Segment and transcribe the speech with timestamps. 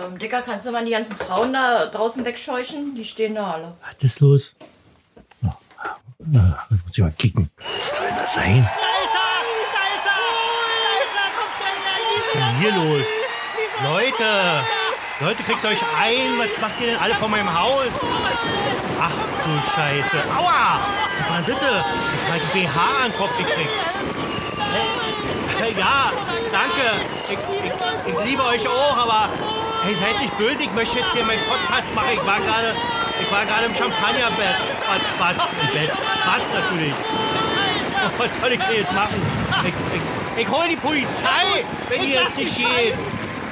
[0.00, 2.94] Ähm, Dicker, kannst du mal die ganzen Frauen da draußen wegscheuchen?
[2.94, 3.74] Die stehen da alle.
[3.82, 4.54] Was ist los?
[5.42, 5.48] Oh,
[6.28, 7.50] muss ich mal kicken.
[7.56, 8.70] Was soll denn das sein?
[12.06, 13.06] Was ist denn hier los?
[13.82, 14.64] Leute!
[15.20, 16.38] Leute, kriegt euch ein.
[16.38, 17.88] Was macht ihr denn alle vor meinem Haus?
[19.00, 19.12] Ach
[19.44, 20.24] du Scheiße.
[20.36, 20.80] Aua!
[21.18, 21.84] Was war denn das?
[22.14, 23.70] Ich habe BH an den Kopf gekriegt.
[24.72, 24.86] Hey,
[25.78, 26.12] ja,
[26.52, 26.84] danke.
[27.28, 29.28] Ich, ich, ich liebe euch auch, aber
[29.84, 30.62] hey, seid nicht böse.
[30.62, 32.10] Ich möchte jetzt hier meinen Podcast machen.
[32.14, 32.74] Ich war gerade
[33.20, 34.56] ich war gerade im Champagnerbett.
[34.86, 35.90] Bad, Bad, im Bett.
[35.90, 36.94] Bad natürlich.
[36.94, 39.14] Oh, was soll ich denn jetzt machen?
[39.64, 42.94] Ich, ich, ich hole die Polizei, wenn ihr jetzt nicht geht.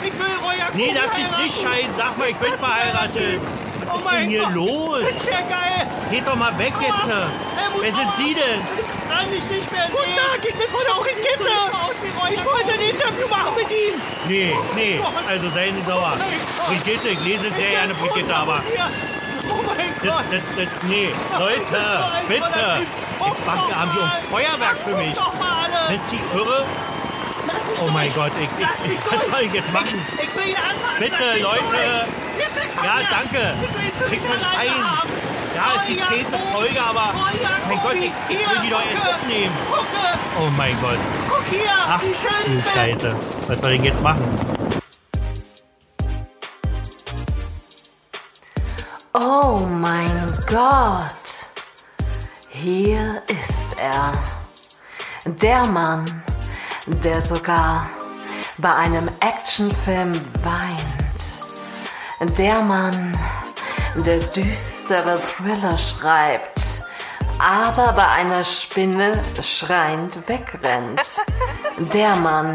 [0.01, 1.91] Ich will euer Nee, lass dich nicht scheiden.
[1.97, 3.41] Sag mal, ich bin verheiratet.
[3.87, 5.01] Was Oh ist denn hier los?
[5.01, 5.87] Ist der geil?
[6.11, 7.09] Geht doch mal weg jetzt.
[7.81, 8.61] Wer sind Sie denn?
[9.19, 9.97] Kann ich nicht mehr sehen.
[9.97, 11.51] Guten Tag, ich bin von der Brigitte.
[12.31, 14.01] Ich wollte ein Interview machen mit ihm.
[14.29, 16.17] Nee, nee, also seien Sie sauer.
[16.69, 18.63] Brigitte, ich lese sehr gerne Brigitte, aber
[19.51, 20.25] Oh mein das, Gott.
[20.31, 22.87] das, das, nee, Leute, bitte.
[23.27, 25.17] Jetzt machen haben die um Feuerwerk für mich.
[25.89, 26.65] Sind Sie irre?
[27.81, 30.01] Oh mein Gott, ich, ich, ich was soll ich jetzt machen?
[30.23, 31.01] Ich will ihn anfassen.
[31.01, 32.07] Bitte, Leute.
[32.85, 33.55] Ja, danke.
[34.09, 35.18] Kriegt mich ein.
[35.59, 36.39] Ja, ist die zehnte.
[36.55, 39.03] Folge, aber Oh mein Gott, ich, ich will die doch erst.
[39.03, 39.87] Gucke,
[40.41, 40.99] Oh mein Gott.
[41.29, 42.73] guck hier, Ach wie schön du ich bin.
[42.75, 43.17] Scheiße.
[43.49, 44.25] Was soll ich denn jetzt machen?
[49.15, 51.49] Oh mein Gott.
[52.51, 54.13] Hier ist er.
[55.27, 56.23] Der Mann,
[56.87, 57.89] der sogar
[58.59, 60.13] bei einem Actionfilm
[60.45, 62.39] weint.
[62.39, 63.17] Der Mann,
[63.97, 64.19] der
[64.89, 66.83] düstere Thriller schreibt,
[67.39, 69.13] aber bei einer Spinne
[69.43, 71.03] schreiend wegrennt.
[71.93, 72.55] Der Mann,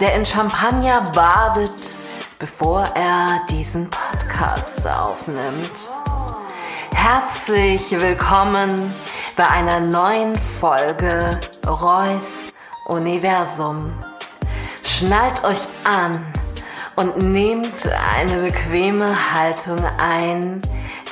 [0.00, 1.90] der in Champagner badet,
[2.38, 5.70] bevor er diesen Podcast aufnimmt.
[6.94, 8.94] Herzlich willkommen
[9.36, 12.52] bei einer neuen Folge Reus
[12.86, 13.92] Universum.
[14.84, 16.24] Schnallt euch an
[16.96, 17.86] und nehmt
[18.16, 20.62] eine bequeme Haltung ein,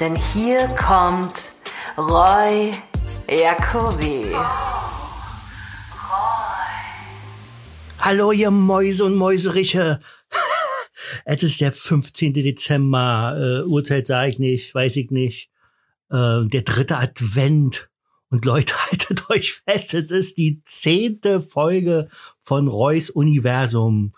[0.00, 1.52] denn hier kommt
[1.98, 2.72] Roy
[3.28, 4.24] Jacobi.
[7.98, 10.00] Hallo, ihr Mäuse und Mäuseriche.
[11.26, 12.32] es ist der 15.
[12.32, 13.36] Dezember.
[13.36, 15.50] Äh, Uhrzeit sage ich nicht, weiß ich nicht.
[16.10, 17.90] Äh, der dritte Advent.
[18.30, 22.08] Und Leute, haltet euch fest, es ist die zehnte Folge
[22.40, 24.14] von Reus Universum.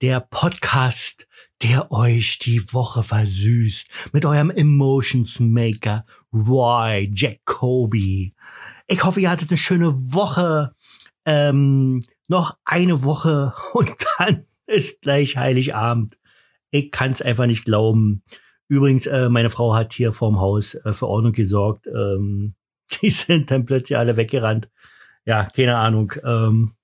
[0.00, 1.26] Der Podcast,
[1.62, 4.12] der euch die Woche versüßt.
[4.12, 8.34] Mit eurem Emotions Maker, Roy Jacoby.
[8.86, 10.74] Ich hoffe, ihr hattet eine schöne Woche.
[11.24, 16.18] Ähm, noch eine Woche und dann ist gleich Heiligabend.
[16.70, 18.22] Ich kann es einfach nicht glauben.
[18.68, 21.86] Übrigens, äh, meine Frau hat hier vorm Haus äh, für Ordnung gesorgt.
[21.86, 22.54] Ähm,
[23.00, 24.68] die sind dann plötzlich alle weggerannt.
[25.24, 26.12] Ja, keine Ahnung.
[26.24, 26.75] Ähm,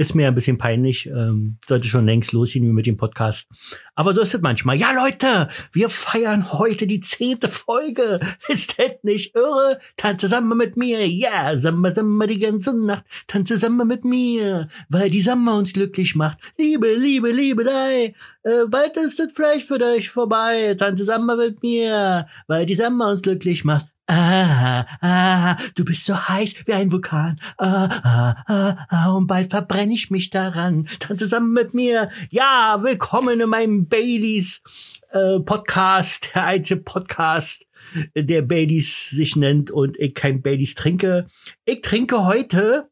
[0.00, 1.06] ist mir ein bisschen peinlich.
[1.08, 3.50] Ähm, sollte schon längst losgehen mit dem Podcast.
[3.94, 4.78] Aber so ist es manchmal.
[4.78, 8.18] Ja, Leute, wir feiern heute die zehnte Folge.
[8.48, 9.78] Ist das nicht irre?
[9.98, 11.06] Tanze zusammen mit mir.
[11.06, 13.04] Ja, Samba, Samba die ganze Nacht.
[13.26, 16.38] Tanze zusammen mit mir, weil die Samba uns glücklich macht.
[16.56, 18.14] Liebe, Liebe, Liebe, Liebelei.
[18.42, 20.74] Äh, bald ist das Fleisch für euch vorbei.
[20.78, 23.86] Tanze Samba mit mir, weil die Samba uns glücklich macht.
[24.12, 27.40] Ah, du bist so heiß wie ein Vulkan.
[27.58, 30.86] Ah, ah, ah, ah, und bald verbrenne ich mich daran.
[30.98, 32.10] Tanze zusammen mit mir.
[32.30, 34.62] Ja, willkommen in meinem Baileys
[35.10, 37.68] äh, Podcast, der einzige Podcast,
[38.16, 41.28] der Baileys sich nennt und ich kein Baileys trinke.
[41.64, 42.90] Ich trinke heute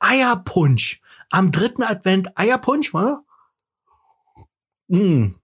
[0.00, 1.02] Eierpunsch.
[1.28, 2.94] Am dritten Advent Eierpunsch?
[4.88, 5.34] Mm.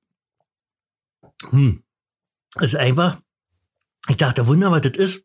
[1.51, 1.83] Hm.
[2.55, 3.19] Das ist einfach
[4.09, 5.25] ich dachte, Wunder, was das ist.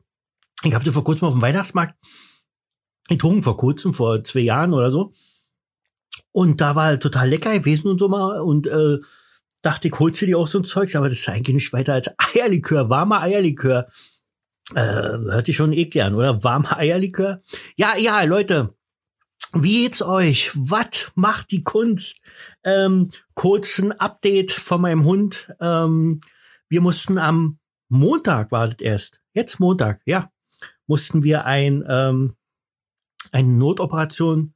[0.63, 1.95] Ich habe das vor kurzem auf dem Weihnachtsmarkt
[3.09, 5.13] getrunken, vor kurzem, vor zwei Jahren oder so.
[6.31, 8.41] Und da war halt total lecker gewesen und so mal.
[8.41, 8.97] Und äh,
[9.61, 11.93] dachte, ich holst du dir auch so ein Zeugs, aber das ist eigentlich nicht weiter
[11.93, 13.87] als Eierlikör, warmer Eierlikör.
[14.73, 16.43] Äh, hört sich schon eklig an, oder?
[16.43, 17.41] Warmer Eierlikör.
[17.75, 18.75] Ja, ja, Leute.
[19.53, 20.49] Wie geht's euch?
[20.55, 22.17] Was macht die Kunst?
[22.63, 25.53] Ähm, kurzen Update von meinem Hund.
[25.59, 26.21] Ähm,
[26.69, 27.59] wir mussten am
[27.93, 29.21] Montag war das erst.
[29.33, 30.31] Jetzt Montag, ja.
[30.87, 32.35] Mussten wir ein, ähm,
[33.31, 34.53] eine Notoperation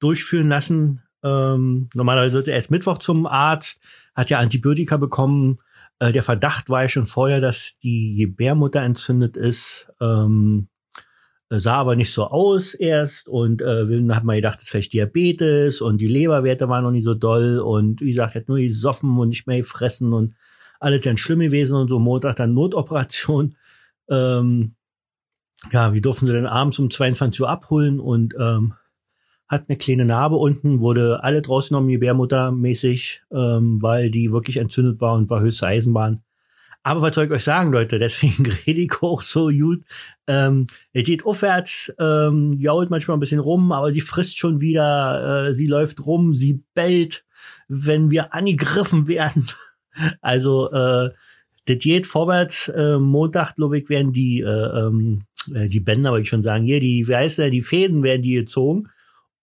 [0.00, 1.02] durchführen lassen.
[1.22, 3.80] Ähm, normalerweise sollte er erst Mittwoch zum Arzt,
[4.14, 5.58] hat ja Antibiotika bekommen.
[6.00, 9.88] Äh, der Verdacht war ja schon vorher, dass die Gebärmutter entzündet ist.
[10.00, 10.68] Ähm,
[11.52, 14.70] Äh, sah aber nicht so aus erst und äh, dann hat man gedacht, das ist
[14.70, 18.48] vielleicht Diabetes und die Leberwerte waren noch nicht so doll und wie gesagt, er hat
[18.48, 20.34] nur gesoffen und nicht mehr gefressen und
[20.80, 23.56] alles dann schlimm gewesen und so Montag dann Notoperation.
[24.08, 24.74] Ähm,
[25.72, 28.74] ja, wir durften sie dann abends um 22 Uhr abholen und ähm,
[29.46, 34.56] hat eine kleine Narbe unten, wurde alle draußen um Gebärmutter mäßig, ähm, weil die wirklich
[34.56, 36.22] entzündet war und war höchste Eisenbahn.
[36.82, 37.98] Aber was soll ich euch sagen, Leute?
[37.98, 39.82] Deswegen rede ich auch so gut.
[40.26, 45.48] Ähm, er geht aufwärts, ähm, jault manchmal ein bisschen rum, aber sie frisst schon wieder,
[45.48, 47.24] äh, sie läuft rum, sie bellt,
[47.68, 49.50] wenn wir angegriffen werden.
[50.20, 51.10] Also äh,
[51.66, 52.68] das geht vorwärts.
[52.68, 55.22] Äh, Montag, glaube ich, werden die, äh, ähm,
[55.54, 58.22] äh, die Bänder, wollte ich schon sagen, hier, die, wie heißt der, die Fäden werden
[58.22, 58.88] die gezogen.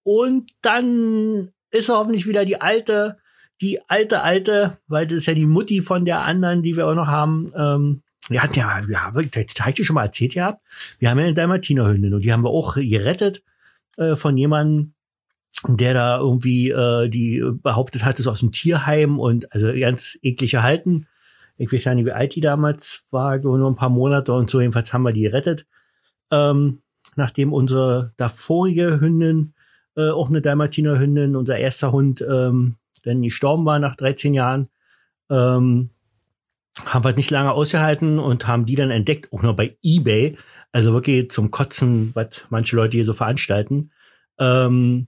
[0.04, 3.18] Und dann ist hoffentlich wieder die alte,
[3.62, 6.96] die alte, alte, weil das ist ja die Mutti von der anderen, die wir auch
[6.96, 7.52] noch haben.
[7.56, 10.62] Ähm, wir hatten ja, wir haben, das habe ich dir schon mal erzählt gehabt,
[11.00, 13.42] wir haben ja eine Dalmatiner-Hündin und die haben wir auch gerettet
[13.98, 14.94] äh, von jemandem,
[15.68, 20.64] der da irgendwie äh, die behauptet hat, es aus dem Tierheim und also ganz eklige
[20.64, 21.08] Halten.
[21.58, 24.60] Ich weiß ja nicht, wie alt die damals war, nur ein paar Monate und so.
[24.62, 25.66] Jedenfalls haben wir die gerettet.
[26.32, 26.82] Ähm,
[27.16, 29.54] nachdem unsere davorige Hündin,
[29.96, 34.70] äh, auch eine Dalmatiner Hündin, unser erster Hund, ähm, dann gestorben war nach 13 Jahren,
[35.30, 35.90] ähm,
[36.86, 40.38] haben wir nicht lange ausgehalten und haben die dann entdeckt, auch noch bei eBay.
[40.72, 43.92] Also wirklich zum Kotzen, was manche Leute hier so veranstalten.
[44.38, 45.08] Ähm,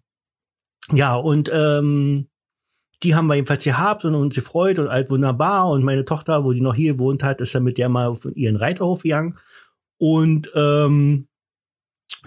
[0.91, 2.27] ja, und ähm,
[3.03, 5.69] die haben wir jedenfalls gehabt und uns gefreut und alt wunderbar.
[5.69, 8.27] Und meine Tochter, wo die noch hier gewohnt hat, ist dann mit der mal auf
[8.36, 9.38] ihren Reiterhof gegangen.
[9.97, 11.27] Und ähm,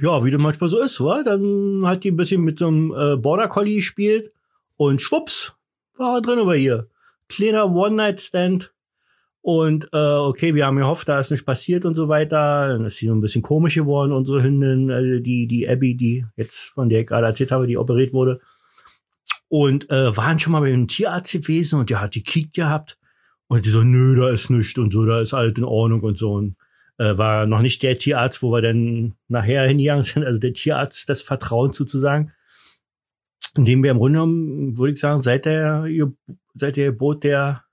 [0.00, 1.22] ja, wie das manchmal so ist, wa?
[1.22, 4.32] dann hat die ein bisschen mit so einem äh, Border Collie gespielt
[4.76, 5.54] und schwupps,
[5.96, 6.88] war er drin bei ihr.
[7.28, 8.72] Kleiner One-Night-Stand.
[9.44, 12.68] Und äh, okay, wir haben gehofft, da ist nichts passiert und so weiter.
[12.68, 16.24] Dann ist sie so ein bisschen komisch geworden, unsere Hündin, äh, die, die Abby, die
[16.36, 18.40] jetzt, von der ich gerade erzählt habe, die operiert wurde
[19.52, 22.96] und äh, waren schon mal bei einem Tierarzt gewesen und der hat die Kick gehabt.
[23.48, 26.16] Und die so, nö, da ist nichts und so, da ist alles in Ordnung und
[26.16, 26.32] so.
[26.32, 26.56] Und
[26.96, 31.06] äh, war noch nicht der Tierarzt, wo wir dann nachher hingegangen sind, also der Tierarzt
[31.06, 32.32] des Vertrauens sozusagen,
[33.54, 35.86] in dem wir im Grunde genommen, würde ich sagen, seit der,
[36.54, 37.64] seit der Geburt der,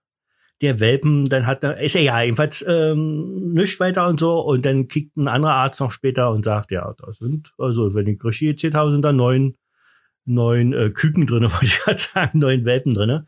[0.61, 4.41] der Welpen, dann hat er, ist er ja jedenfalls ähm, nicht weiter und so.
[4.41, 8.07] Und dann kickt ein anderer Arzt noch später und sagt, ja, da sind, also wenn
[8.07, 9.55] ich richtig gezählt habe, sind da neun
[10.25, 13.25] neun äh, Küken drinne, wollte ich gerade sagen, neun Welpen drinne.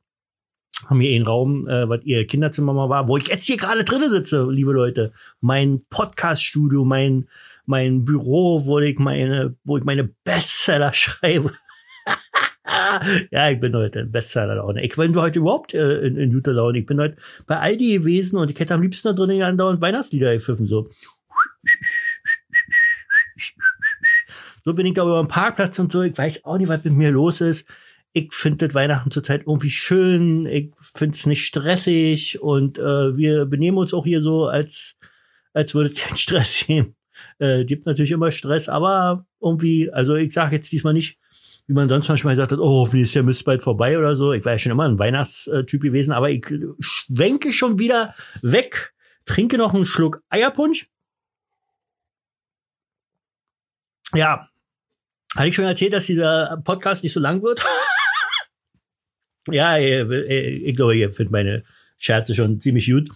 [0.85, 3.83] haben hier einen Raum, äh, was ihr Kinderzimmer mal war, wo ich jetzt hier gerade
[3.83, 5.11] drinnen sitze, liebe Leute.
[5.41, 7.27] Mein Podcast-Studio, mein,
[7.65, 11.51] mein Büro, wo ich meine, wo ich meine Bestseller schreibe.
[13.31, 14.83] ja, ich bin heute in Bestseller-Laune.
[14.83, 16.79] Ich bin heute überhaupt äh, in, in guter Laune.
[16.79, 17.17] Ich bin heute
[17.47, 20.89] bei Aldi gewesen und ich hätte am liebsten da drinnen andauernd Weihnachtslieder gepfiffen, so.
[24.63, 26.01] So bin ich da über den Parkplatz und so.
[26.01, 27.65] Ich weiß auch nicht, was mit mir los ist
[28.13, 33.77] ich finde Weihnachten zurzeit irgendwie schön, ich finde es nicht stressig und äh, wir benehmen
[33.77, 34.95] uns auch hier so, als,
[35.53, 36.95] als würde es keinen Stress geben.
[37.39, 41.19] Äh, gibt natürlich immer Stress, aber irgendwie, also ich sage jetzt diesmal nicht,
[41.67, 44.31] wie man sonst manchmal gesagt hat, oh, wie ist der Mist bald vorbei oder so.
[44.31, 46.45] Ich war ja schon immer ein Weihnachtstyp gewesen, aber ich
[46.79, 48.93] schwenke schon wieder weg,
[49.25, 50.89] trinke noch einen Schluck Eierpunsch.
[54.13, 54.47] Ja,
[55.35, 57.61] hatte ich schon erzählt, dass dieser Podcast nicht so lang wird?
[59.51, 61.63] Ja, ich, ich glaube, ihr findet meine
[61.97, 63.09] Scherze schon ziemlich gut,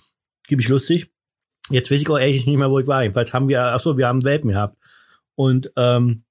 [0.43, 1.11] ziemlich lustig.
[1.69, 3.03] Jetzt weiß ich auch ehrlich nicht mehr, wo ich war.
[3.03, 4.77] Jedenfalls haben wir, ach so, wir haben Welpen gehabt.
[5.35, 6.23] Und ähm,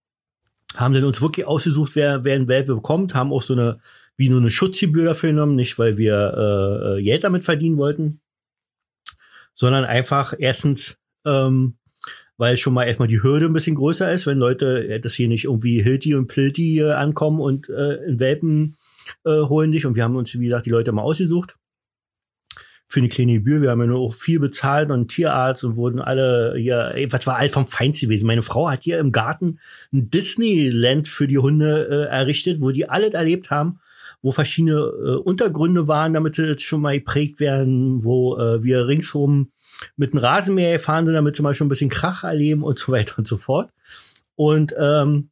[0.76, 3.80] haben dann uns wirklich ausgesucht, wer, wer ein Welpe bekommt, haben auch so eine,
[4.16, 8.20] wie nur eine Schutzgebühr dafür genommen, nicht weil wir äh, Geld damit verdienen wollten,
[9.54, 11.76] sondern einfach erstens, ähm,
[12.36, 15.28] weil schon mal erstmal die Hürde ein bisschen größer ist, wenn Leute äh, das hier
[15.28, 18.76] nicht irgendwie Hilti und Plilti äh, ankommen und äh, in Welpen
[19.24, 19.86] äh, holen sich.
[19.86, 21.56] Und wir haben uns, wie gesagt, die Leute mal ausgesucht
[22.90, 23.62] für eine kleine Gebühr.
[23.62, 27.36] Wir haben ja nur auch viel bezahlt und Tierarzt und wurden alle hier, was war
[27.36, 28.26] alles vom Feinsten gewesen.
[28.26, 29.60] Meine Frau hat hier im Garten
[29.92, 33.78] ein Disneyland für die Hunde äh, errichtet, wo die alles erlebt haben,
[34.22, 38.88] wo verschiedene äh, Untergründe waren, damit sie jetzt schon mal geprägt werden, wo äh, wir
[38.88, 39.52] ringsrum
[39.96, 42.90] mit einem Rasenmäher fahren sind, damit sie mal schon ein bisschen Krach erleben und so
[42.90, 43.70] weiter und so fort.
[44.34, 45.30] Und ähm,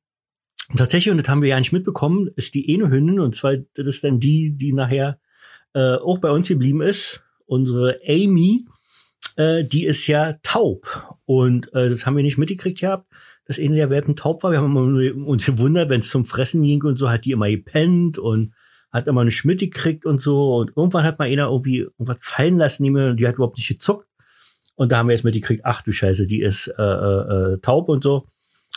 [0.76, 3.86] tatsächlich, und das haben wir ja nicht mitbekommen, ist die eine Hündin, und zwar das
[3.86, 5.18] ist dann die, die nachher
[5.74, 8.66] äh, auch bei uns geblieben ist, unsere Amy,
[9.36, 11.16] äh, die ist ja taub.
[11.24, 13.06] Und äh, das haben wir nicht mitgekriegt gehabt,
[13.46, 14.50] dass eine der Welpen taub war.
[14.50, 14.76] Wir haben
[15.26, 18.52] uns gewundert, wenn es zum Fressen ging und so, hat die immer gepennt und
[18.92, 20.56] hat immer eine Schmidt gekriegt und so.
[20.56, 22.84] Und irgendwann hat mal einer irgendwie irgendwas fallen lassen,
[23.16, 24.06] die hat überhaupt nicht gezuckt.
[24.76, 27.88] Und da haben wir jetzt mitgekriegt, ach du Scheiße, die ist äh, äh, äh taub
[27.88, 28.26] und so.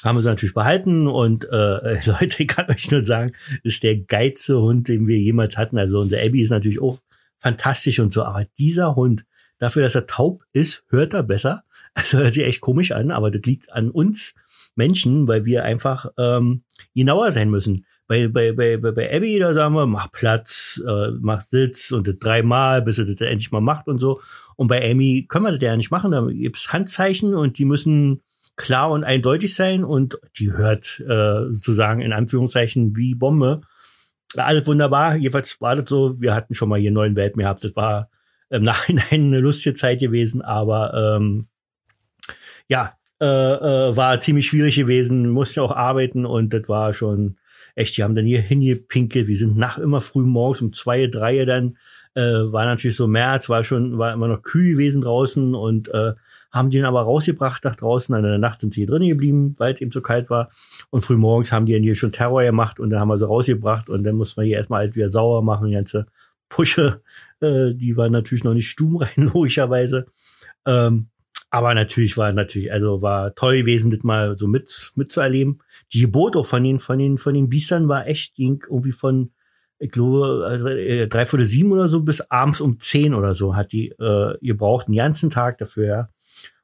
[0.04, 3.98] Haben wir sie natürlich behalten und äh, Leute, ich kann euch nur sagen, ist der
[3.98, 5.78] geilste Hund, den wir jemals hatten.
[5.78, 7.00] Also unser Abby ist natürlich auch
[7.40, 8.24] fantastisch und so.
[8.24, 9.26] Aber dieser Hund,
[9.60, 11.64] dafür, dass er taub ist, hört er besser.
[11.94, 14.34] Also hört sich echt komisch an, aber das liegt an uns
[14.76, 16.64] Menschen, weil wir einfach ähm,
[16.96, 17.86] genauer sein müssen.
[18.08, 22.18] Bei, bei, bei, bei Abby, da sagen wir, mach Platz, äh, mach Sitz und das
[22.18, 24.22] dreimal, bis er das endlich mal macht und so.
[24.56, 26.12] Und bei Amy können wir das ja nicht machen.
[26.12, 28.22] Da gibt's Handzeichen und die müssen
[28.56, 33.62] klar und eindeutig sein und die hört äh, sozusagen in Anführungszeichen wie Bombe
[34.38, 35.16] alles wunderbar.
[35.16, 37.64] Jedenfalls war das so, wir hatten schon mal hier neuen Welt mehr gehabt.
[37.64, 38.10] Das war
[38.50, 41.48] im Nachhinein eine lustige Zeit gewesen, aber ähm,
[42.68, 45.24] ja, äh, äh, war ziemlich schwierig gewesen.
[45.24, 47.38] Wir mussten auch arbeiten und das war schon
[47.76, 49.28] echt, die haben dann hier hingepinkelt.
[49.28, 51.78] Wir sind nach immer früh morgens um zwei, drei dann,
[52.14, 56.14] äh, war natürlich so März, war schon, war immer noch kühl gewesen draußen und äh,
[56.52, 58.14] haben den aber rausgebracht nach draußen.
[58.16, 60.50] In der Nacht sind sie hier drin geblieben, weil es eben so kalt war.
[60.90, 63.28] Und früh morgens haben die dann hier schon Terror gemacht und dann haben wir sie
[63.28, 66.08] rausgebracht und dann mussten wir hier erstmal halt wieder sauer machen, die ganze
[66.50, 67.02] Pusche.
[67.40, 70.06] Äh, die war natürlich noch nicht stumm rein, logischerweise.
[70.66, 71.08] Ähm,
[71.50, 75.60] aber natürlich war natürlich, also war toll gewesen, das mal so mit mitzuerleben.
[75.92, 79.32] Die Geburt auch von den, von den, von den Biestern war echt ging irgendwie von,
[79.78, 83.74] ich glaube, äh, drei Viertel sieben oder so bis abends um zehn oder so hat
[83.74, 86.10] die äh, gebraucht, den ganzen Tag dafür, ja.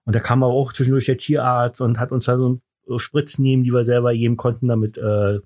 [0.07, 2.61] Und da kam aber auch zwischendurch der Tierarzt und hat uns da so,
[2.97, 5.39] Spritzen nehmen, die wir selber geben konnten, damit äh,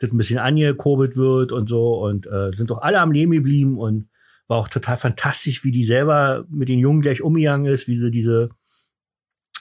[0.00, 2.02] das ein bisschen angekurbelt wird und so.
[2.04, 4.08] Und äh, sind doch alle am Leben geblieben und
[4.48, 8.10] war auch total fantastisch, wie die selber mit den Jungen gleich umgegangen ist, wie sie
[8.10, 8.48] diese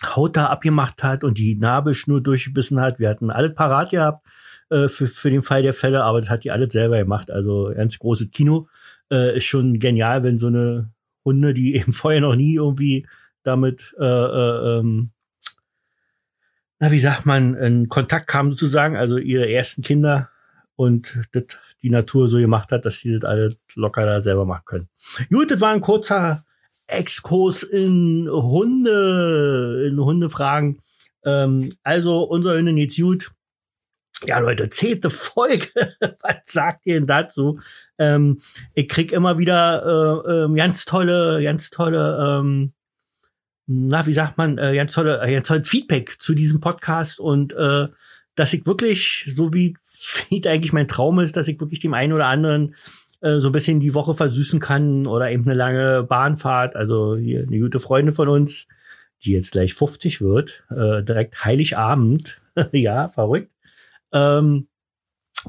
[0.03, 2.97] Haut da abgemacht hat und die Nabelschnur durchgebissen hat.
[2.97, 4.25] Wir hatten alles parat gehabt
[4.71, 7.29] äh, für, für den Fall der Fälle, aber das hat die alles selber gemacht.
[7.29, 8.67] Also ganz großes Kino.
[9.11, 10.91] Äh, ist schon genial, wenn so eine
[11.23, 13.05] Hunde, die eben vorher noch nie irgendwie
[13.43, 15.11] damit, äh, äh, ähm,
[16.79, 20.29] na, wie sagt man, in Kontakt kamen sozusagen, also ihre ersten Kinder
[20.75, 21.45] und das
[21.83, 24.89] die Natur so gemacht hat, dass sie das alle locker da selber machen können.
[25.29, 26.45] Gut, das war ein kurzer
[26.87, 30.79] Exkurs in Hunde, in Hundefragen.
[31.23, 33.31] Ähm, also, unser Hündin geht's gut.
[34.25, 35.67] Ja, Leute, zehnte Folge.
[36.21, 37.59] Was sagt ihr denn dazu?
[37.97, 38.41] Ähm,
[38.73, 42.73] ich krieg immer wieder äh, äh, ganz tolle, ganz tolle ähm,
[43.67, 47.53] na, wie sagt man, äh, ganz tolle, äh, ganz tolle Feedback zu diesem Podcast und
[47.53, 47.87] äh,
[48.35, 49.75] dass ich wirklich, so wie,
[50.29, 52.75] wie eigentlich mein Traum ist, dass ich wirklich dem einen oder anderen
[53.21, 56.75] äh, so ein bisschen die Woche versüßen kann oder eben eine lange Bahnfahrt.
[56.75, 58.67] Also hier eine gute Freundin von uns,
[59.23, 62.41] die jetzt gleich 50 wird, äh, direkt Heiligabend,
[62.71, 63.51] ja, verrückt.
[64.11, 64.67] Ähm,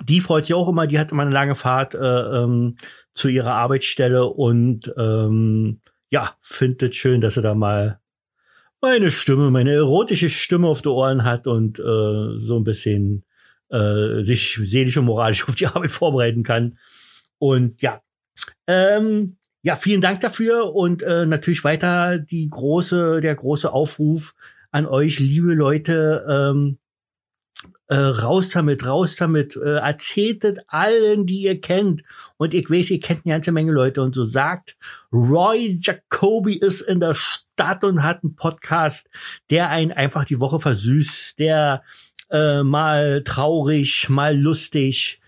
[0.04, 2.76] die freut sich auch immer, die hat immer eine lange Fahrt äh, ähm,
[3.14, 8.01] zu ihrer Arbeitsstelle und ähm, ja, findet schön, dass sie da mal
[8.82, 13.24] meine Stimme, meine erotische Stimme auf die Ohren hat und äh, so ein bisschen
[13.70, 16.78] äh, sich seelisch und moralisch auf die Arbeit vorbereiten kann.
[17.38, 18.02] Und ja,
[18.66, 24.34] ähm, ja, vielen Dank dafür und äh, natürlich weiter die große, der große Aufruf
[24.72, 26.78] an euch, liebe Leute, ähm,
[27.88, 32.02] äh, raus damit, raus damit, äh, erzählt es allen, die ihr kennt.
[32.37, 34.76] Und ich weiß, ihr kennt eine ganze Menge Leute und so sagt,
[35.12, 39.09] Roy Jacoby ist in der Stadt und hat einen Podcast,
[39.50, 41.83] der einen einfach die Woche versüßt, der
[42.31, 45.22] äh, mal traurig, mal lustig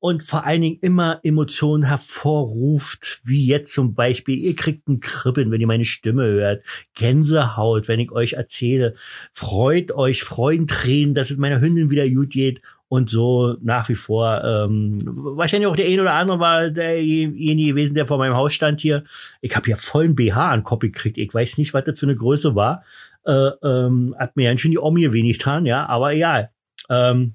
[0.00, 5.50] und vor allen Dingen immer Emotionen hervorruft, wie jetzt zum Beispiel, ihr kriegt ein Kribbeln,
[5.50, 6.64] wenn ihr meine Stimme hört,
[6.94, 8.94] Gänsehaut, wenn ich euch erzähle,
[9.32, 14.42] freut euch, Freudentränen, dass es meiner Hündin wieder gut geht und so nach wie vor.
[14.42, 18.80] Ähm, wahrscheinlich auch der ein oder andere war derjenige gewesen, der vor meinem Haus stand
[18.80, 19.04] hier.
[19.42, 21.18] Ich habe ja vollen BH an Kopf gekriegt.
[21.18, 22.84] Ich weiß nicht, was das für eine Größe war.
[23.24, 26.50] Äh, ähm, hat mir ganz schön die Omi wenig getan, ja, aber egal.
[26.88, 27.34] Ähm,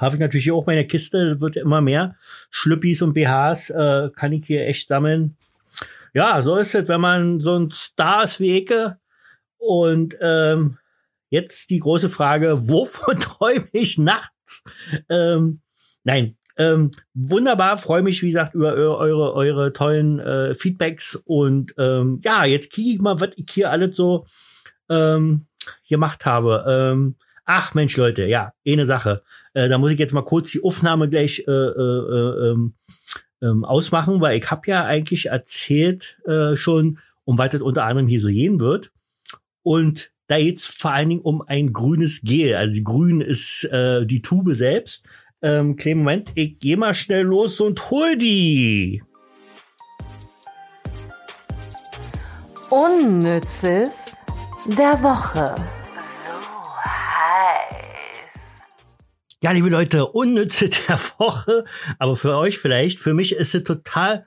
[0.00, 2.16] habe ich natürlich auch meine Kiste, wird immer mehr.
[2.50, 5.36] Schlüppis und BHs äh, kann ich hier echt sammeln.
[6.14, 8.98] Ja, so ist es, wenn man so ein Star ist wie Ecke.
[9.58, 10.78] Und ähm,
[11.28, 14.64] jetzt die große Frage, wovon träume ich nachts?
[15.08, 15.60] Ähm,
[16.02, 21.14] nein, ähm, wunderbar, freue mich, wie gesagt, über eure, eure, eure tollen äh, Feedbacks.
[21.24, 24.26] Und ähm, ja, jetzt kriege ich mal, was ich hier alles so
[24.88, 25.46] ähm,
[25.88, 26.64] gemacht habe.
[26.66, 29.22] Ähm, ach Mensch, Leute, ja, eine Sache.
[29.54, 32.74] Äh, da muss ich jetzt mal kurz die Aufnahme gleich äh, äh, ähm,
[33.42, 38.08] ähm, ausmachen, weil ich habe ja eigentlich erzählt äh, schon, um was das unter anderem
[38.08, 38.92] hier so gehen wird.
[39.62, 42.54] Und da geht's vor allen Dingen um ein grünes Gel.
[42.54, 45.04] Also die grün ist äh, die Tube selbst.
[45.42, 49.02] Ähm, kleinen Moment, ich geh mal schnell los und hol die.
[52.70, 53.90] Unnützes
[54.66, 55.54] der Woche.
[59.42, 61.64] Ja, liebe Leute, unnütze der Woche,
[61.98, 64.26] aber für euch vielleicht, für mich ist es total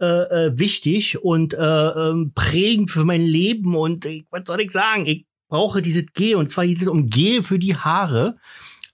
[0.00, 4.70] äh, äh, wichtig und äh, äh, prägend für mein Leben und ich, was soll ich
[4.70, 8.38] sagen, ich brauche dieses Gel und zwar geht es um Gel für die Haare.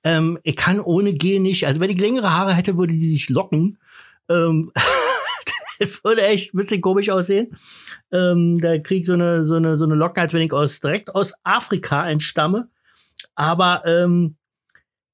[0.02, 3.28] Ähm, ich kann ohne Gel nicht, also wenn ich längere Haare hätte, würde die sich
[3.28, 3.78] locken.
[4.28, 4.72] Ähm,
[5.78, 7.56] das würde echt ein bisschen komisch aussehen.
[8.10, 10.80] Ähm, da krieg ich so eine, so eine, so eine Locken, als wenn ich aus,
[10.80, 12.68] direkt aus Afrika entstamme.
[13.36, 14.36] Aber ähm,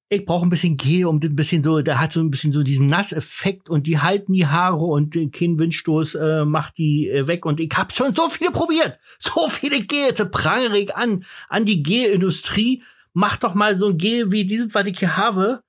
[0.09, 2.63] ich brauche ein bisschen Gel, um ein bisschen so, da hat so ein bisschen so
[2.63, 7.45] diesen Nasseffekt und die halten die Haare und kein Windstoß äh, macht die äh, weg.
[7.45, 11.65] Und ich habe schon so viele probiert, so viele Gel, jetzt prangere ich an, an
[11.65, 12.83] die Gelindustrie,
[13.13, 15.61] mach doch mal so ein Gel wie dieses, was ich hier habe.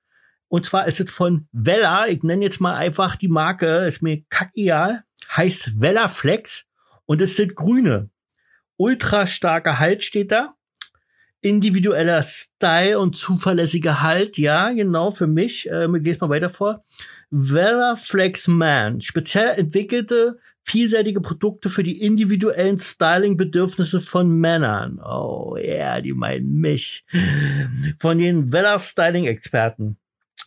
[0.47, 4.23] Und zwar ist es von Vella, ich nenne jetzt mal einfach die Marke, ist mir
[4.29, 5.03] kackegal,
[5.35, 6.65] heißt Vella Flex.
[7.05, 8.09] Und es sind grüne.
[8.77, 10.55] Ultra starker Halt steht da
[11.41, 14.37] individueller Style und zuverlässiger Halt.
[14.37, 15.69] Ja, genau, für mich.
[15.71, 16.83] Ähm, ich lese mal weiter vor.
[17.29, 19.01] Vela Flex Man.
[19.01, 24.99] Speziell entwickelte vielseitige Produkte für die individuellen Styling-Bedürfnisse von Männern.
[24.99, 27.05] Oh ja, yeah, die meinen mich.
[27.99, 29.97] Von den Vela Styling-Experten.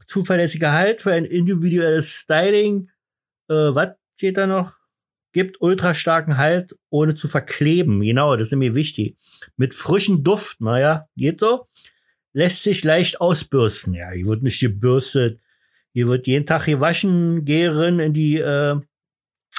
[0.06, 2.90] Zuverlässiger Halt für ein individuelles Styling.
[3.48, 4.74] Äh, was steht da noch?
[5.32, 8.00] Gibt ultra starken Halt, ohne zu verkleben.
[8.00, 9.16] Genau, das ist mir wichtig.
[9.56, 11.66] Mit frischem Duft, naja, geht so.
[12.32, 13.94] Lässt sich leicht ausbürsten.
[13.94, 15.40] Ja, hier wird nicht gebürstet.
[15.92, 18.80] Hier wird jeden Tag gewaschen, gären in die, äh,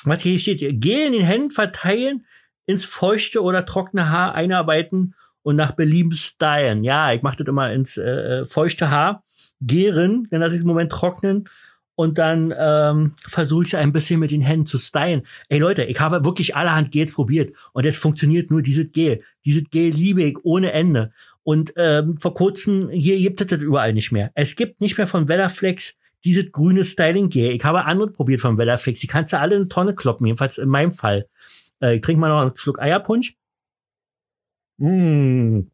[0.03, 2.25] was hier steht, geh in den Händen verteilen,
[2.65, 6.83] ins feuchte oder trockene Haar einarbeiten und nach Belieben stylen.
[6.83, 9.23] Ja, ich mache das immer ins äh, äh feuchte Haar,
[9.61, 11.47] gären, dann lasse ich es im Moment trocknen
[11.95, 15.23] und dann ähm, versuche ich ein bisschen mit den Händen zu stylen.
[15.49, 19.21] Ey Leute, ich habe wirklich allerhand Gels probiert und es funktioniert nur dieses Gel.
[19.45, 21.11] Dieses Gel liebe ich ohne Ende.
[21.43, 24.31] Und ähm, vor kurzem, hier gibt es das überall nicht mehr.
[24.33, 27.51] Es gibt nicht mehr von Wellerflex dieses grüne Styling-Gel.
[27.51, 29.01] Ich habe andere probiert von Wellerflex.
[29.01, 31.27] Die kannst du alle in eine Tonne kloppen, jedenfalls in meinem Fall.
[31.81, 33.35] Äh, ich trinke mal noch einen Schluck Eierpunsch.
[34.77, 35.65] Mmh.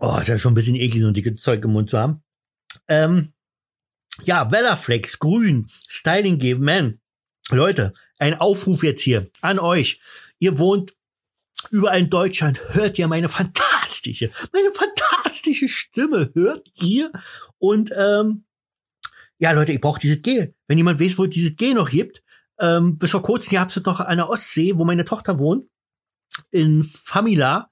[0.00, 2.22] Oh, ist ja schon ein bisschen eklig, so ein dickes Zeug im Mund zu haben.
[2.86, 3.32] Ähm,
[4.22, 7.00] ja, Wellerflex, grün, Styling Give Man.
[7.50, 10.00] Leute, ein Aufruf jetzt hier an euch.
[10.38, 10.94] Ihr wohnt
[11.70, 17.10] überall in Deutschland, hört ihr meine fantastische, meine fantastische Stimme, hört ihr?
[17.58, 18.44] Und ähm,
[19.38, 20.54] ja, Leute, ich brauche dieses Gel.
[20.66, 22.22] Wenn jemand weiß, wo es dieses Gel noch gibt,
[22.58, 25.66] ähm, bis vor kurzem hier habt ihr doch an der Ostsee, wo meine Tochter wohnt,
[26.50, 27.70] in Famila.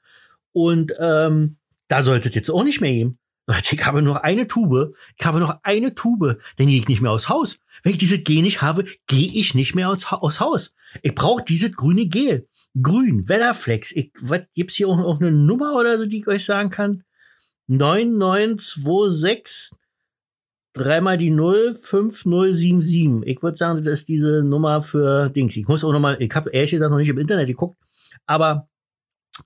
[0.53, 3.19] Und ähm, da solltet jetzt auch nicht mehr geben.
[3.71, 4.97] Ich habe nur eine Tube.
[5.17, 6.41] Ich habe noch eine Tube.
[6.57, 7.61] Dann gehe ich nicht mehr aus Haus.
[7.83, 10.75] Wenn ich diese G nicht habe, gehe ich nicht mehr aus, aus Haus.
[11.03, 12.49] Ich brauche dieses grüne Gel.
[12.81, 13.93] Grün, Wellerflex.
[13.93, 17.05] Ich, was, gibt's hier auch, auch eine Nummer oder so, die ich euch sagen kann?
[17.69, 19.71] 9926
[20.77, 23.27] dreimal die 0, 5077.
[23.27, 25.57] Ich würde sagen, das ist diese Nummer für Dings.
[25.57, 27.79] Ich muss auch noch mal, ich habe ehrlich gesagt noch nicht im Internet geguckt,
[28.27, 28.69] aber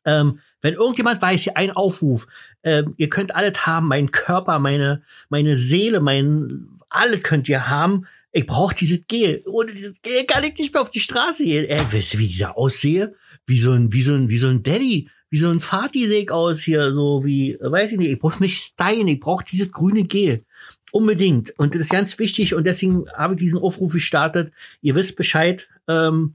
[0.04, 2.26] ähm, wenn irgendjemand weiß, hier ein Aufruf,
[2.62, 8.06] ähm, ihr könnt alles haben, mein Körper, meine, meine Seele, mein, alles könnt ihr haben.
[8.32, 9.42] Ich brauche dieses Gel.
[9.46, 11.64] Ohne dieses Gel kann ich nicht mehr auf die Straße gehen.
[11.64, 13.14] Äh, wisst ihr, wie ich da aussehe?
[13.46, 15.08] Wie so ein, wie so ein, wie so ein Daddy.
[15.32, 18.40] Wie so ein Vati sehe ich aus hier, so wie, weiß ich nicht, ich brauche
[18.40, 20.44] mich stylen, ich brauche dieses grüne Gel.
[20.92, 21.56] unbedingt.
[21.58, 24.52] Und das ist ganz wichtig und deswegen habe ich diesen Aufruf gestartet.
[24.82, 25.68] Ihr wisst Bescheid.
[25.88, 26.34] Ähm,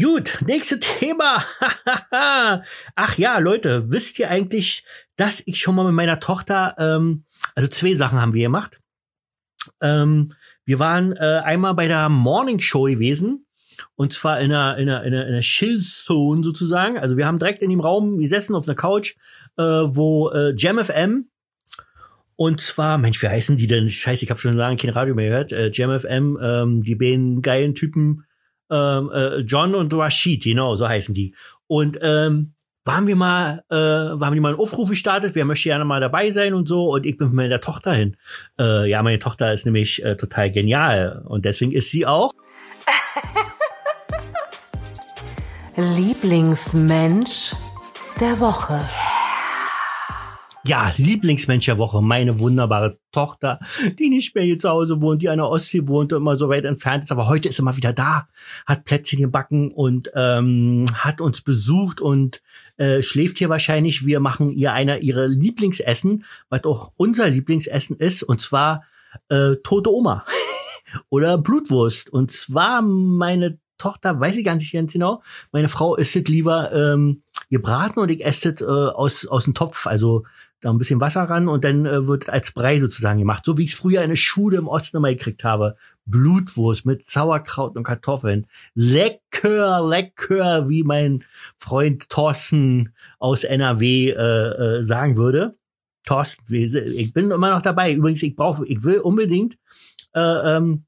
[0.00, 1.44] gut, nächstes Thema.
[2.94, 4.84] Ach ja, Leute, wisst ihr eigentlich,
[5.16, 8.80] dass ich schon mal mit meiner Tochter, ähm, also zwei Sachen haben wir gemacht.
[9.80, 10.32] Ähm,
[10.64, 13.46] wir waren äh, einmal bei der Morning Show gewesen.
[13.96, 16.98] Und zwar in einer, in einer, in einer, in einer Chill-Zone sozusagen.
[16.98, 19.16] Also wir haben direkt in dem Raum gesessen auf einer Couch,
[19.56, 21.28] äh, wo äh, Jam FM
[22.36, 23.88] und zwar, Mensch, wie heißen die denn?
[23.88, 25.52] Scheiße, ich habe schon lange kein Radio mehr gehört.
[25.52, 28.24] Äh, Jam FM, ähm, die beiden geilen Typen,
[28.70, 31.34] ähm, äh, John und Rashid, genau, so heißen die.
[31.66, 35.84] Und ähm, waren wir mal, äh, haben die mal einen Aufruf gestartet, wer möchte gerne
[35.84, 36.92] mal dabei sein und so.
[36.92, 38.16] Und ich bin mit meiner Tochter hin.
[38.58, 41.22] Äh, ja, meine Tochter ist nämlich äh, total genial.
[41.26, 42.32] Und deswegen ist sie auch.
[45.76, 47.54] Lieblingsmensch
[48.20, 48.88] der Woche.
[50.66, 53.60] Ja, Lieblingsmensch der Woche, meine wunderbare Tochter,
[53.98, 56.48] die nicht mehr hier zu Hause wohnt, die an der Ostsee wohnt und immer so
[56.48, 58.28] weit entfernt ist, aber heute ist sie mal wieder da,
[58.64, 62.40] hat Plätzchen gebacken und ähm, hat uns besucht und
[62.78, 64.06] äh, schläft hier wahrscheinlich.
[64.06, 68.84] Wir machen ihr einer ihrer Lieblingsessen, was auch unser Lieblingsessen ist, und zwar
[69.28, 70.24] äh, tote Oma
[71.10, 72.10] oder Blutwurst.
[72.10, 75.22] Und zwar meine Tochter, weiß ich gar nicht ganz genau,
[75.52, 79.52] meine Frau isst es lieber ähm, gebraten und ich esse es äh, aus, aus dem
[79.52, 80.24] Topf, also
[80.64, 83.44] da ein bisschen Wasser ran und dann äh, wird als Brei sozusagen gemacht.
[83.44, 85.76] So wie ich es früher in der Schule im Osten immer gekriegt habe.
[86.06, 88.46] Blutwurst mit Sauerkraut und Kartoffeln.
[88.74, 91.24] Lecker, lecker, wie mein
[91.58, 95.56] Freund Thorsten aus NRW äh, äh, sagen würde.
[96.06, 97.92] Thorsten, ich bin immer noch dabei.
[97.92, 99.58] Übrigens, ich brauche, ich will unbedingt
[100.14, 100.84] äh, ähm,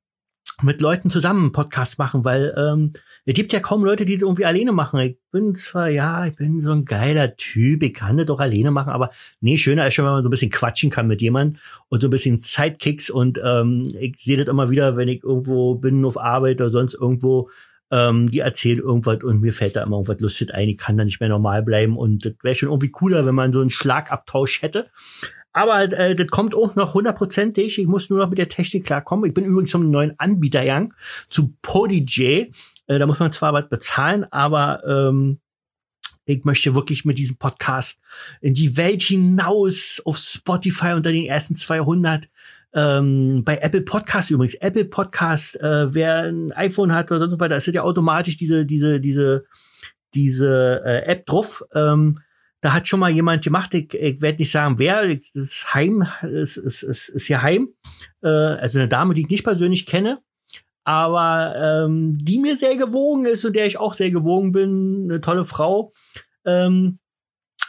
[0.62, 2.92] mit Leuten zusammen Podcast machen, weil ähm,
[3.26, 5.00] es gibt ja kaum Leute, die das irgendwie alleine machen.
[5.00, 8.70] Ich bin zwar, ja, ich bin so ein geiler Typ, ich kann das doch alleine
[8.70, 11.60] machen, aber nee, schöner ist schon, wenn man so ein bisschen quatschen kann mit jemandem
[11.88, 15.74] und so ein bisschen Sidekicks und ähm, ich sehe das immer wieder, wenn ich irgendwo
[15.74, 17.50] bin auf Arbeit oder sonst irgendwo,
[17.90, 21.04] ähm, die erzählen irgendwas und mir fällt da immer irgendwas lustig ein, ich kann da
[21.04, 24.62] nicht mehr normal bleiben und das wäre schon irgendwie cooler, wenn man so einen Schlagabtausch
[24.62, 24.90] hätte.
[25.56, 27.78] Aber äh, das kommt auch noch hundertprozentig.
[27.78, 29.24] Ich muss nur noch mit der Technik klarkommen.
[29.24, 30.92] Ich bin übrigens zum neuen Anbieter gegangen,
[31.30, 32.52] zu PodiJ.
[32.88, 35.40] Äh, da muss man zwar was bezahlen, aber ähm,
[36.26, 38.00] ich möchte wirklich mit diesem Podcast
[38.42, 42.28] in die Welt hinaus auf Spotify unter den ersten 200.
[42.74, 44.56] Ähm, bei Apple Podcast übrigens.
[44.56, 49.00] Apple Podcast, äh, wer ein iPhone hat oder sonst weiter, ist ja automatisch diese, diese,
[49.00, 49.46] diese,
[50.12, 51.64] diese äh, App drauf.
[51.74, 52.12] Ähm,
[52.66, 56.04] da hat schon mal jemand gemacht, ich, ich werde nicht sagen, wer, das ist Heim,
[56.22, 57.68] es ist, ist, ist hier Heim,
[58.24, 60.18] äh, also eine Dame, die ich nicht persönlich kenne,
[60.82, 65.20] aber ähm, die mir sehr gewogen ist und der ich auch sehr gewogen bin, eine
[65.20, 65.92] tolle Frau.
[66.44, 66.98] Ähm,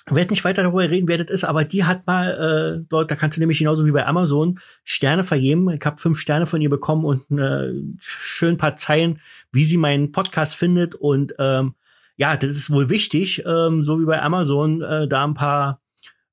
[0.10, 3.15] werde nicht weiter darüber reden, wer das ist, aber die hat mal, äh, dort, da
[3.15, 5.69] kannst du nämlich genauso wie bei Amazon Sterne vergeben.
[5.69, 10.12] Ich habe fünf Sterne von ihr bekommen und äh, schön paar Zeilen, wie sie meinen
[10.12, 11.75] Podcast findet und ähm,
[12.17, 15.82] ja, das ist wohl wichtig, ähm, so wie bei Amazon, äh, da ein paar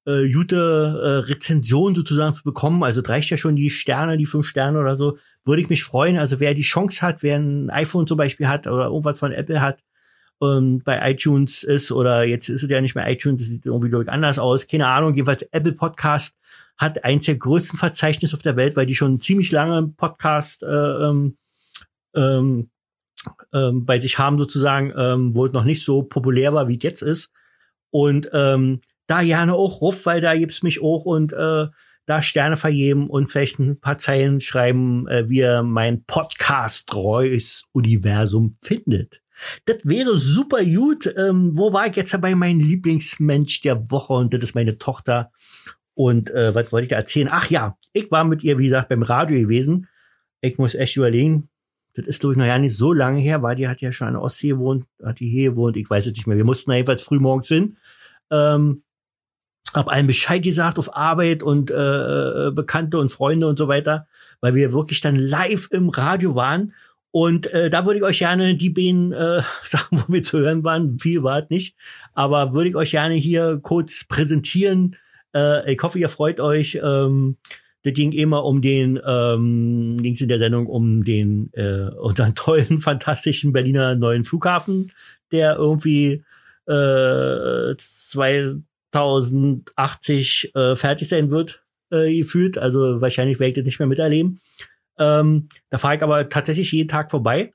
[0.06, 2.82] äh, gute äh, Rezensionen sozusagen zu bekommen.
[2.82, 5.18] Also reicht ja schon die Sterne, die fünf Sterne oder so.
[5.44, 6.18] Würde ich mich freuen.
[6.18, 9.60] Also wer die Chance hat, wer ein iPhone zum Beispiel hat oder irgendwas von Apple
[9.60, 9.84] hat,
[10.42, 13.90] ähm, bei iTunes ist oder jetzt ist es ja nicht mehr iTunes, das sieht irgendwie
[13.90, 14.66] glaube anders aus.
[14.66, 15.14] Keine Ahnung.
[15.14, 16.36] Jedenfalls Apple Podcast
[16.76, 20.66] hat eins der größten Verzeichnisse auf der Welt, weil die schon ziemlich lange Podcast äh,
[20.66, 21.36] ähm,
[22.14, 22.70] ähm,
[23.52, 26.82] ähm, bei sich haben sozusagen, ähm, wo es noch nicht so populär war, wie es
[26.82, 27.30] jetzt ist.
[27.90, 31.66] Und ähm, da gerne auch ruf, weil da gibt's mich auch und äh,
[32.06, 37.64] da Sterne vergeben und vielleicht ein paar Zeilen schreiben, äh, wie ihr mein Podcast treues
[37.72, 39.20] Universum findet.
[39.64, 41.12] Das wäre super gut.
[41.16, 42.34] Ähm, wo war ich jetzt dabei?
[42.34, 45.32] Mein Lieblingsmensch der Woche und das ist meine Tochter.
[45.94, 47.28] Und äh, was wollte ich da erzählen?
[47.30, 49.88] Ach ja, ich war mit ihr, wie gesagt, beim Radio gewesen.
[50.40, 51.48] Ich muss echt überlegen,
[51.94, 54.08] das ist, glaube ich, noch ja nicht so lange her, weil die hat ja schon
[54.08, 56.36] an der Ostsee gewohnt, hat die hier gewohnt, ich weiß es nicht mehr.
[56.36, 57.76] Wir mussten da jedenfalls früh morgens hin.
[58.30, 58.82] Ähm,
[59.72, 64.06] hab allen Bescheid gesagt auf Arbeit und äh, äh, Bekannte und Freunde und so weiter,
[64.40, 66.74] weil wir wirklich dann live im Radio waren.
[67.10, 70.64] Und äh, da würde ich euch gerne die beiden äh, sagen, wo wir zu hören
[70.64, 70.98] waren.
[70.98, 71.76] Viel war es nicht.
[72.12, 74.96] Aber würde ich euch gerne hier kurz präsentieren.
[75.34, 76.80] Äh, ich hoffe, ihr freut euch.
[76.82, 77.36] Ähm,
[77.84, 82.34] das ging immer um den, ähm, ging es in der Sendung um den äh, unseren
[82.34, 84.90] tollen, fantastischen Berliner neuen Flughafen,
[85.30, 86.24] der irgendwie
[86.66, 92.56] äh, 2080 äh, fertig sein wird, äh, gefühlt.
[92.56, 94.40] Also wahrscheinlich werde ich das nicht mehr miterleben.
[94.98, 97.52] Ähm, da fahre ich aber tatsächlich jeden Tag vorbei.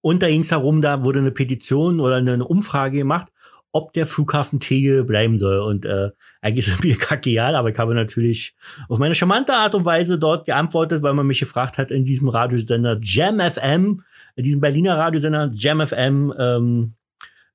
[0.00, 3.28] Und da ging es darum, da wurde eine Petition oder eine Umfrage gemacht,
[3.76, 5.58] ob der Flughafen Tegel bleiben soll.
[5.58, 6.10] Und äh,
[6.40, 8.54] eigentlich ist mir kackeal, aber ich habe natürlich
[8.88, 12.28] auf meine charmante Art und Weise dort geantwortet, weil man mich gefragt hat in diesem
[12.28, 14.02] Radiosender Jam FM,
[14.36, 16.32] in diesem Berliner Radiosender Jam FM.
[16.38, 16.94] Ähm,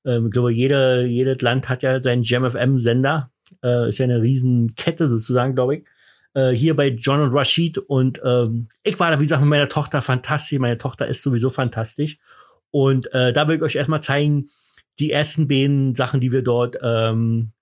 [0.04, 3.30] ähm, ich glaube, jede, jedes Land hat ja seinen Jam FM Sender.
[3.62, 5.84] Äh, ist ja eine Riesenkette sozusagen, glaube ich.
[6.34, 9.68] Äh, hier bei John und Rashid und ähm, ich war da, wie gesagt, mit meiner
[9.68, 10.58] Tochter fantastisch.
[10.58, 12.18] Meine Tochter ist sowieso fantastisch.
[12.70, 14.48] Und äh, da will ich euch erstmal zeigen,
[14.98, 17.52] die ersten beiden Sachen, die wir dort ähm,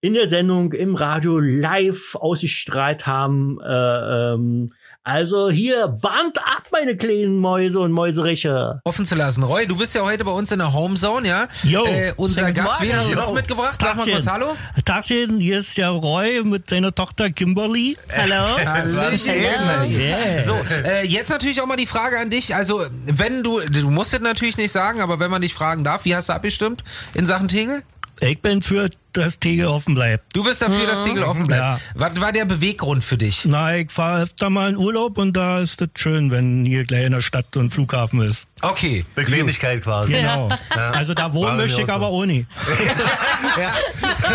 [0.00, 3.58] in der Sendung im Radio live ausgestrahlt haben.
[3.60, 4.72] Äh, ähm,
[5.06, 8.80] also hier, Band ab, meine kleinen Mäuse und Mäuseriche.
[8.84, 9.42] Offen zu lassen.
[9.42, 11.46] Roy, du bist ja heute bei uns in der Homezone, ja?
[11.62, 11.84] Jo.
[11.84, 13.78] Äh, unser Gast, wen hast du noch mitgebracht?
[13.82, 14.56] Sag mal kurz Hallo.
[14.86, 17.98] Tagchen, hier ist der Roy mit seiner Tochter Kimberly.
[18.10, 18.56] Hallo?
[18.64, 19.94] Hallöchen, Kimberly.
[19.94, 20.38] Yeah.
[20.38, 22.54] So, äh, jetzt natürlich auch mal die Frage an dich.
[22.54, 26.06] Also, wenn du, du musst es natürlich nicht sagen, aber wenn man dich fragen darf,
[26.06, 27.82] wie hast du abgestimmt in Sachen Tegel?
[28.20, 30.24] Ich bin für das Tegel offen bleibt.
[30.36, 31.62] Du bist dafür, dass Tegel offen bleibt.
[31.62, 31.78] Ja.
[31.94, 33.44] Was war der Beweggrund für dich?
[33.44, 37.06] Na, ich fahre öfter mal in Urlaub und da ist es schön, wenn hier gleich
[37.06, 38.46] in der Stadt so ein Flughafen ist.
[38.62, 39.04] Okay.
[39.14, 40.12] Bequemlichkeit quasi.
[40.12, 40.48] Genau.
[40.70, 42.46] Also da wohnen möchte ich auch aber auch nicht.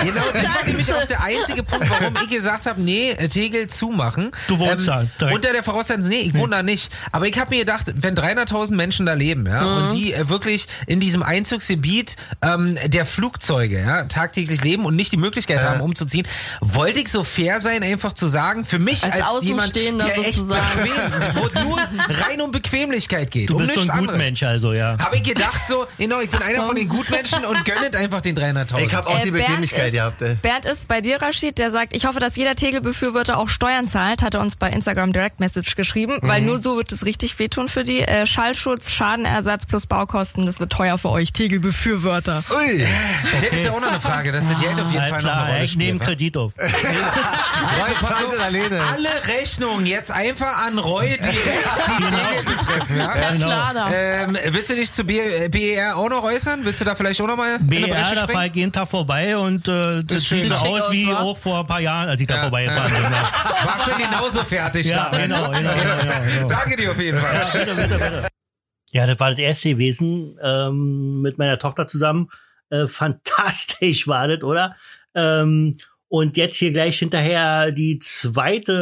[0.04, 3.68] Genau, das war nämlich auch der einzige Punkt, warum ich gesagt habe, nee, äh, Tegel
[3.68, 4.32] zumachen.
[4.48, 5.36] Du wohnst da, direkt.
[5.36, 6.92] Unter der Voraussetzung, nee, ich wohne da nicht.
[7.12, 9.84] Aber ich habe mir gedacht, wenn 300.000 Menschen da leben, ja, Mhm.
[9.84, 15.12] und die äh, wirklich in diesem Einzugsgebiet ähm, der Flugzeuge, ja, tagtäglich leben und nicht
[15.12, 16.28] die Möglichkeit haben, umzuziehen,
[16.62, 20.36] wollte ich so fair sein, einfach zu sagen, für mich als, Als jemand, der echt
[20.40, 20.84] sozusagen.
[20.84, 21.02] bequem,
[21.36, 21.78] wo es nur
[22.28, 24.06] rein um Bequemlichkeit geht, Du um bist so ein.
[24.06, 24.98] Gutmensch also, ja.
[25.00, 28.38] Habe ich gedacht so, genau, ich bin einer von den Gutmenschen und gönnet einfach den
[28.38, 28.86] 300.000.
[28.86, 30.22] Ich habe auch die Äh, Bernd Bequemlichkeit ist, gehabt.
[30.22, 30.36] Ey.
[30.42, 34.22] Bernd ist bei dir, Rashid, der sagt, ich hoffe, dass jeder Tegel-Befürworter auch Steuern zahlt,
[34.22, 37.68] hat er uns bei Instagram Direct Message geschrieben, weil nur so wird es richtig wehtun
[37.70, 38.00] für die.
[38.02, 42.44] Äh, Schallschutz, Schadenersatz plus Baukosten, das wird teuer für euch, Tegel-Befürworter.
[42.58, 42.86] Ui.
[43.42, 45.52] Das ist ja auch noch eine Frage, dass das Geld auf jeden Fall noch eine
[45.54, 46.00] Rolle ich nehme?
[46.00, 46.54] Kredit auf.
[46.58, 46.68] Roy,
[48.02, 48.82] zahlt alleine.
[48.82, 52.98] Alle Rechnungen jetzt einfach an Roy, die die Tegel betreffen.
[52.98, 53.16] Ja?
[53.18, 53.92] Ja, klar, da.
[53.92, 56.64] Ähm, willst du dich zu B äh, BER auch noch äußern?
[56.66, 58.72] Willst du da vielleicht auch noch mal in eine BR, Bresche da fahre ich jeden
[58.72, 61.20] Tag vorbei und äh, das sieht so aus wie wa?
[61.20, 63.02] auch vor ein paar Jahren, als ich da Ja, vorbeigefahren bin.
[63.04, 63.10] Ja.
[63.66, 65.24] War schon genauso fertig Ja, damals.
[65.24, 65.96] genau, genau, genau,
[66.36, 66.48] genau.
[66.48, 67.46] Danke dir auf jeden Fall.
[67.54, 68.28] bitte, bitte, bitte.
[68.92, 72.30] Ja, das war das erste gewesen ähm, mit meiner Tochter zusammen.
[72.70, 74.76] Äh, fantastisch war das, oder?
[75.16, 75.74] Ähm,
[76.08, 78.74] und jetzt hier gleich hinterher die zweite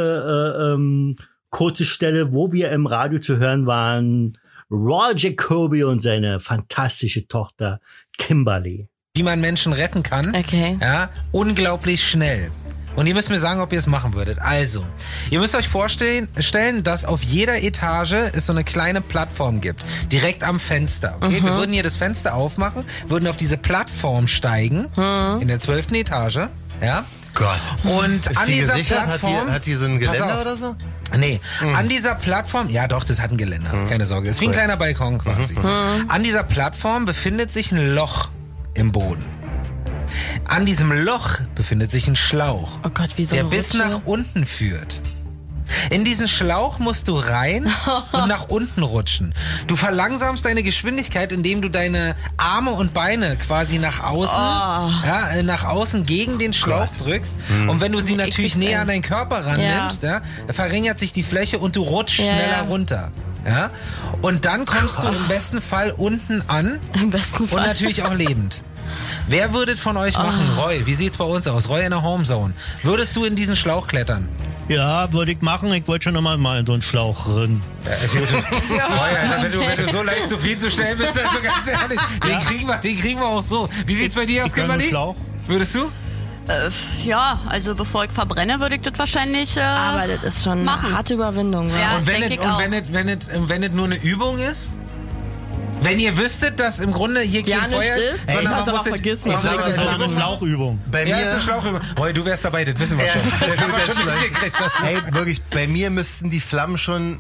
[0.58, 1.16] äh, ähm,
[1.50, 4.38] kurze Stelle, wo wir im Radio zu hören waren.
[4.70, 7.80] Roy Jacoby und seine fantastische Tochter
[8.18, 8.90] Kimberly.
[9.16, 10.36] Wie man Menschen retten kann.
[10.36, 10.78] Okay.
[10.82, 12.52] Ja, unglaublich schnell.
[12.98, 14.40] Und ihr müsst mir sagen, ob ihr es machen würdet.
[14.42, 14.84] Also,
[15.30, 19.86] ihr müsst euch vorstellen, stellen, dass auf jeder Etage es so eine kleine Plattform gibt.
[20.12, 21.16] Direkt am Fenster.
[21.22, 21.44] Okay?
[21.44, 24.86] Wir würden hier das Fenster aufmachen, würden auf diese Plattform steigen.
[25.40, 26.50] In der zwölften Etage.
[26.82, 27.06] Ja.
[27.36, 27.60] Gott.
[27.84, 28.98] Und Ist an die dieser gesichert?
[29.02, 29.46] Hat Plattform.
[29.46, 30.76] die, hat die so ein Geländer oder so?
[31.16, 31.40] Nee,
[31.76, 34.28] an dieser Plattform, ja doch, das hat ein Geländer, keine Sorge.
[34.28, 35.56] Das ist wie ein kleiner Balkon quasi.
[36.08, 38.30] An dieser Plattform befindet sich ein Loch
[38.74, 39.24] im Boden.
[40.48, 43.78] An diesem Loch befindet sich ein Schlauch, Oh Gott, wie so der bis Rutsche.
[43.78, 45.02] nach unten führt.
[45.90, 47.70] In diesen Schlauch musst du rein
[48.14, 49.34] und nach unten rutschen.
[49.68, 55.44] Du verlangsamst deine Geschwindigkeit, indem du deine Arme und Beine quasi nach außen, ja, äh,
[55.44, 57.36] nach außen gegen den Schlauch drückst.
[57.68, 58.66] Und wenn du sie natürlich XXL.
[58.66, 60.22] näher an deinen Körper rannimmst, ja.
[60.50, 62.62] verringert sich die Fläche und du rutschst Ja, schneller ja.
[62.62, 63.12] runter.
[63.46, 63.70] Ja?
[64.22, 67.66] Und dann kommst du im besten Fall unten an Im besten und Fall.
[67.68, 68.64] natürlich auch lebend.
[69.28, 70.50] Wer würdet von euch machen?
[70.58, 71.70] Roy, wie sieht's bei uns aus?
[71.70, 72.54] Roy in der Homezone.
[72.84, 74.28] Würdest du in diesen Schlauch klettern?
[74.68, 75.72] Ja, würde ich machen.
[75.74, 77.64] Ich wollte schon immer mal in so einen Schlauch rennen.
[77.86, 82.68] Roy, Alter, wenn, du, wenn du so leicht zufriedenzustellen bist, also ganz ehrlich, den, kriegen
[82.68, 83.70] wir, den kriegen wir auch so.
[83.86, 84.88] Wie sieht's bei dir aus, Kimberly?
[84.90, 85.16] Schlauch.
[85.48, 85.90] Würdest du?
[86.48, 86.70] Äh,
[87.06, 89.58] ja, also bevor ich verbrenne, würde ich das wahrscheinlich.
[89.58, 90.88] Äh, Aber das ist schon Machen.
[90.88, 91.70] eine harte Überwindung.
[91.70, 91.98] Ja.
[91.98, 94.72] Und wenn es wenn es wenn es wenn es nur eine Übung ist?
[95.82, 98.54] Wenn ihr wüsstet, dass im Grunde hier Ja, kein nicht Feuer ist, ist, sondern man
[98.54, 100.80] aber muss es- vergisst, man was muss sag es- mal so, eine Schlauchübung.
[100.92, 101.82] Bei Ja, mir, ist eine Schlauchübung.
[101.98, 103.22] Roy, du wärst dabei, das wissen wir Ja, schon.
[103.50, 104.22] das haben wir schon schlecht.
[104.42, 104.56] mitgekriegt.
[104.86, 107.20] ey, wirklich, bei mir müssten die Flammen schon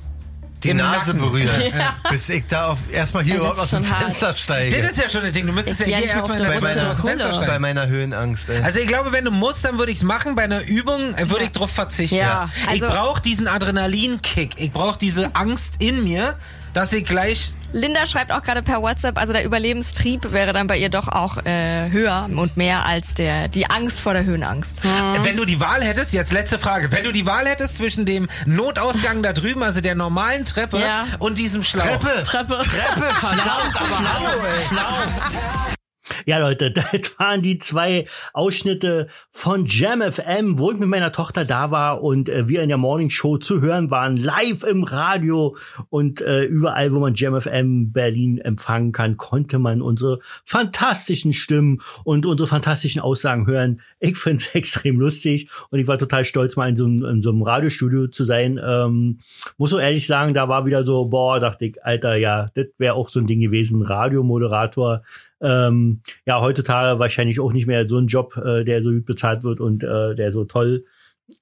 [0.64, 1.20] die den Nase Nacken.
[1.22, 1.62] berühren,
[2.10, 4.04] bis ich da auf, erstmal hier Ja, überhaupt aus dem hart.
[4.06, 4.76] Fenster steige.
[4.82, 5.46] Das ist ja schon ein Ding.
[5.46, 7.16] Du müsstest ja Ja, hier erstmal aus dem Fenster Kulle.
[7.18, 7.62] bei steigen.
[7.62, 8.62] meiner Höhenangst, ey.
[8.64, 10.34] Also ich glaube, wenn du musst, dann würde ich's machen.
[10.36, 12.16] Bei einer Übung würde ich drauf verzichten.
[12.18, 14.60] Ja, ich also- brauche diesen Adrenalinkick.
[14.60, 16.36] Ich brauche diese Angst in mir,
[16.74, 20.78] dass ich gleich Linda schreibt auch gerade per WhatsApp, also der Überlebenstrieb wäre dann bei
[20.78, 24.82] ihr doch auch äh, höher und mehr als der die Angst vor der Höhenangst.
[25.24, 28.28] Wenn du die Wahl hättest, jetzt letzte Frage, wenn du die Wahl hättest zwischen dem
[28.46, 31.06] Notausgang da drüben, also der normalen Treppe Ja.
[31.20, 31.84] und diesem Schlauch.
[31.86, 32.24] Treppe!
[32.24, 32.60] Treppe.
[32.60, 34.40] Treppe, verdammt, aber hallo,
[34.72, 35.78] ey.
[36.26, 41.46] Ja, Leute, das waren die zwei Ausschnitte von Jam FM, wo ich mit meiner Tochter
[41.46, 45.58] da war und äh, wir in der Morning Show zu hören waren, live im Radio
[45.90, 51.82] und äh, überall, wo man Jam FM Berlin empfangen kann, konnte man unsere fantastischen Stimmen
[52.04, 53.82] und unsere fantastischen Aussagen hören.
[54.00, 57.30] Ich finde es extrem lustig und ich war total stolz, mal in so, in so
[57.32, 58.60] einem Radiostudio zu sein.
[58.64, 59.20] Ähm,
[59.58, 62.96] muss so ehrlich sagen, da war wieder so, boah, dachte ich, Alter, ja, das wäre
[62.96, 65.04] auch so ein Ding gewesen, Radiomoderator
[65.42, 69.44] ähm, ja, heutzutage wahrscheinlich auch nicht mehr so ein Job, äh, der so gut bezahlt
[69.44, 70.86] wird und äh, der so toll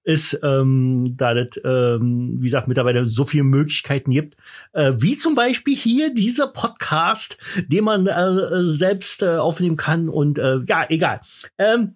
[0.03, 4.35] ist, ähm, da das, ähm, wie gesagt, mittlerweile so viele Möglichkeiten gibt,
[4.73, 10.39] äh, wie zum Beispiel hier dieser Podcast, den man äh, selbst äh, aufnehmen kann und
[10.39, 11.21] äh, ja, egal.
[11.57, 11.95] Ähm,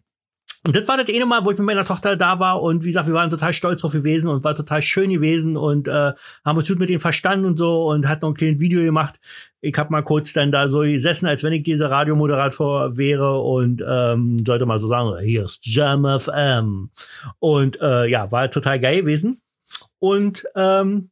[0.65, 2.89] und das war das eine Mal, wo ich mit meiner Tochter da war und wie
[2.89, 6.11] gesagt, wir waren total stolz drauf gewesen und war total schön gewesen und äh,
[6.43, 9.19] haben uns gut mit denen verstanden und so und hat noch ein kleines Video gemacht.
[9.61, 13.83] Ich habe mal kurz dann da so gesessen, als wenn ich dieser Radiomoderator wäre und
[13.87, 16.89] ähm, sollte mal so sagen, hier ist Jam FM.
[17.39, 19.41] Und äh, ja, war total geil gewesen.
[19.99, 21.09] Und ähm,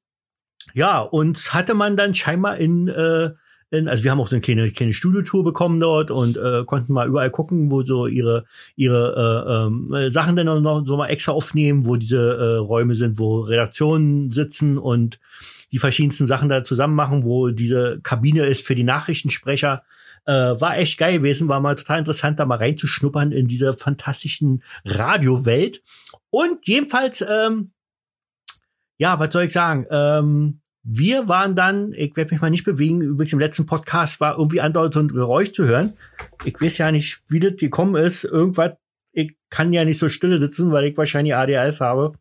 [0.74, 3.32] ja, uns hatte man dann scheinbar in äh,
[3.70, 6.94] in, also wir haben auch so eine kleine, kleine Studiotour bekommen dort und äh, konnten
[6.94, 11.34] mal überall gucken, wo so ihre ihre äh, ähm, Sachen dann noch so mal extra
[11.34, 15.20] aufnehmen, wo diese äh, Räume sind, wo Redaktionen sitzen und
[15.72, 19.84] die verschiedensten Sachen da zusammen machen, wo diese Kabine ist für die Nachrichtensprecher.
[20.26, 24.62] Äh, war echt geil gewesen, war mal total interessant, da mal reinzuschnuppern in diese fantastischen
[24.84, 25.82] Radiowelt.
[26.30, 27.72] Und jedenfalls, ähm,
[28.98, 29.86] ja, was soll ich sagen?
[29.90, 34.38] Ähm, wir waren dann, ich werde mich mal nicht bewegen, übrigens im letzten Podcast war
[34.38, 35.94] irgendwie andauernd so ein Geräusch zu hören.
[36.46, 38.24] Ich weiß ja nicht, wie das gekommen ist.
[38.24, 38.72] Irgendwas,
[39.12, 42.14] ich kann ja nicht so stille sitzen, weil ich wahrscheinlich ADHS habe.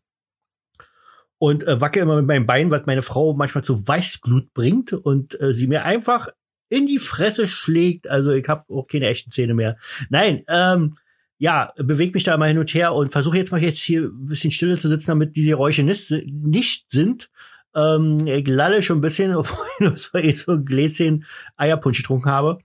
[1.37, 5.39] Und äh, wacke immer mit meinem Bein, was meine Frau manchmal zu Weißglut bringt und
[5.39, 6.27] äh, sie mir einfach
[6.67, 8.09] in die Fresse schlägt.
[8.09, 9.77] Also ich habe auch keine echten Zähne mehr.
[10.09, 10.97] Nein, ähm,
[11.37, 14.25] ja, bewege mich da mal hin und her und versuche jetzt mal jetzt hier ein
[14.25, 17.29] bisschen stille zu sitzen, damit diese Geräusche nicht, nicht sind.
[17.77, 22.57] Ähm, ich lalle schon ein bisschen, obwohl ich nur so, ein Gläschen Eierpunsch getrunken habe.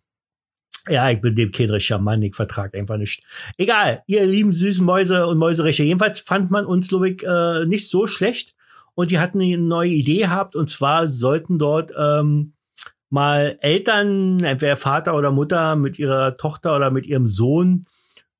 [0.89, 3.23] Ja, ich bin dem kein richtiger Mann, ich vertrag einfach nicht.
[3.57, 5.85] Egal, ihr lieben süßen Mäuse und Mäuseriche.
[5.85, 8.57] Jedenfalls fand man uns, glaube ich, äh, nicht so schlecht.
[8.95, 10.57] Und die hatten eine neue Idee gehabt.
[10.57, 12.55] Und zwar sollten dort ähm,
[13.11, 17.87] mal Eltern, entweder Vater oder Mutter, mit ihrer Tochter oder mit ihrem Sohn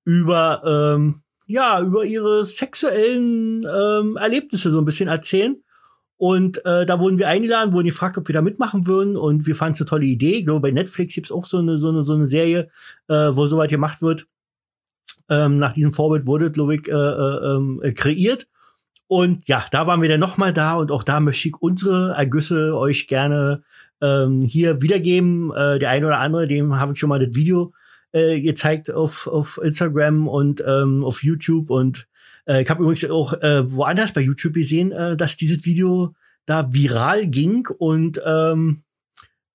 [0.05, 5.63] über, ähm, ja, über ihre sexuellen ähm, Erlebnisse so ein bisschen erzählen.
[6.23, 9.17] Und äh, da wurden wir eingeladen, wurden gefragt, ob wir da mitmachen würden.
[9.17, 10.37] Und wir fanden es eine tolle Idee.
[10.37, 12.71] Ich glaube, bei Netflix gibt's auch so eine, so eine, so eine Serie,
[13.09, 14.29] äh, wo soweit gemacht wird.
[15.29, 18.47] Ähm, nach diesem Vorbild wurde, glaube ich, äh, äh, ähm, kreiert.
[19.09, 22.77] Und ja, da waren wir dann nochmal da und auch da möchte ich unsere Ergüsse
[22.77, 23.65] euch gerne
[24.01, 25.51] ähm, hier wiedergeben.
[25.51, 27.73] Äh, der eine oder andere, dem habe ich schon mal das Video
[28.13, 32.07] äh, gezeigt auf, auf Instagram und ähm, auf YouTube und
[32.47, 36.15] äh, ich habe übrigens auch äh, woanders bei YouTube gesehen, äh, dass dieses Video
[36.47, 38.83] da viral ging und ähm,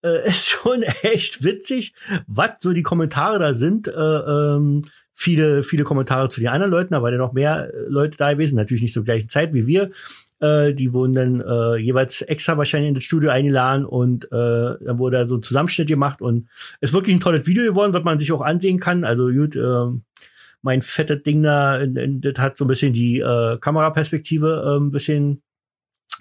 [0.03, 1.93] äh, ist schon echt witzig,
[2.27, 3.87] was so die Kommentare da sind.
[3.87, 7.77] Äh, ähm, viele, viele Kommentare zu den anderen Leuten, da waren ja noch mehr äh,
[7.87, 9.91] Leute da gewesen, natürlich nicht zur gleichen Zeit wie wir.
[10.39, 14.99] Äh, die wurden dann äh, jeweils extra wahrscheinlich in das Studio eingeladen und äh, dann
[14.99, 16.47] wurde da so ein Zusammenschnitt gemacht und
[16.79, 19.03] ist wirklich ein tolles Video geworden, was man sich auch ansehen kann.
[19.03, 19.87] Also gut, äh,
[20.61, 25.41] mein fettes Ding da, das hat so ein bisschen die äh, Kameraperspektive äh, ein bisschen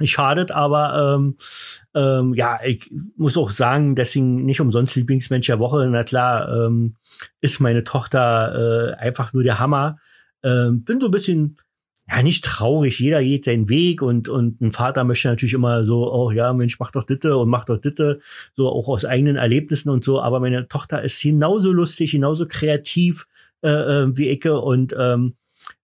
[0.05, 1.37] schadet, aber ähm,
[1.95, 5.89] ähm, ja, ich muss auch sagen, deswegen nicht umsonst Lieblingsmensch der Woche.
[5.91, 6.97] Na klar, ähm,
[7.41, 9.99] ist meine Tochter äh, einfach nur der Hammer.
[10.43, 11.57] Ähm, bin so ein bisschen
[12.09, 16.13] ja nicht traurig, jeder geht seinen Weg und und ein Vater möchte natürlich immer so,
[16.13, 18.21] oh ja, Mensch, mach doch ditte und mach doch ditte,
[18.55, 23.27] so auch aus eigenen Erlebnissen und so, aber meine Tochter ist genauso lustig, genauso kreativ,
[23.67, 24.61] äh, äh, wie Ecke.
[24.61, 25.35] Und ähm,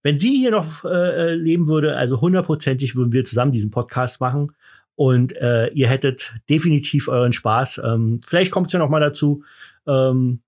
[0.03, 4.53] wenn sie hier noch äh, leben würde, also hundertprozentig würden wir zusammen diesen Podcast machen.
[4.95, 7.81] Und äh, ihr hättet definitiv euren Spaß.
[7.85, 9.43] Ähm, vielleicht kommt es ja noch mal dazu.
[9.87, 10.43] Ähm,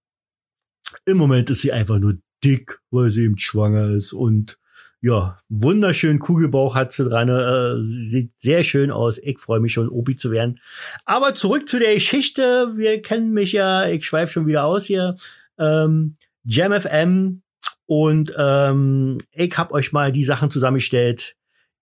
[1.07, 4.59] Im Moment ist sie einfach nur dick, weil sie eben schwanger ist und
[5.01, 9.19] ja, wunderschön Kugelbauch hat sie dran, äh, sieht sehr schön aus.
[9.19, 10.61] Ich freue mich schon, Opi zu werden.
[11.05, 12.73] Aber zurück zu der Geschichte.
[12.77, 15.17] Wir kennen mich ja, ich schweife schon wieder aus hier.
[15.59, 17.43] Ähm, JamFM
[17.87, 21.37] und ähm, ich habe euch mal die Sachen zusammengestellt,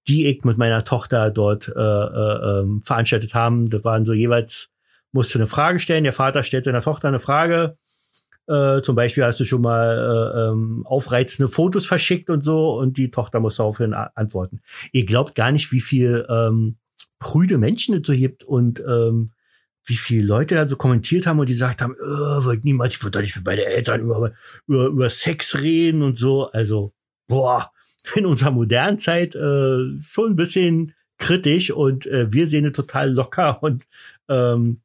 [0.09, 3.67] die ich mit meiner Tochter dort äh, äh, ähm, veranstaltet haben.
[3.71, 4.71] Das waren so jeweils,
[5.13, 6.05] musste eine Frage stellen.
[6.05, 7.77] Der Vater stellt seiner Tochter eine Frage.
[8.49, 12.97] Äh, zum Beispiel hast du schon mal äh, ähm, aufreizende Fotos verschickt und so und
[12.97, 14.61] die Tochter muss daraufhin antworten.
[14.91, 16.79] Ihr glaubt gar nicht, wie viel ähm,
[17.21, 19.31] prüde Menschen es so gibt und ähm,
[19.85, 23.03] wie viele Leute da so kommentiert haben und die gesagt haben, äh, wollte niemals, ich
[23.03, 24.33] würde nicht mit meinen Eltern über,
[24.67, 26.51] über, über Sex reden und so.
[26.51, 26.93] Also,
[27.29, 27.71] boah,
[28.15, 33.13] in unserer modernen Zeit äh, schon ein bisschen kritisch und äh, wir sehen es total
[33.13, 33.87] locker und
[34.29, 34.81] ähm,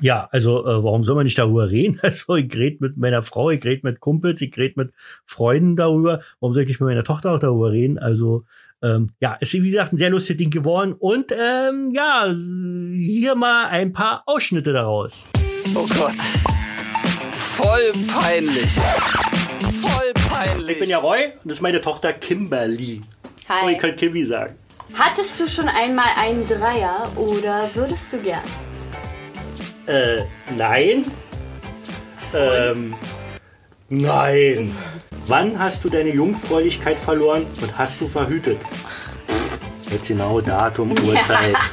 [0.00, 2.00] ja, also äh, warum soll man nicht darüber reden?
[2.02, 4.92] Also ich rede mit meiner Frau, ich rede mit Kumpels, ich rede mit
[5.24, 6.22] Freunden darüber.
[6.40, 7.98] Warum soll ich nicht mit meiner Tochter auch darüber reden?
[7.98, 8.44] Also
[8.82, 10.94] ähm, ja, ist wie gesagt ein sehr lustiges Ding geworden.
[10.98, 12.26] Und ähm, ja,
[12.96, 15.26] hier mal ein paar Ausschnitte daraus.
[15.74, 16.16] Oh Gott.
[17.36, 18.72] Voll peinlich.
[19.80, 20.70] Voll peinlich.
[20.70, 23.02] Ich bin ja Roy und das ist meine Tochter Kimberly.
[23.48, 23.66] Hi.
[23.66, 24.54] Oh, ich kann Kimmy sagen.
[24.94, 28.42] Hattest du schon einmal einen Dreier oder würdest du gern?
[29.86, 30.22] Äh,
[30.56, 31.04] nein.
[32.34, 32.94] Ähm,
[33.88, 34.76] nein.
[35.26, 38.60] Wann hast du deine Jungfräulichkeit verloren und hast du verhütet?
[39.90, 41.54] Jetzt genau Datum, Uhrzeit.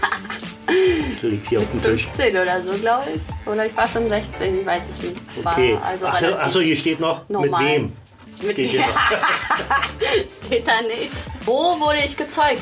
[1.22, 2.04] Das liegt hier auf dem Tisch.
[2.06, 3.22] 15 oder so, glaube ich.
[3.52, 5.44] Oder ich war schon 16, ich weiß es nicht.
[5.44, 5.78] War Okay.
[5.84, 7.62] also Ach, so, relativ ach so, hier steht noch, normal.
[7.62, 7.94] mit wem?
[8.42, 8.86] Mit steht hier.
[10.46, 11.14] Steht da nicht.
[11.46, 12.62] Wo wurde ich gezeugt?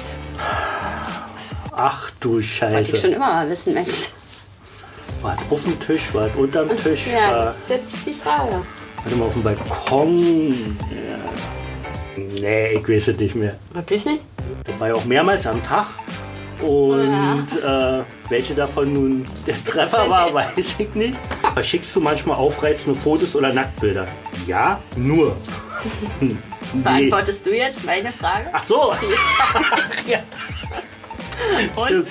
[1.72, 3.08] Ach du Wollte ich schon Scheiße.
[3.10, 4.10] immer mal wissen, Mensch.
[5.28, 8.14] War es auf dem Tisch, war es unterm Tisch, Ja, war, das ist jetzt die
[8.14, 8.62] Frage.
[9.04, 10.78] warte mal, auf dem Balkon.
[10.90, 11.18] Ja.
[12.40, 13.56] Nee, ich weiß es nicht mehr.
[13.74, 14.22] Wirklich nicht?
[14.64, 15.88] Das war ja auch mehrmals am Tag.
[16.66, 21.16] Und äh, welche davon nun der Treffer war, weiß ich nicht.
[21.54, 24.08] Verschickst du manchmal aufreizende Fotos oder Nacktbilder?
[24.46, 25.36] Ja, nur.
[26.22, 26.82] Nee.
[26.84, 28.50] Beantwortest du jetzt meine Frage?
[28.54, 28.94] Ach so.
[30.08, 30.20] Ja.
[31.86, 32.08] Stimmt.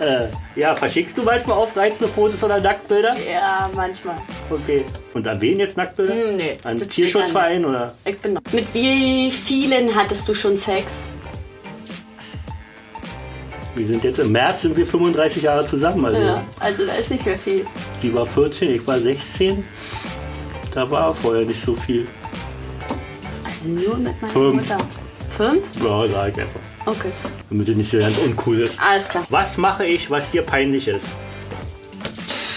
[0.00, 3.16] Äh, ja, verschickst du manchmal aufreizende Fotos oder Nacktbilder?
[3.30, 4.16] ja, manchmal.
[4.48, 4.84] Okay.
[5.14, 6.14] Und an wen jetzt Nacktbilder?
[6.14, 7.92] Hm, nee, An das Tierschutzverein oder?
[8.04, 8.40] Ich bin noch.
[8.52, 10.86] Mit wie vielen hattest du schon Sex?
[13.74, 16.04] Wir sind jetzt im März, sind wir 35 Jahre zusammen.
[16.04, 17.64] Also Ja, also da ist nicht mehr viel.
[18.00, 19.64] sie war 14, ich war 16.
[20.74, 22.06] Da war vorher nicht so viel.
[23.44, 24.54] Also nur mit meiner Fünf.
[24.68, 24.78] Mutter.
[25.30, 25.62] Fünf?
[25.82, 26.60] Ja, sag ich einfach.
[26.88, 27.10] Okay.
[27.50, 28.78] Damit es nicht so ganz uncool ist.
[28.80, 29.24] Alles klar.
[29.30, 31.06] Was mache ich, was dir peinlich ist?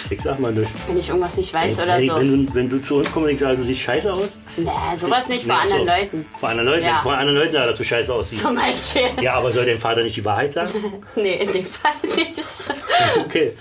[0.10, 0.70] Ich sag mal nicht.
[0.88, 2.18] Wenn ich irgendwas nicht weiß oder Hey, so.
[2.18, 4.30] wenn, du, wenn du zu uns kommst und ich sage, du siehst scheiße aus?
[4.58, 5.94] Nee, sowas nicht vor anderen so.
[5.94, 6.26] Leuten.
[6.36, 6.86] Vor anderen Leuten?
[6.86, 7.00] Ja.
[7.02, 8.42] Vor anderen Leuten, dass du scheiße aussiehst.
[8.42, 9.04] Zum Beispiel.
[9.22, 10.70] Ja, aber soll dein Vater nicht die Wahrheit sagen?
[11.16, 12.36] Nee, in dem Fall nicht.
[13.26, 13.54] Okay.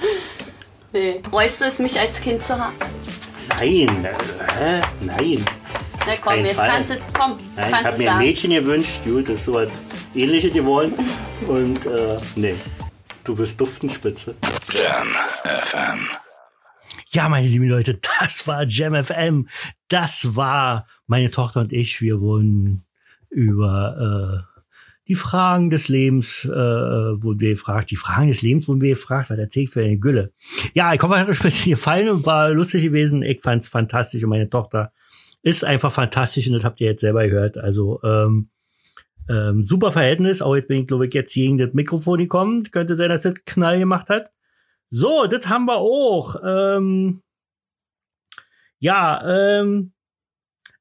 [0.93, 1.21] Nee.
[1.31, 2.75] Freust du es, mich als Kind zu haben?
[3.49, 4.09] Nein.
[4.59, 4.81] Hä?
[5.01, 5.45] Nein.
[6.07, 6.69] Na komm, jetzt Fall.
[6.69, 8.19] kannst du, komm, Nein, ich kannst habe du mir ein sagen.
[8.27, 9.01] Mädchen gewünscht.
[9.05, 9.71] Gut, das ist so was
[10.15, 10.95] ähnliches geworden.
[11.47, 12.55] Und äh, nee,
[13.25, 14.35] du bist Duftenspitze.
[14.73, 15.09] Jam
[15.45, 16.09] FM.
[17.13, 19.49] Ja, meine lieben Leute, das war Jam FM.
[19.89, 22.01] Das war meine Tochter und ich.
[22.01, 22.85] Wir wurden
[23.31, 24.51] über äh,
[25.09, 27.91] die Fragen des Lebens, äh, wurden wir gefragt.
[27.91, 29.29] Die Fragen des Lebens wurden wir gefragt.
[29.31, 30.33] Was erzählt für eine Gülle?
[30.73, 33.23] Ja, ich hoffe, es hat euch ein bisschen gefallen und war lustig gewesen.
[33.23, 34.93] Ich fand's fantastisch und meine Tochter
[35.43, 37.57] ist einfach fantastisch und das habt ihr jetzt selber gehört.
[37.57, 38.51] Also ähm,
[39.29, 40.43] ähm, super Verhältnis.
[40.43, 42.65] Auch jetzt bin ich, glaube ich, jetzt gegen das Mikrofon gekommen.
[42.71, 44.31] Könnte sein, dass das Knall gemacht hat.
[44.91, 46.37] So, das haben wir auch.
[46.45, 47.23] Ähm,
[48.79, 49.93] ja, ähm,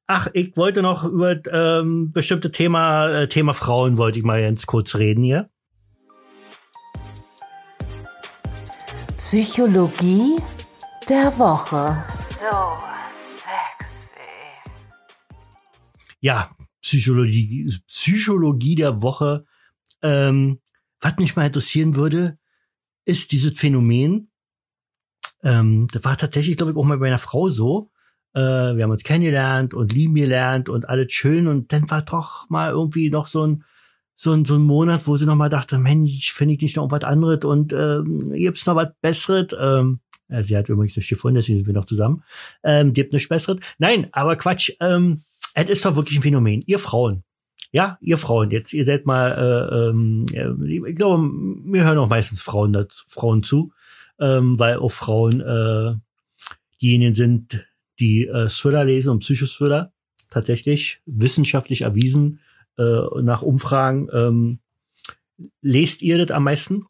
[0.06, 4.66] ach, ich wollte noch über ähm, bestimmte Thema, äh, Thema Frauen wollte ich mal ganz
[4.66, 5.48] kurz reden hier.
[9.16, 10.36] Psychologie
[11.08, 12.04] der Woche.
[12.40, 12.89] So
[16.20, 19.44] Ja, Psychologie, Psychologie der Woche.
[20.02, 20.60] Ähm,
[21.00, 22.38] was mich mal interessieren würde,
[23.04, 24.30] ist dieses Phänomen.
[25.42, 27.90] Ähm, das war tatsächlich, glaube ich, auch mal bei meiner Frau so.
[28.34, 31.48] Äh, wir haben uns kennengelernt und lieben gelernt und alles schön.
[31.48, 33.64] Und dann war doch mal irgendwie noch so ein,
[34.16, 36.90] so ein, so ein Monat, wo sie noch mal dachte, Mensch, finde ich nicht noch
[36.90, 39.56] was anderes und ähm, gibt's noch was Besseres?
[39.58, 42.22] Ähm, äh, sie hat übrigens nicht gefunden, deswegen sind wir noch zusammen.
[42.62, 43.60] Ähm, gibt nichts Besseres.
[43.78, 44.72] Nein, aber Quatsch.
[44.80, 45.22] Ähm,
[45.54, 46.62] es ist doch wirklich ein Phänomen.
[46.66, 47.24] Ihr Frauen.
[47.72, 50.48] Ja, ihr Frauen jetzt, ihr seid mal, äh, ja,
[50.86, 53.72] ich glaube, mir hören auch meistens Frauen, das, Frauen zu,
[54.18, 55.94] ähm, weil auch Frauen äh,
[56.82, 57.64] diejenigen sind,
[58.00, 59.92] die äh, Thriller lesen und Psychothriller,
[60.30, 62.40] tatsächlich wissenschaftlich erwiesen,
[62.76, 64.08] äh, nach Umfragen.
[64.12, 64.58] Ähm,
[65.62, 66.86] lest ihr das am meisten?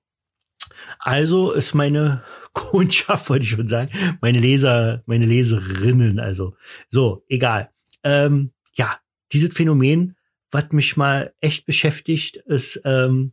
[0.98, 3.90] Also ist meine Kundschaft, wollte ich schon sagen,
[4.20, 6.54] meine Leser, meine Leserinnen, also
[6.88, 7.70] so, egal.
[8.02, 8.98] Ähm, ja,
[9.32, 10.16] dieses Phänomen,
[10.50, 13.32] was mich mal echt beschäftigt, ist, ähm,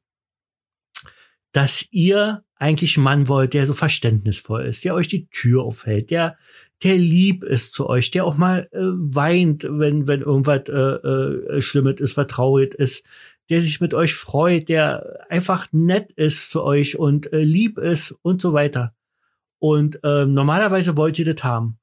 [1.52, 6.10] dass ihr eigentlich einen Mann wollt, der so verständnisvoll ist, der euch die Tür aufhält,
[6.10, 6.38] der
[6.84, 11.62] der lieb ist zu euch, der auch mal äh, weint, wenn wenn irgendwas äh, äh,
[11.62, 12.28] Schlimmes ist, was
[12.76, 13.04] ist,
[13.50, 18.12] der sich mit euch freut, der einfach nett ist zu euch und äh, lieb ist
[18.22, 18.94] und so weiter.
[19.60, 21.80] Und ähm, normalerweise wollt ihr das haben.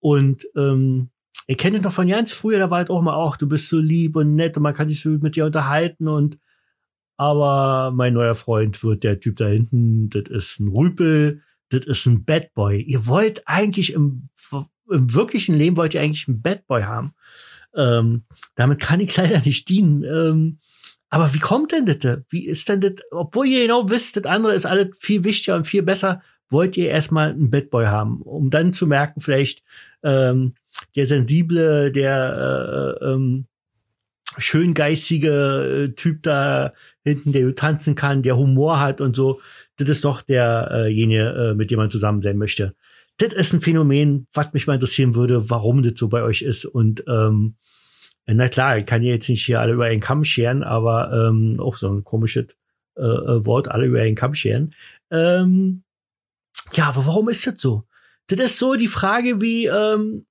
[0.00, 1.10] Und ähm,
[1.46, 3.68] ich kenne das noch von ganz früher, da war halt auch mal auch, du bist
[3.68, 6.38] so lieb und nett und man kann sich so mit dir unterhalten und
[7.16, 12.06] aber mein neuer Freund wird der Typ da hinten, das ist ein Rüpel, das ist
[12.06, 12.80] ein Bad Boy.
[12.82, 14.22] Ihr wollt eigentlich im,
[14.90, 17.14] im wirklichen Leben wollt ihr eigentlich einen Bad Boy haben.
[17.76, 18.24] Ähm,
[18.54, 20.02] damit kann ich leider nicht dienen.
[20.04, 20.58] Ähm,
[21.08, 22.18] aber wie kommt denn das?
[22.28, 22.94] Wie ist denn das?
[23.12, 26.88] Obwohl ihr genau wisst, das andere ist alles viel wichtiger und viel besser, wollt ihr
[26.88, 29.62] erstmal einen Bad Boy haben, um dann zu merken, vielleicht
[30.02, 30.54] ähm,
[30.96, 33.46] der sensible, der äh, ähm,
[34.38, 36.72] schöngeistige äh, Typ da
[37.04, 39.40] hinten, der tanzen kann, der Humor hat und so,
[39.76, 42.74] das ist doch derjenige, äh, mit dem man zusammen sein möchte.
[43.18, 46.64] Das ist ein Phänomen, was mich mal interessieren würde, warum das so bei euch ist.
[46.64, 47.54] Und ähm,
[48.26, 51.54] na klar, ich kann ja jetzt nicht hier alle über einen Kamm scheren, aber ähm,
[51.58, 52.46] auch so ein komisches
[52.96, 54.74] äh, äh, Wort, alle über einen Kamm scheren.
[55.10, 55.84] Ähm,
[56.72, 57.84] ja, aber warum ist das so?
[58.26, 60.26] Das ist so die Frage wie, ähm,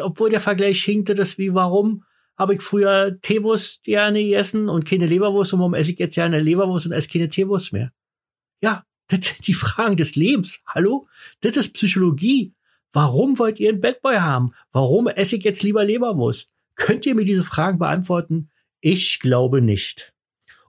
[0.00, 2.04] obwohl der Vergleich hinkt, das wie, warum
[2.36, 6.40] habe ich früher Teewurst gerne gegessen und keine Leberwurst und warum esse ich jetzt gerne
[6.40, 7.92] Leberwurst und esse keine Teewurst mehr?
[8.60, 10.60] Ja, das sind die Fragen des Lebens.
[10.66, 11.06] Hallo?
[11.40, 12.54] Das ist Psychologie.
[12.92, 14.52] Warum wollt ihr einen Bad Boy haben?
[14.72, 16.50] Warum esse ich jetzt lieber Leberwurst?
[16.76, 18.50] Könnt ihr mir diese Fragen beantworten?
[18.80, 20.12] Ich glaube nicht.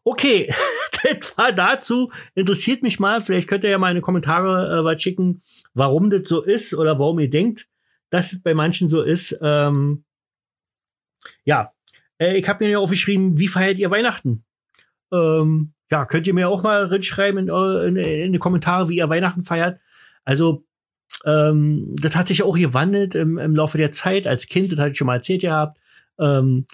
[0.04, 0.54] Okay,
[1.04, 2.12] das war dazu.
[2.36, 3.22] Interessiert mich mal.
[3.22, 5.42] Vielleicht könnt ihr ja mal in die Kommentare äh, was schicken,
[5.74, 7.68] warum das so ist oder warum ihr denkt,
[8.10, 9.38] dass es bei manchen so ist.
[9.42, 10.04] Ähm,
[11.44, 11.74] ja,
[12.20, 14.44] äh, ich habe mir ja aufgeschrieben, wie feiert ihr Weihnachten?
[15.12, 19.10] Ähm, ja, könnt ihr mir auch mal reinschreiben in, in, in die Kommentare, wie ihr
[19.10, 19.80] Weihnachten feiert.
[20.24, 20.66] Also,
[21.26, 24.28] ähm, das hat sich auch gewandelt im, im Laufe der Zeit.
[24.28, 25.80] Als Kind, das hatte ich schon mal erzählt gehabt,
[26.20, 26.66] ähm,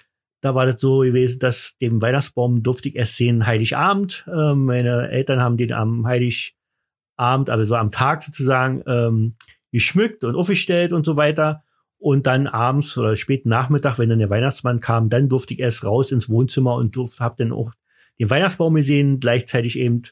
[0.42, 4.26] da war das so gewesen, dass den Weihnachtsbaum durfte ich erst sehen Heiligabend.
[4.28, 9.36] Ähm, meine Eltern haben den am Heiligabend, also am Tag sozusagen, ähm,
[9.72, 11.64] geschmückt und aufgestellt und so weiter.
[11.98, 15.86] Und dann abends oder späten Nachmittag, wenn dann der Weihnachtsmann kam, dann durfte ich erst
[15.86, 17.74] raus ins Wohnzimmer und durfte, hab dann auch
[18.20, 20.04] den Weihnachtsbaum gesehen, gleichzeitig eben,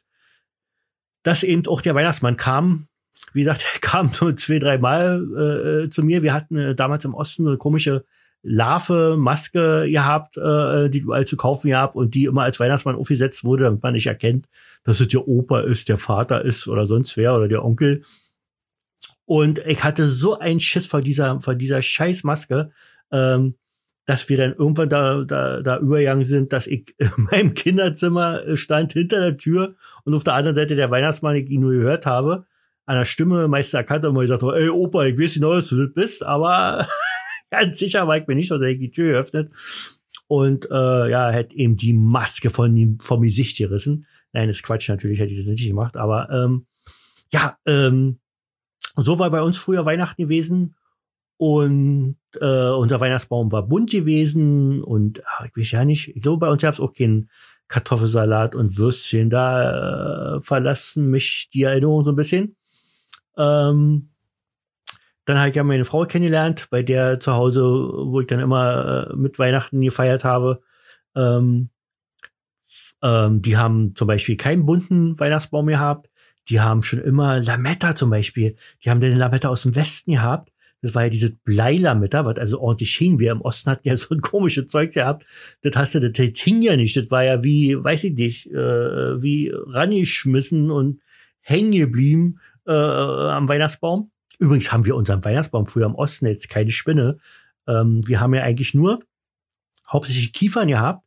[1.24, 2.88] dass eben auch der Weihnachtsmann kam.
[3.34, 6.22] Wie gesagt, er kam so zwei, drei Mal äh, äh, zu mir.
[6.22, 8.06] Wir hatten äh, damals im Osten eine komische
[8.42, 12.96] Larve, Maske gehabt, äh, die du all zu kaufen gehabt und die immer als Weihnachtsmann
[12.96, 14.48] aufgesetzt wurde, damit man nicht erkennt,
[14.84, 18.04] dass es der Opa ist, der Vater ist oder sonst wer oder der Onkel.
[19.30, 22.72] Und ich hatte so einen Schiss vor dieser, vor dieser scheiß Maske,
[23.12, 23.60] ähm,
[24.08, 28.94] dass wir dann irgendwann da, da, da übergegangen sind, dass ich in meinem Kinderzimmer stand
[28.94, 32.48] hinter der Tür und auf der anderen Seite der Weihnachtsmann, ich ihn nur gehört habe,
[32.88, 35.86] an der Stimme meist erkannt und gesagt habe, ey Opa, ich weiß nicht, dass du
[35.86, 36.88] das bist, aber
[37.52, 39.52] ganz sicher war ich mir nicht, dass er die Tür geöffnet.
[40.26, 44.08] Und äh, ja, hätte eben die Maske von ihm vom Gesicht gerissen.
[44.34, 46.66] Nein, ist Quatsch, natürlich hätte ich das nicht gemacht, aber ähm,
[47.32, 48.18] ja, ähm,
[48.96, 50.76] so war bei uns früher Weihnachten gewesen.
[51.38, 54.84] Und äh, unser Weihnachtsbaum war bunt gewesen.
[54.84, 57.30] Und ach, ich weiß ja nicht, ich glaube, bei uns gab es auch keinen
[57.70, 59.30] Kartoffelsalat und Würstchen.
[59.30, 62.58] Da äh, verlassen mich die Erinnerungen so ein bisschen.
[63.38, 64.10] Ähm,
[65.24, 69.10] dann habe ich ja meine Frau kennengelernt, bei der zu Hause, wo ich dann immer
[69.12, 70.62] äh, mit Weihnachten gefeiert habe.
[71.16, 71.70] Ähm,
[73.02, 76.09] ähm, die haben zum Beispiel keinen bunten Weihnachtsbaum gehabt
[76.48, 78.56] die haben schon immer Lametta zum Beispiel.
[78.84, 80.52] Die haben den Lametta aus dem Westen gehabt.
[80.82, 83.20] Das war ja dieses Bleilametta, was also ordentlich hing.
[83.20, 85.26] Wir im Osten hatten ja so ein komisches Zeug gehabt.
[85.62, 86.96] Das hast du, das hing ja nicht.
[86.96, 91.02] Das war ja wie, weiß ich nicht, äh, wie rangeschmissen und
[91.42, 94.12] hängen geblieben äh, am Weihnachtsbaum.
[94.40, 97.18] Übrigens haben wir unseren Weihnachtsbaum früher im Osten jetzt keine Spinne.
[97.68, 99.02] Ähm, wir haben ja eigentlich nur
[99.86, 101.04] hauptsächlich Kiefern gehabt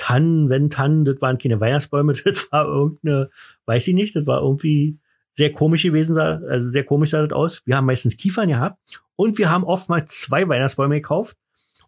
[0.00, 3.28] Tannen, wenn Tannen, das waren keine Weihnachtsbäume, das war irgendeine,
[3.66, 4.98] weiß ich nicht, das war irgendwie
[5.34, 7.62] sehr komisch gewesen, also sehr komisch sah das aus.
[7.66, 8.78] Wir haben meistens Kiefern gehabt
[9.16, 11.36] und wir haben oftmals zwei Weihnachtsbäume gekauft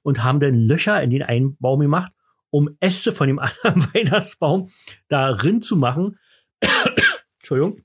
[0.02, 2.12] und haben dann Löcher in den einen Baum gemacht,
[2.50, 4.68] um Äste von dem anderen Weihnachtsbaum
[5.08, 6.18] darin zu machen.
[7.38, 7.80] Entschuldigung.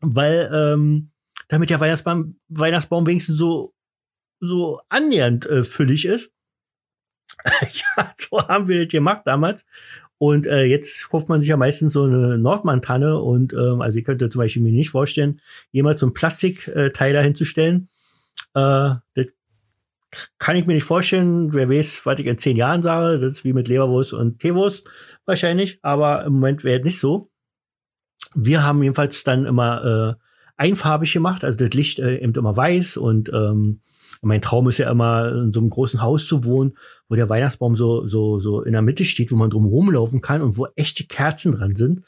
[0.00, 1.10] Weil, ähm,
[1.48, 3.74] damit der Weihnachtsbaum, Weihnachtsbaum wenigstens so,
[4.38, 6.32] so annähernd äh, füllig ist.
[7.96, 9.66] ja, so haben wir das gemacht damals.
[10.18, 14.04] Und äh, jetzt hofft man sich ja meistens so eine Nordmann-Tanne und ähm, also ich
[14.04, 17.88] könnte zum Beispiel mir nicht vorstellen, jemals so ein Plastikteil dahin zu stellen.
[18.54, 19.26] Äh, das
[20.38, 21.52] kann ich mir nicht vorstellen.
[21.52, 23.20] Wer weiß, was ich in zehn Jahren sage.
[23.20, 24.88] Das ist wie mit Leberwurst und Teewurst
[25.26, 25.78] wahrscheinlich.
[25.82, 27.30] Aber im Moment wäre es nicht so.
[28.34, 30.22] Wir haben jedenfalls dann immer äh,
[30.56, 33.80] einfarbig gemacht, also das Licht äh, eben immer weiß und ähm,
[34.22, 36.76] mein Traum ist ja immer, in so einem großen Haus zu wohnen,
[37.08, 40.42] wo der Weihnachtsbaum so, so, so in der Mitte steht, wo man drum rumlaufen kann
[40.42, 42.02] und wo echte Kerzen dran sind.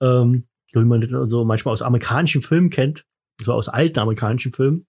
[0.00, 3.04] Ähm, wie man das so manchmal aus amerikanischen Filmen kennt.
[3.40, 4.86] so aus alten amerikanischen Filmen.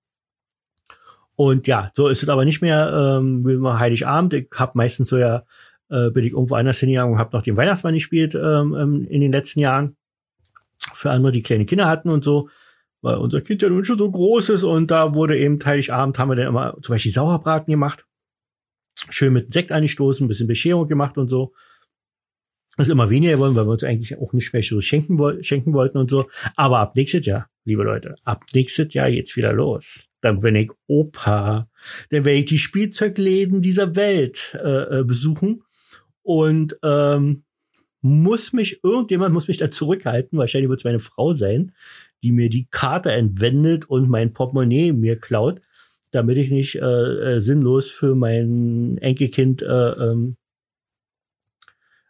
[1.36, 4.34] Und ja, so ist es aber nicht mehr ähm, wie immer Heiligabend.
[4.34, 5.43] Ich habe meistens so ja,
[5.89, 9.22] äh, bin ich irgendwo anders hingegangen und habe noch den Weihnachtsmann gespielt ähm, ähm, in
[9.22, 9.95] den letzten Jahren.
[10.93, 12.49] Für andere, die kleine Kinder hatten und so,
[13.01, 16.30] weil unser Kind ja nun schon so groß ist und da wurde eben Heiligabend, haben
[16.30, 18.05] wir dann immer zum Beispiel Sauerbraten gemacht.
[19.10, 21.54] Schön mit Sekt angestoßen, ein bisschen Bescherung gemacht und so.
[22.78, 25.97] Das immer weniger wollen, weil wir uns eigentlich auch nicht mehr so schenken, schenken wollten
[25.97, 26.28] und so.
[26.56, 30.06] Aber ab nächstes Jahr, liebe Leute, ab nächstes Jahr geht's wieder los.
[30.22, 31.70] Dann bin ich Opa.
[32.10, 35.64] Dann werde ich die Spielzeugläden dieser Welt äh, äh, besuchen
[36.24, 37.43] und ähm,
[38.01, 41.74] muss mich, irgendjemand muss mich da zurückhalten, wahrscheinlich wird es meine Frau sein,
[42.24, 45.62] die mir die Karte entwendet und mein Portemonnaie mir klaut,
[46.14, 50.38] damit ich nicht äh, äh, sinnlos für mein Enkelkind äh, ähm,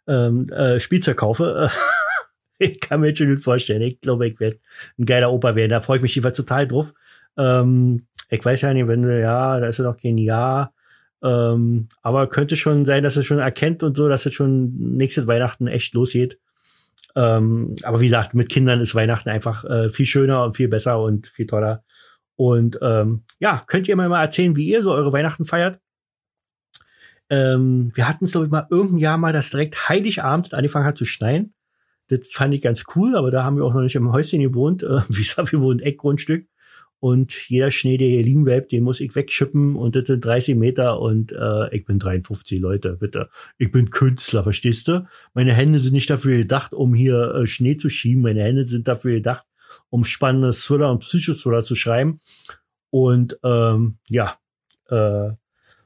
[0.06, 1.70] ähm, äh, Spielzeug kaufe.
[2.58, 3.80] ich kann mir schon gut vorstellen.
[3.82, 4.58] Ich glaube, ich werde
[4.98, 5.70] ein geiler Opa werden.
[5.70, 6.92] Da freue ich mich jedenfalls total drauf.
[7.38, 10.74] Ähm, ich weiß ja nicht, wenn du, ja, da ist ja noch kein Jahr.
[11.22, 15.26] Ähm, aber könnte schon sein, dass es schon erkennt und so, dass es schon nächstes
[15.26, 16.38] Weihnachten echt losgeht.
[17.16, 21.00] Ähm, aber wie gesagt, mit Kindern ist Weihnachten einfach äh, viel schöner und viel besser
[21.00, 21.82] und viel toller.
[22.36, 25.78] Und ähm, ja, könnt ihr mir mal erzählen, wie ihr so eure Weihnachten feiert?
[27.30, 30.98] Ähm, wir hatten es, glaube ich, mal irgendein Jahr mal, dass direkt Heiligabend angefangen hat
[30.98, 31.54] zu schneien.
[32.08, 34.82] Das fand ich ganz cool, aber da haben wir auch noch nicht im Häuschen gewohnt.
[34.82, 36.46] Äh, wie gesagt, wir wohnen Eckgrundstück.
[37.00, 40.56] Und jeder Schnee, der hier liegen bleibt, den muss ich wegschippen und das sind 30
[40.56, 43.28] Meter und äh, ich bin 53 Leute, bitte.
[43.58, 45.06] Ich bin Künstler, verstehst du?
[45.34, 48.22] Meine Hände sind nicht dafür gedacht, um hier äh, Schnee zu schieben.
[48.22, 49.44] Meine Hände sind dafür gedacht,
[49.90, 52.20] um spannende Thriller und Psychothriller zu schreiben.
[52.90, 54.38] Und ähm, ja,
[54.88, 55.30] äh,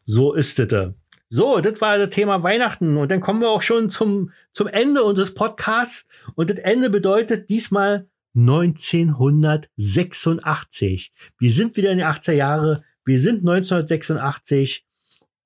[0.05, 0.93] so ist das.
[1.31, 2.97] So, das war das Thema Weihnachten.
[2.97, 6.07] Und dann kommen wir auch schon zum, zum Ende unseres Podcasts.
[6.35, 11.13] Und das Ende bedeutet diesmal 1986.
[11.39, 12.83] Wir sind wieder in den 80er Jahre.
[13.05, 14.87] Wir sind 1986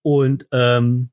[0.02, 1.10] und ähm,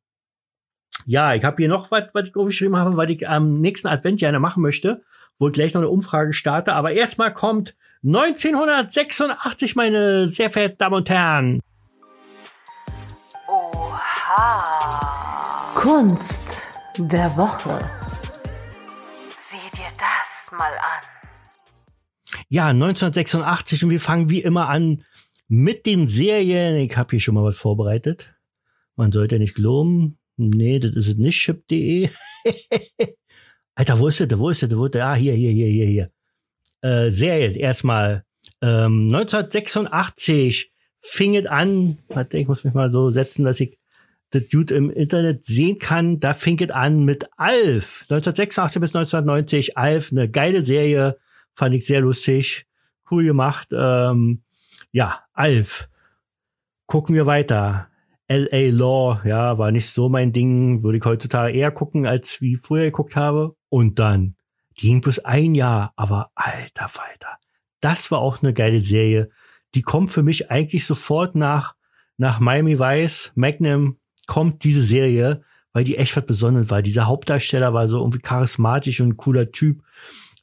[1.06, 4.20] ja, ich habe hier noch was, was ich aufgeschrieben habe, weil ich am nächsten Advent
[4.20, 5.04] gerne machen möchte,
[5.40, 6.74] wo ich gleich noch eine Umfrage starte.
[6.74, 11.62] Aber erstmal kommt 1986, meine sehr verehrten Damen und Herren.
[13.48, 14.80] Oha.
[15.76, 17.80] Kunst der Woche.
[19.50, 21.04] Sieh dir das mal an.
[22.50, 25.04] Ja, 1986 und wir fangen wie immer an
[25.48, 26.76] mit den Serien.
[26.78, 28.36] Ich habe hier schon mal was vorbereitet.
[28.96, 30.20] Man sollte nicht glauben.
[30.36, 32.10] Nee, das ist es nicht, chip.de.
[33.80, 34.38] Alter, wo ist das?
[34.38, 34.76] Wo ist das?
[34.76, 35.02] Wo ist das?
[35.02, 36.12] Ah, hier, hier, hier, hier, hier.
[36.82, 38.26] Äh, Serien, erstmal.
[38.62, 42.00] Ähm, 1986 fing es an.
[42.10, 43.80] Warte, ich muss mich mal so setzen, dass ich
[44.32, 46.20] das Dude im Internet sehen kann.
[46.20, 48.02] Da fing es an mit Alf.
[48.10, 49.78] 1986 bis 1990.
[49.78, 51.16] Alf, eine geile Serie
[51.54, 52.68] Fand ich sehr lustig.
[53.10, 53.70] Cool gemacht.
[53.72, 54.44] Ähm,
[54.92, 55.90] ja, Alf.
[56.86, 57.89] Gucken wir weiter.
[58.30, 58.70] L.A.
[58.72, 60.84] Law, ja, war nicht so mein Ding.
[60.84, 63.56] Würde ich heutzutage eher gucken, als wie früher geguckt habe.
[63.70, 64.36] Und dann,
[64.76, 67.40] ging bloß ein Jahr, aber alter Falter.
[67.82, 69.30] Das war auch eine geile Serie.
[69.74, 71.74] Die kommt für mich eigentlich sofort nach,
[72.18, 76.84] nach Miami Vice, Magnum, kommt diese Serie, weil die echt was Besonderes war.
[76.84, 79.82] Dieser Hauptdarsteller war so irgendwie charismatisch und cooler Typ.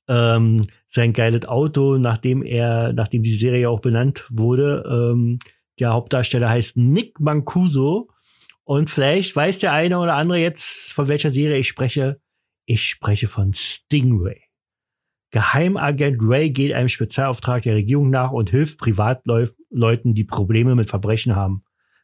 [0.08, 4.84] Ähm, sein geiles Auto, nachdem er, nachdem die Serie auch benannt wurde.
[4.88, 5.38] Ähm,
[5.78, 8.08] der Hauptdarsteller heißt Nick Mancuso.
[8.64, 12.20] Und vielleicht weiß der eine oder andere jetzt, von welcher Serie ich spreche.
[12.64, 14.42] Ich spreche von Stingray.
[15.30, 21.36] Geheimagent Ray geht einem Spezialauftrag der Regierung nach und hilft Privatleuten, die Probleme mit Verbrechen
[21.36, 21.60] haben.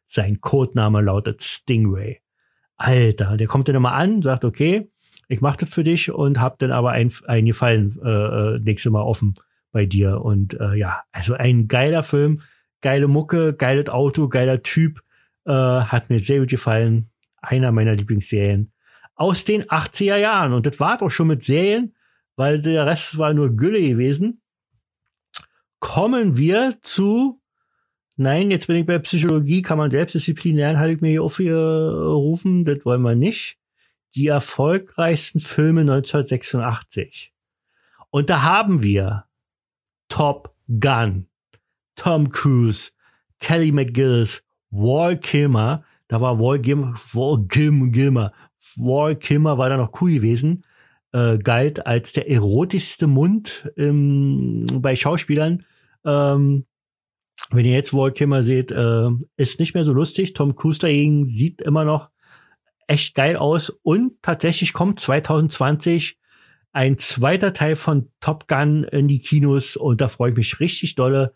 [0.07, 2.21] Sein Codename lautet Stingray.
[2.77, 4.91] Alter, der kommt dann immer an, sagt, okay,
[5.29, 8.93] ich mach das für dich und hab dann aber ein, ein Gefallen äh, äh, nächstes
[8.93, 9.35] Mal offen
[9.71, 10.21] bei dir.
[10.21, 12.43] Und äh, ja, also ein geiler Film,
[12.83, 15.03] geile Mucke, geiles Auto, geiler Typ,
[15.47, 17.09] äh, hat mir sehr gut gefallen.
[17.41, 18.73] Einer meiner Lieblingsserien
[19.15, 20.53] aus den 80er Jahren.
[20.53, 21.95] Und das war doch schon mit Serien,
[22.37, 24.43] weil der Rest war nur Gülle gewesen.
[25.81, 27.43] Kommen wir zu
[28.17, 32.65] Nein, jetzt bin ich bei Psychologie, kann man Selbstdisziplin lernen, hatte ich mir hier aufgerufen,
[32.65, 33.59] das wollen wir nicht
[34.15, 37.33] die erfolgreichsten Filme 1986.
[38.11, 39.25] Und da haben wir
[40.09, 41.27] Top Gun,
[41.97, 42.91] Tom Cruise,
[43.39, 48.33] Kelly McGillis, Wall Kilmer, da war Wall Kilmer, Wall Kilmer,
[48.77, 50.65] Wall Kilmer war da noch cool gewesen,
[51.13, 55.65] äh, galt als der erotischste Mund ähm, bei Schauspielern.
[56.05, 56.67] Ähm,
[57.51, 60.33] wenn ihr jetzt Wall Kilmer seht, äh, ist nicht mehr so lustig.
[60.33, 62.11] Tom Cruise dagegen sieht immer noch
[62.87, 66.19] echt geil aus und tatsächlich kommt 2020
[66.73, 70.95] ein zweiter Teil von Top Gun in die Kinos und da freue ich mich richtig
[70.95, 71.35] dolle.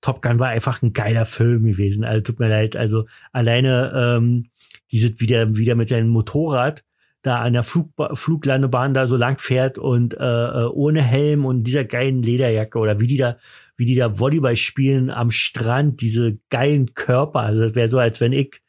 [0.00, 2.04] Top Gun war einfach ein geiler Film gewesen.
[2.04, 2.76] Also tut mir leid.
[2.76, 4.50] Also alleine ähm,
[4.92, 6.84] diese wieder wieder mit seinem Motorrad
[7.22, 11.64] da an der Flug, Fluglandebahn da so lang fährt und äh, äh, ohne Helm und
[11.64, 13.38] dieser geilen Lederjacke oder wie die da
[13.76, 17.40] wie die da Volleyball spielen am Strand, diese geilen Körper.
[17.40, 18.60] Also das wäre so, als wenn ich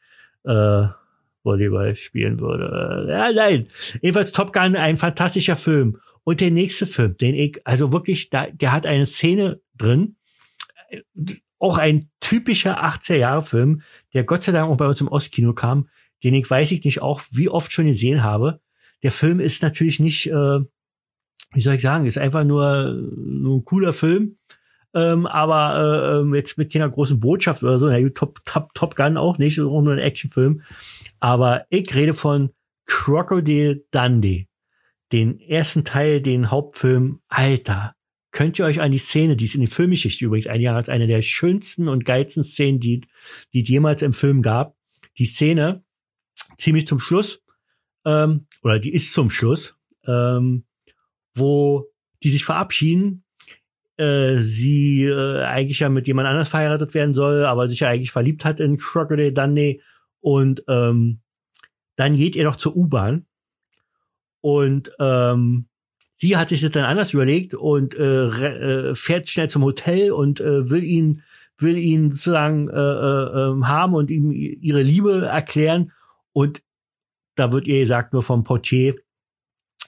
[0.44, 0.86] äh,
[1.44, 3.06] Volleyball spielen würde.
[3.08, 3.68] Ja, nein.
[4.02, 5.98] Jedenfalls Top Gun, ein fantastischer Film.
[6.24, 10.16] Und der nächste Film, den ich, also wirklich, da, der hat eine Szene drin,
[11.58, 13.82] auch ein typischer 80er-Jahre-Film,
[14.14, 15.88] der Gott sei Dank auch bei uns im Ostkino kam,
[16.22, 18.60] den ich weiß ich nicht auch wie oft schon gesehen habe.
[19.02, 20.60] Der Film ist natürlich nicht, äh,
[21.52, 24.38] wie soll ich sagen, ist einfach nur, nur ein cooler Film.
[24.94, 27.88] Ähm, aber äh, ähm, jetzt mit keiner großen Botschaft oder so.
[27.88, 30.62] Na, Top, Top, Top Gun auch nicht, auch nur ein Actionfilm.
[31.20, 32.50] Aber ich rede von
[32.86, 34.48] Crocodile Dundee.
[35.12, 37.20] Den ersten Teil, den Hauptfilm.
[37.28, 37.95] Alter,
[38.36, 40.90] könnt ihr euch an die Szene, die ist in die Filmgeschichte übrigens ein Jahr als
[40.90, 43.00] eine der schönsten und geilsten Szenen, die,
[43.54, 44.76] die es jemals im Film gab.
[45.16, 45.82] Die Szene,
[46.58, 47.42] ziemlich zum Schluss,
[48.04, 49.74] ähm, oder die ist zum Schluss,
[50.06, 50.66] ähm,
[51.34, 51.90] wo
[52.22, 53.24] die sich verabschieden,
[53.96, 58.12] äh, sie äh, eigentlich ja mit jemand anders verheiratet werden soll, aber sich ja eigentlich
[58.12, 59.80] verliebt hat in Crocodile Dundee
[60.20, 61.22] und ähm,
[61.96, 63.24] dann geht ihr noch zur U-Bahn
[64.42, 65.68] und ähm,
[66.16, 68.26] sie hat sich das dann anders überlegt und äh,
[68.90, 71.22] äh, fährt schnell zum Hotel und äh, will ihn
[71.58, 75.92] will ihn sozusagen äh, äh, ähm, haben und ihm ihre Liebe erklären
[76.32, 76.62] und
[77.34, 78.96] da wird ihr gesagt nur vom Portier,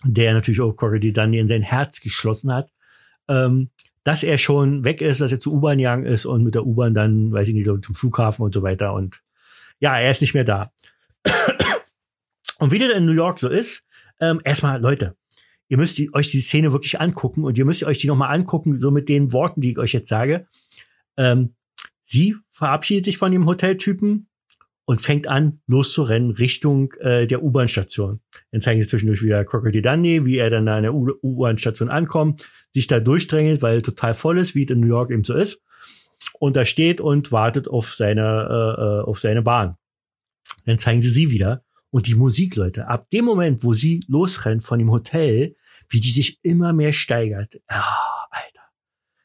[0.05, 2.71] der natürlich auch Corridor Dundee in sein Herz geschlossen hat,
[3.29, 3.71] ähm,
[4.05, 6.95] dass er schon weg ist, dass er zur U-Bahn gegangen ist und mit der U-Bahn
[6.95, 8.95] dann, weiß ich nicht, zum Flughafen und so weiter.
[8.95, 9.21] Und
[9.81, 10.73] ja, er ist nicht mehr da.
[12.59, 13.85] und wie der in New York so ist,
[14.21, 15.18] ähm, erstmal, Leute,
[15.69, 18.79] ihr müsst die, euch die Szene wirklich angucken und ihr müsst euch die nochmal angucken,
[18.79, 20.47] so mit den Worten, die ich euch jetzt sage.
[21.17, 21.55] Ähm,
[22.05, 24.29] sie verabschiedet sich von dem Hoteltypen,
[24.89, 28.21] und fängt an, loszurennen Richtung äh, der U-Bahn-Station.
[28.53, 32.87] Dann zeigen sie zwischendurch wieder Crocodile Dundee, wie er dann an der U-Bahn-Station ankommt, sich
[32.87, 35.61] da durchdrängelt, weil total voll ist, wie es in New York eben so ist.
[36.41, 39.77] Und da steht und wartet auf seine, äh, äh, auf seine Bahn.
[40.65, 41.63] Dann zeigen sie sie wieder.
[41.91, 45.55] Und die Musik, Leute, ab dem Moment, wo sie losrennt von dem Hotel,
[45.89, 47.61] wie die sich immer mehr steigert.
[47.71, 47.85] Ja,
[48.31, 48.63] Alter.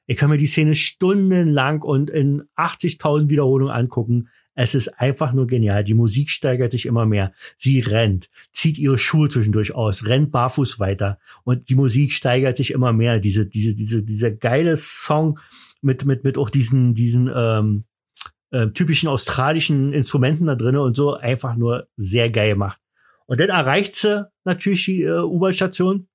[0.05, 4.29] Ich kann mir die Szene stundenlang und in 80.000 Wiederholungen angucken.
[4.55, 5.83] Es ist einfach nur genial.
[5.83, 7.33] Die Musik steigert sich immer mehr.
[7.57, 12.71] Sie rennt, zieht ihre Schuhe zwischendurch aus, rennt barfuß weiter und die Musik steigert sich
[12.71, 13.19] immer mehr.
[13.19, 15.39] Diese, diese, diese, dieser geile Song
[15.81, 17.85] mit, mit, mit auch diesen, diesen, ähm,
[18.53, 22.79] äh, typischen australischen Instrumenten da drinnen und so einfach nur sehr geil gemacht.
[23.25, 26.07] Und dann erreicht sie natürlich die äh, U-Bahn-Station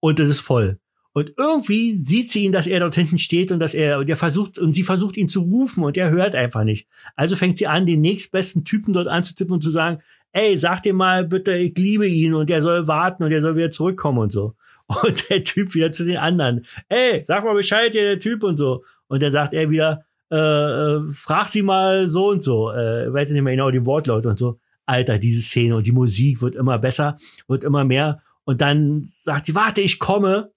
[0.00, 0.78] und es ist voll.
[1.12, 4.58] Und irgendwie sieht sie ihn, dass er dort hinten steht und dass er, der versucht,
[4.58, 6.86] und sie versucht ihn zu rufen und er hört einfach nicht.
[7.16, 10.00] Also fängt sie an, den nächstbesten Typen dort anzutippen und zu sagen,
[10.32, 13.56] ey, sag dir mal bitte, ich liebe ihn und er soll warten und er soll
[13.56, 14.54] wieder zurückkommen und so.
[14.86, 18.84] Und der Typ wieder zu den anderen, ey, sag mal Bescheid, der Typ und so.
[19.08, 23.30] Und dann sagt er wieder, äh, äh, frag sie mal so und so, äh, weiß
[23.30, 24.60] nicht mehr genau die Wortlaute und so.
[24.86, 27.16] Alter, diese Szene und die Musik wird immer besser,
[27.48, 28.22] wird immer mehr.
[28.44, 30.52] Und dann sagt sie, warte, ich komme.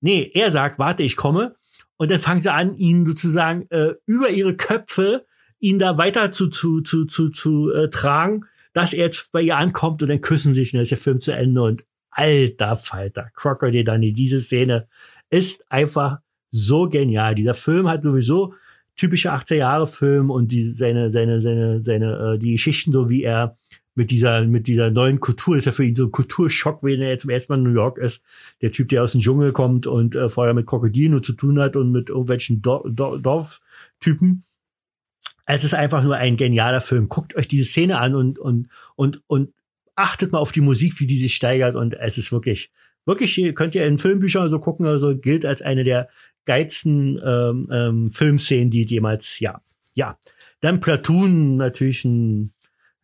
[0.00, 1.56] Nee, er sagt, warte, ich komme.
[1.96, 5.26] Und dann fangen sie an, ihn sozusagen äh, über ihre Köpfe
[5.58, 9.56] ihn da weiter zu zu zu zu, zu äh, tragen, dass er jetzt bei ihr
[9.56, 13.30] ankommt und dann küssen sich und dann ist der Film zu Ende und alter Falter,
[13.34, 14.88] Crocodile Dundee, diese Szene
[15.30, 16.18] ist einfach
[16.50, 17.34] so genial.
[17.34, 18.54] Dieser Film hat sowieso
[18.96, 23.22] typische 80er Jahre Film und die seine seine seine seine äh, die Geschichten so wie
[23.22, 23.58] er
[23.96, 25.56] mit dieser, mit dieser neuen Kultur.
[25.56, 27.64] Das ist ja für ihn so ein Kulturschock, wenn er jetzt zum ersten Mal in
[27.64, 28.22] New York ist.
[28.60, 31.58] Der Typ, der aus dem Dschungel kommt und äh, vorher mit Krokodilen nur zu tun
[31.58, 34.44] hat und mit irgendwelchen Dor Dor Dorftypen.
[35.46, 37.08] Es ist einfach nur ein genialer Film.
[37.08, 39.52] Guckt euch diese Szene an und, und, und, und
[39.94, 41.74] achtet mal auf die Musik, wie die sich steigert.
[41.74, 42.70] Und es ist wirklich,
[43.06, 46.08] wirklich, könnt ihr in Filmbüchern so gucken, also gilt als eine der
[46.44, 49.62] geilsten ähm, ähm, Filmszenen, die jemals, ja,
[49.94, 50.18] ja.
[50.60, 52.52] Dann Platoon, natürlich ein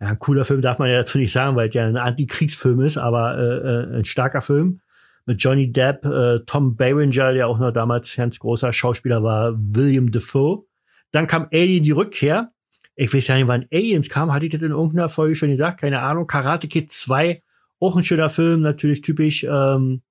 [0.03, 2.81] ja, ein cooler Film darf man ja dazu nicht sagen, weil es ja ein Antikriegsfilm
[2.81, 4.81] ist, aber äh, äh, ein starker Film
[5.27, 10.11] mit Johnny Depp, äh, Tom Berenger, der auch noch damals ganz großer Schauspieler war, William
[10.11, 10.65] Defoe.
[11.13, 12.51] Dann kam Alien die Rückkehr.
[12.97, 14.33] Ich weiß ja nicht, wann Aliens kam.
[14.33, 15.81] Hatte ich das in irgendeiner Folge schon gesagt?
[15.81, 16.27] Keine Ahnung.
[16.27, 17.41] Karate Kid 2,
[17.79, 20.03] auch ein schöner Film, natürlich typisch ähm,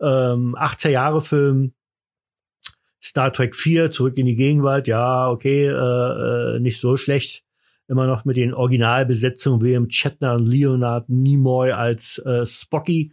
[0.00, 1.74] ähm, 80er Jahre Film.
[3.00, 4.88] Star Trek 4, zurück in die Gegenwart.
[4.88, 7.44] Ja, okay, äh, äh, nicht so schlecht
[7.92, 13.12] immer noch mit den Originalbesetzungen William Shatner und Leonard Nimoy als äh, Spocky.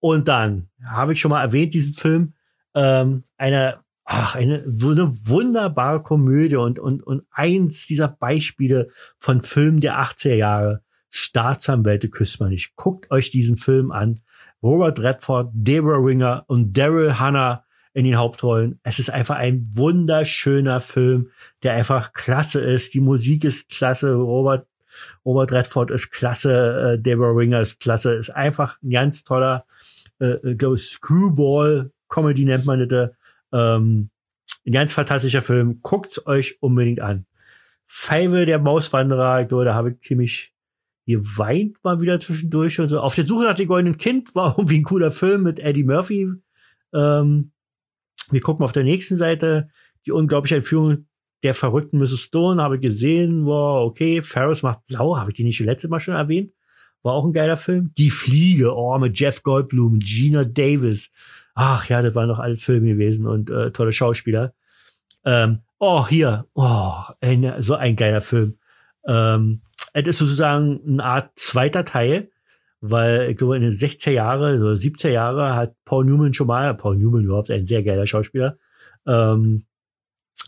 [0.00, 2.34] Und dann habe ich schon mal erwähnt, diesen Film,
[2.74, 8.88] ähm, eine, ach, eine, eine wunderbare Komödie und, und, und eins dieser Beispiele
[9.18, 10.82] von Filmen der 80er Jahre.
[11.08, 12.76] Staatsanwälte küsst man nicht.
[12.76, 14.20] Guckt euch diesen Film an.
[14.62, 18.78] Robert Redford, Deborah Ringer und Daryl Hannah in den Hauptrollen.
[18.82, 21.30] Es ist einfach ein wunderschöner Film,
[21.62, 22.94] der einfach klasse ist.
[22.94, 24.14] Die Musik ist klasse.
[24.14, 24.66] Robert,
[25.24, 26.94] Robert Redford ist klasse.
[26.98, 28.14] Äh, Deborah Ringer ist klasse.
[28.14, 29.64] Ist einfach ein ganz toller,
[30.20, 33.10] äh, ich glaube, Screwball Comedy nennt man das.
[33.52, 34.10] Ähm,
[34.66, 35.80] ein ganz fantastischer Film.
[35.82, 37.26] Guckt's euch unbedingt an.
[37.86, 40.54] Five der Mauswanderer, ich glaube, da habe ich ziemlich
[41.06, 43.00] geweint mal wieder zwischendurch und so.
[43.00, 46.30] Auf der Suche nach dem goldenen Kind war irgendwie ein cooler Film mit Eddie Murphy.
[46.92, 47.50] Ähm,
[48.30, 49.68] wir gucken auf der nächsten Seite
[50.06, 51.06] die unglaubliche Entführung
[51.42, 52.20] der verrückten Mrs.
[52.20, 56.00] Stone, habe ich gesehen, wow, okay, Ferris macht blau, habe ich die nicht letztes Mal
[56.00, 56.52] schon erwähnt?
[57.02, 57.94] War auch ein geiler Film.
[57.96, 61.10] Die Fliege, oh, mit Jeff Goldblum, Gina Davis.
[61.54, 64.52] Ach ja, das waren noch alle Filme gewesen und äh, tolle Schauspieler.
[65.24, 68.58] Ähm, oh, hier, oh, ein, so ein geiler Film.
[69.06, 69.62] Ähm,
[69.94, 72.30] es ist sozusagen eine Art zweiter Teil,
[72.80, 76.74] weil ich glaube, in den 60er Jahre oder 70er Jahre hat Paul Newman schon mal,
[76.74, 78.58] Paul Newman überhaupt ein sehr geiler Schauspieler,
[79.06, 79.64] ähm,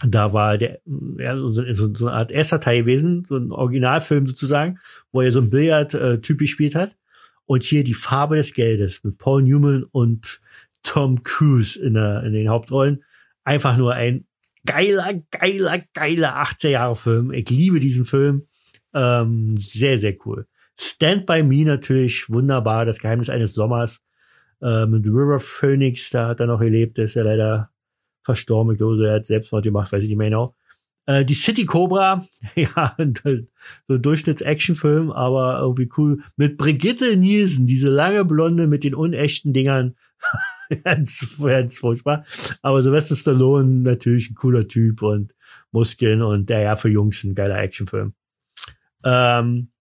[0.04, 0.80] da war der
[1.18, 4.78] ja, so, so, so eine Art erster Teil gewesen, so ein Originalfilm sozusagen,
[5.12, 6.96] wo er so ein Billard-Typ äh, gespielt hat.
[7.44, 10.40] Und hier die Farbe des Geldes mit Paul Newman und
[10.82, 13.04] Tom Cruise in, der, in den Hauptrollen.
[13.44, 14.26] Einfach nur ein
[14.64, 17.32] geiler, geiler, geiler 80er-Jahre-Film.
[17.32, 18.46] Ich liebe diesen Film.
[18.94, 20.46] Ähm, sehr, sehr cool.
[20.82, 22.84] Stand by Me natürlich wunderbar.
[22.84, 24.00] Das Geheimnis eines Sommers
[24.60, 26.10] äh, mit River Phoenix.
[26.10, 26.98] Da hat er noch gelebt.
[26.98, 27.70] Ist ja leider
[28.22, 28.72] verstorben.
[28.72, 30.54] Ich glaube, er hat Selbstmord gemacht, weiß ich nicht mehr genau.
[31.06, 36.22] Äh, die City Cobra, ja, so ein Durchschnitts-Action-Film, aber irgendwie cool.
[36.36, 39.96] Mit Brigitte Nielsen, diese lange Blonde mit den unechten Dingern.
[40.84, 42.24] ganz, ganz furchtbar.
[42.62, 45.34] Aber Sylvester Stallone natürlich ein cooler Typ und
[45.72, 48.14] Muskeln und der ja für Jungs ein geiler Actionfilm.
[49.04, 49.71] Ähm,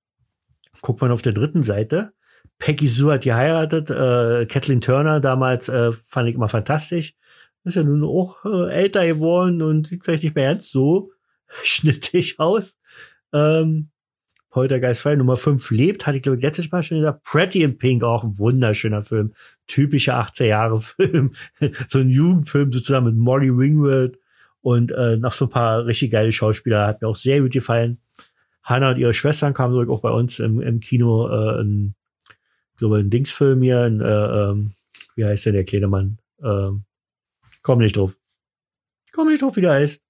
[0.82, 2.13] guckt man auf der dritten Seite.
[2.59, 3.89] Peggy Sue hat geheiratet.
[3.89, 7.15] Äh, Kathleen Turner damals äh, fand ich immer fantastisch.
[7.63, 11.11] Ist ja nun auch äh, älter geworden und sieht vielleicht nicht mehr ganz so
[11.63, 12.75] schnittig aus.
[13.34, 13.89] Ähm,
[14.49, 17.23] Poltergeist 2 Nummer 5 lebt, hatte ich glaube ich letztes Mal schon gesagt.
[17.23, 19.34] Pretty in Pink, auch ein wunderschöner Film.
[19.65, 21.32] Typischer 18 Jahre Film.
[21.88, 24.19] so ein Jugendfilm sozusagen mit Molly Ringwald
[24.61, 26.86] und äh, noch so ein paar richtig geile Schauspieler.
[26.86, 27.99] Hat mir auch sehr gut gefallen.
[28.64, 31.28] Hannah und ihre Schwestern kamen zurück auch bei uns im, im Kino.
[31.28, 31.95] Äh, ein,
[32.74, 33.82] ich glaube, ein Dingsfilm hier.
[33.82, 34.05] Ein, äh,
[34.49, 34.74] ähm,
[35.16, 36.20] wie heißt der, der kleine Mann?
[36.43, 36.86] Ähm,
[37.64, 38.18] komm nicht drauf.
[39.14, 40.01] Komm nicht drauf, wie der heißt.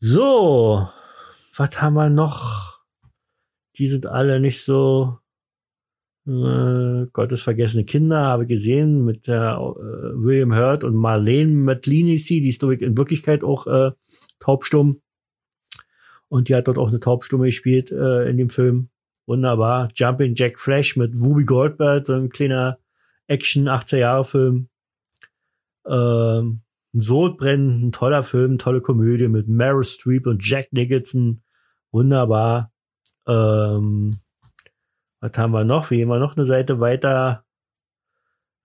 [0.00, 0.88] So,
[1.56, 2.70] was haben wir noch?
[3.80, 5.18] die sind alle nicht so
[6.26, 12.48] äh, Gottes vergessene Kinder, habe gesehen mit der äh, William Hurt und Marlene McLeany, die
[12.48, 13.92] ist glaube ich in Wirklichkeit auch äh,
[14.38, 15.00] taubstumm.
[16.30, 18.88] Und die hat dort auch eine Taubstumme gespielt äh, in dem Film.
[19.26, 19.90] Wunderbar.
[19.94, 22.78] Jumping Jack Flash mit Ruby Goldberg, so ein kleiner
[23.26, 24.68] Action 18 Jahre Film.
[25.86, 26.62] Ähm,
[26.92, 31.42] Sodbrennen, ein toller Film, tolle Komödie mit Meryl Streep und Jack Nicholson.
[31.92, 32.72] Wunderbar.
[33.26, 34.18] Ähm,
[35.20, 35.90] was haben wir noch?
[35.90, 37.44] Wie gehen wir noch eine Seite weiter?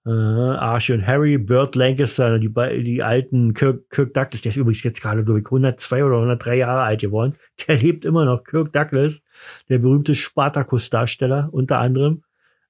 [0.05, 2.51] Äh, Archie und Harry, Burt Lancaster, die,
[2.83, 6.57] die alten Kirk, Kirk Douglas, der ist übrigens jetzt gerade, glaube ich, 102 oder 103
[6.57, 7.35] Jahre alt geworden.
[7.67, 8.43] Der lebt immer noch.
[8.43, 9.23] Kirk Douglas,
[9.69, 12.23] der berühmte Spartacus-Darsteller unter anderem.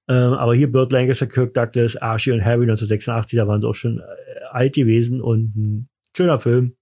[0.08, 3.76] Ähm, aber hier Burt Lancaster, Kirk Douglas, Archie und Harry 1986, da waren sie auch
[3.76, 4.04] schon äh,
[4.52, 6.76] alt gewesen und ein schöner Film.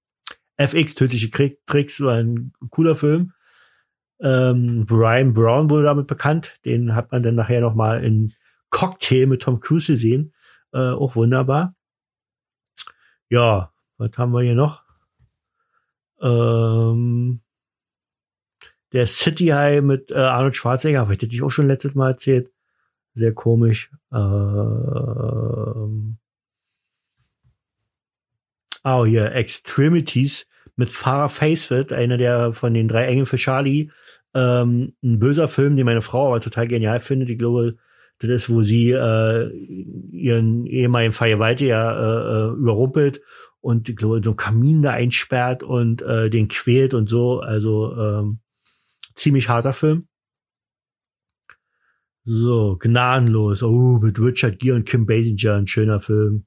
[0.58, 3.32] FX, tödliche Tricks, war ein cooler Film.
[4.22, 6.60] Ähm, Brian Brown wurde damit bekannt.
[6.66, 8.34] Den hat man dann nachher noch mal in
[8.70, 10.33] Cocktail mit Tom Cruise gesehen.
[10.74, 11.76] Äh, auch wunderbar.
[13.30, 14.84] Ja, was haben wir hier noch?
[16.22, 17.42] Ähm,
[18.92, 22.52] der City High mit äh, Arnold Schwarzenegger, habe ich das auch schon letztes Mal erzählt.
[23.16, 23.92] Sehr komisch.
[24.12, 26.18] Ähm,
[28.84, 33.90] oh, hier, Extremities mit Farah Facefit, einer der von den drei Engeln für Charlie,
[34.34, 37.30] ähm, ein böser Film, den meine Frau aber total genial findet.
[37.30, 37.78] Ich glaube,
[38.20, 39.50] das ist, wo sie äh,
[40.12, 43.22] ihren ehemaligen Vergewaltiger äh, äh, überrumpelt
[43.64, 47.40] und ich glaube, so einen Kamin da einsperrt und äh, den quält und so.
[47.40, 48.40] Also ähm,
[49.16, 50.08] ziemlich harter Film.
[52.26, 53.64] So, gnadenlos.
[53.64, 56.46] Oh, mit Richard Gere und Kim Basinger, ein schöner Film.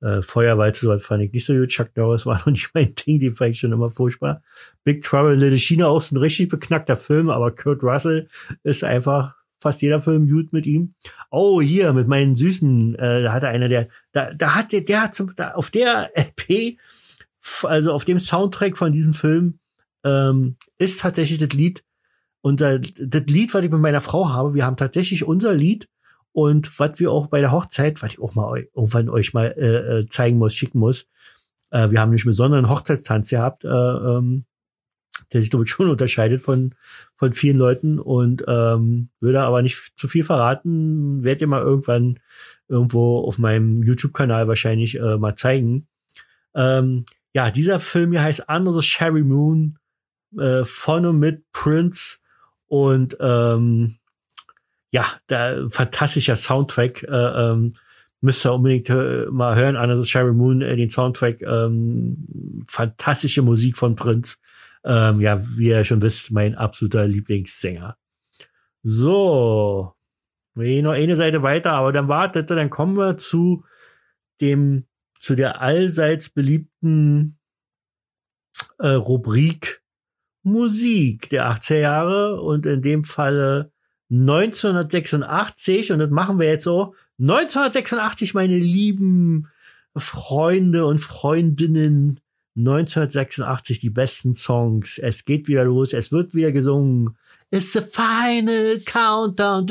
[0.00, 1.68] Äh, Feuerwalze soweit fand ich nicht so gut.
[1.68, 4.42] Chuck Norris war noch nicht mein Ding, die fand ich schon immer furchtbar.
[4.84, 8.28] Big Trouble in Little China auch so ein richtig beknackter Film, aber Kurt Russell
[8.62, 9.34] ist einfach
[9.64, 10.94] fast jeder Film gut mit ihm.
[11.30, 15.02] Oh, hier, mit meinen Süßen, äh, da hatte einer, der, da, da hat der, der
[15.02, 16.78] hat zum, da, auf der LP,
[17.64, 19.58] also auf dem Soundtrack von diesem Film,
[20.04, 21.82] ähm, ist tatsächlich das Lied,
[22.42, 25.88] unser, das Lied, was ich mit meiner Frau habe, wir haben tatsächlich unser Lied
[26.32, 30.00] und was wir auch bei der Hochzeit, was ich auch mal irgendwann euch mal äh,
[30.00, 31.08] äh, zeigen muss, schicken muss,
[31.70, 34.44] äh, wir haben nicht einen besonderen Hochzeitstanz gehabt, äh, ähm,
[35.32, 36.74] der sich, ich, schon unterscheidet von,
[37.14, 42.20] von vielen Leuten und ähm, würde aber nicht zu viel verraten, werde ihr mal irgendwann
[42.68, 45.86] irgendwo auf meinem YouTube-Kanal wahrscheinlich äh, mal zeigen.
[46.54, 49.76] Ähm, ja, dieser Film hier heißt Under the Cherry Moon,
[50.38, 52.18] äh, von und mit Prince
[52.66, 53.96] und ähm,
[54.90, 57.02] ja, da fantastischer Soundtrack.
[57.02, 57.72] Äh, ähm,
[58.20, 61.42] müsst ihr unbedingt äh, mal hören, Under the Cherry Moon, äh, den Soundtrack.
[61.42, 64.36] Ähm, fantastische Musik von Prince.
[64.84, 67.96] Ähm, ja, wie ihr schon wisst, mein absoluter Lieblingssänger.
[68.82, 69.94] So,
[70.54, 73.64] wir noch eine Seite weiter, aber dann wartet, dann kommen wir zu
[74.40, 74.86] dem,
[75.18, 77.38] zu der allseits beliebten
[78.78, 79.82] äh, Rubrik
[80.42, 83.72] Musik der 80er Jahre und in dem Falle
[84.10, 86.94] 1986 und das machen wir jetzt so.
[87.18, 89.48] 1986, meine lieben
[89.96, 92.20] Freunde und Freundinnen,
[92.56, 94.98] 1986 die besten Songs.
[94.98, 97.16] Es geht wieder los, es wird wieder gesungen.
[97.50, 99.66] It's the final countdown.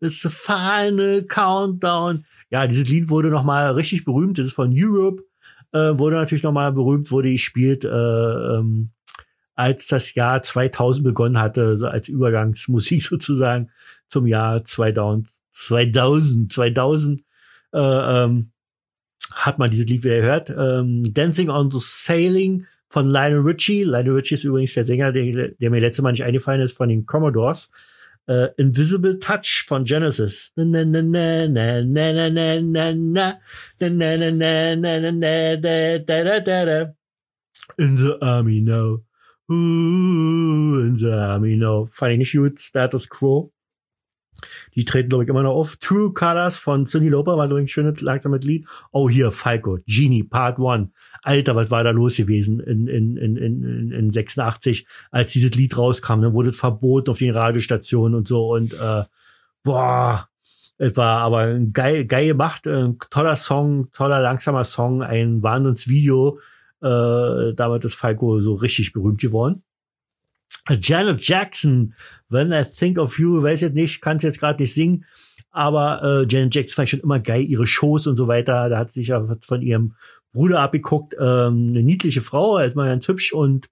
[0.00, 2.24] It's the final countdown.
[2.50, 4.38] Ja, dieses Lied wurde nochmal richtig berühmt.
[4.38, 5.24] Das ist von Europe.
[5.72, 8.90] Äh, wurde natürlich nochmal berühmt, wurde gespielt, äh, ähm,
[9.54, 13.70] als das Jahr 2000 begonnen hatte, so als Übergangsmusik sozusagen
[14.08, 15.28] zum Jahr 2000.
[15.52, 17.22] 2000, 2000
[17.72, 17.78] äh,
[18.24, 18.50] ähm,
[19.32, 20.50] hat man dieses Lied wieder gehört.
[20.50, 23.82] Ähm, Dancing on the Sailing von Lionel Richie.
[23.82, 26.88] Lionel Richie ist übrigens der Sänger, der, der mir letzte Mal nicht eingefallen ist, von
[26.88, 27.70] den Commodores.
[28.26, 30.52] Äh, Invisible Touch von Genesis.
[37.76, 39.04] In the Army Now.
[39.48, 41.86] In the Army Now.
[41.86, 42.60] Fand ich nicht gut.
[42.60, 43.52] Status Quo.
[44.74, 45.76] Die treten, glaube ich, immer noch auf.
[45.76, 48.66] True Colors von Cindy Lauper war, ich, ein schönes, langsames Lied.
[48.92, 50.90] Oh, hier, Falco, Genie, Part One.
[51.22, 55.76] Alter, was war da los gewesen in, in, in, in, in 86, als dieses Lied
[55.76, 56.22] rauskam.
[56.22, 58.52] Dann wurde es verboten auf den Radiostationen und so.
[58.54, 59.04] Und äh,
[59.62, 60.28] boah,
[60.78, 66.38] es war aber ein geil, geil gemacht, ein toller Song, toller, langsamer Song, ein Wahnsinnsvideo.
[66.82, 69.62] Äh, damit ist Falco so richtig berühmt geworden.
[70.80, 71.94] Janet Jackson,
[72.28, 75.04] When I Think of You, weiß jetzt nicht, kann es jetzt gerade nicht singen,
[75.50, 78.68] aber äh, Janet Jackson fand ich schon immer geil, ihre Shows und so weiter.
[78.68, 79.94] Da hat sie sich ja von ihrem
[80.32, 83.68] Bruder abgeguckt, ähm, eine niedliche Frau, erstmal ganz hübsch und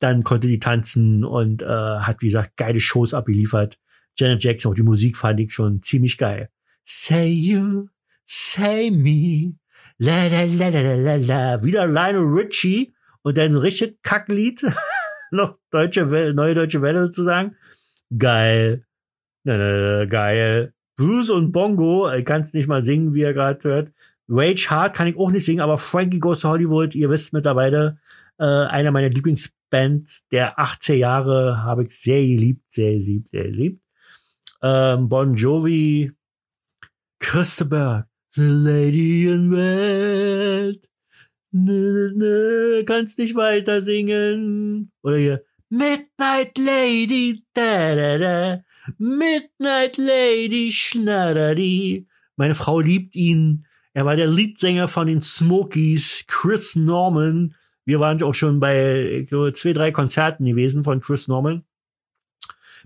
[0.00, 3.78] dann konnte die tanzen und äh, hat, wie gesagt, geile Shows abgeliefert.
[4.16, 6.50] Janet Jackson, auch die Musik fand ich schon ziemlich geil.
[6.84, 7.88] Say you,
[8.26, 9.54] say me,
[9.98, 11.64] la la la la la la la.
[11.64, 14.62] Wieder Lionel Richie und dann so ein richtig Kacklied.
[15.30, 17.56] noch deutsche Welle, neue deutsche Welle sozusagen.
[18.16, 18.86] Geil.
[19.44, 20.72] Na, na, na, geil.
[20.96, 23.92] Bruce und Bongo, ich kann es nicht mal singen, wie ihr gerade hört.
[24.28, 27.98] Rage Hard kann ich auch nicht singen, aber Frankie Goes to Hollywood, ihr wisst mittlerweile,
[28.38, 33.82] äh, einer meiner Lieblingsbands der 80er Jahre, habe ich sehr geliebt, sehr geliebt, sehr geliebt.
[34.62, 36.12] Ähm, bon Jovi,
[37.18, 40.88] Christopher, The Lady in Red.
[41.56, 44.90] Nö, nö, kannst nicht weiter singen.
[45.04, 48.64] Oder hier, Midnight Lady, da, da, da.
[48.98, 52.08] Midnight Lady, schnarradi.
[52.34, 53.66] Meine Frau liebt ihn.
[53.92, 57.54] Er war der Leadsänger von den Smokies, Chris Norman.
[57.84, 61.62] Wir waren auch schon bei, glaube, zwei, drei Konzerten gewesen von Chris Norman.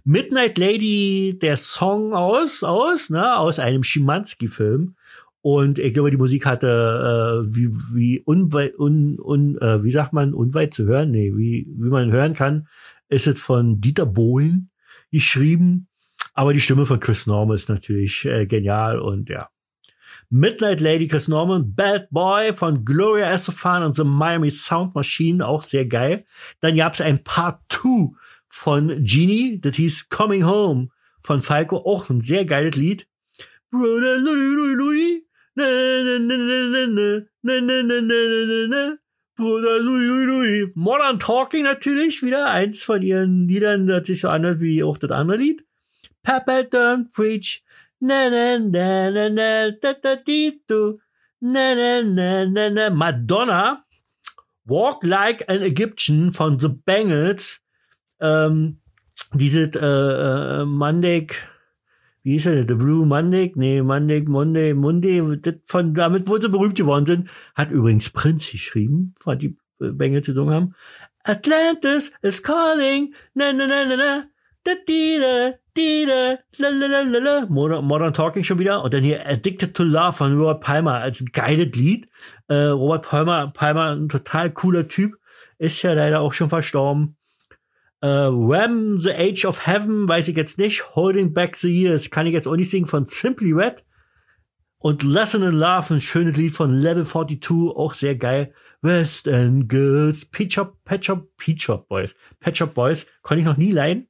[0.05, 4.95] Midnight Lady, der Song aus, aus, ne, aus einem Schimanski-Film.
[5.41, 10.13] Und ich glaube, die Musik hatte, äh, wie, wie unweit, un, un, äh, wie sagt
[10.13, 12.67] man, unweit zu hören, nee, wie, wie man hören kann,
[13.09, 14.71] ist es von Dieter Bohlen
[15.11, 15.89] geschrieben.
[16.35, 19.49] Aber die Stimme von Chris Norman ist natürlich äh, genial und ja.
[20.31, 25.63] Midnight Lady Chris Norman, Bad Boy von Gloria Estefan und The Miami Sound Machine, auch
[25.63, 26.27] sehr geil.
[26.61, 28.11] Dann gab's ein Part 2
[28.49, 30.89] von Genie, das hieß Coming Home
[31.23, 33.09] von Falco, auch ein sehr geiles Lied.
[39.37, 40.73] Bruder Louis Louis Louis.
[40.75, 45.11] Modern Talking natürlich, wieder eins von ihren Liedern, das sich so anhört wie auch das
[45.11, 45.65] andere Lied.
[46.23, 47.63] Papa don't preach.
[52.91, 53.85] Madonna.
[54.65, 57.61] Walk Like an Egyptian von The Bangles.
[58.21, 58.81] Ähm,
[59.33, 61.49] diese äh, äh, Mandek
[62.29, 63.53] wie hieß er, The Blue Monday?
[63.55, 65.23] Nee, Monday, Monday, Monday,
[65.65, 70.23] von, damit, wo sie berühmt geworden sind, hat übrigens Prince geschrieben, von die äh, Bengel
[70.23, 70.75] zu singen haben.
[71.25, 74.25] Atlantis is calling, na na na na na,
[74.63, 77.47] da di da di da, la la la la la.
[77.49, 81.25] Modern, Modern Talking schon wieder und dann hier Addicted to Love von Robert Palmer als
[81.33, 82.09] geiles Lied.
[82.49, 85.15] Äh, Robert Palmer, Palmer, ein total cooler Typ,
[85.57, 87.18] ist ja leider auch schon verstorben.
[88.01, 90.95] Äh, Wham, The Age of Heaven, weiß ich jetzt nicht.
[90.95, 93.85] Holding Back the Years, kann ich jetzt auch nicht singen von Simply Red.
[94.79, 98.55] Und Lesson in Love, ein schönes Lied von Level 42, auch sehr geil.
[98.81, 102.15] West End Girls, Pet Shop, Pet Shop, Pet Shop Boys.
[102.39, 104.07] Pet Shop Boys konnte ich noch nie leihen.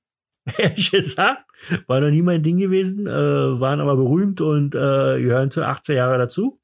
[0.58, 1.44] Ehrlich gesagt,
[1.86, 3.10] war noch nie mein Ding gewesen, äh,
[3.60, 6.60] waren aber berühmt und äh, gehören zu 18 Jahre dazu.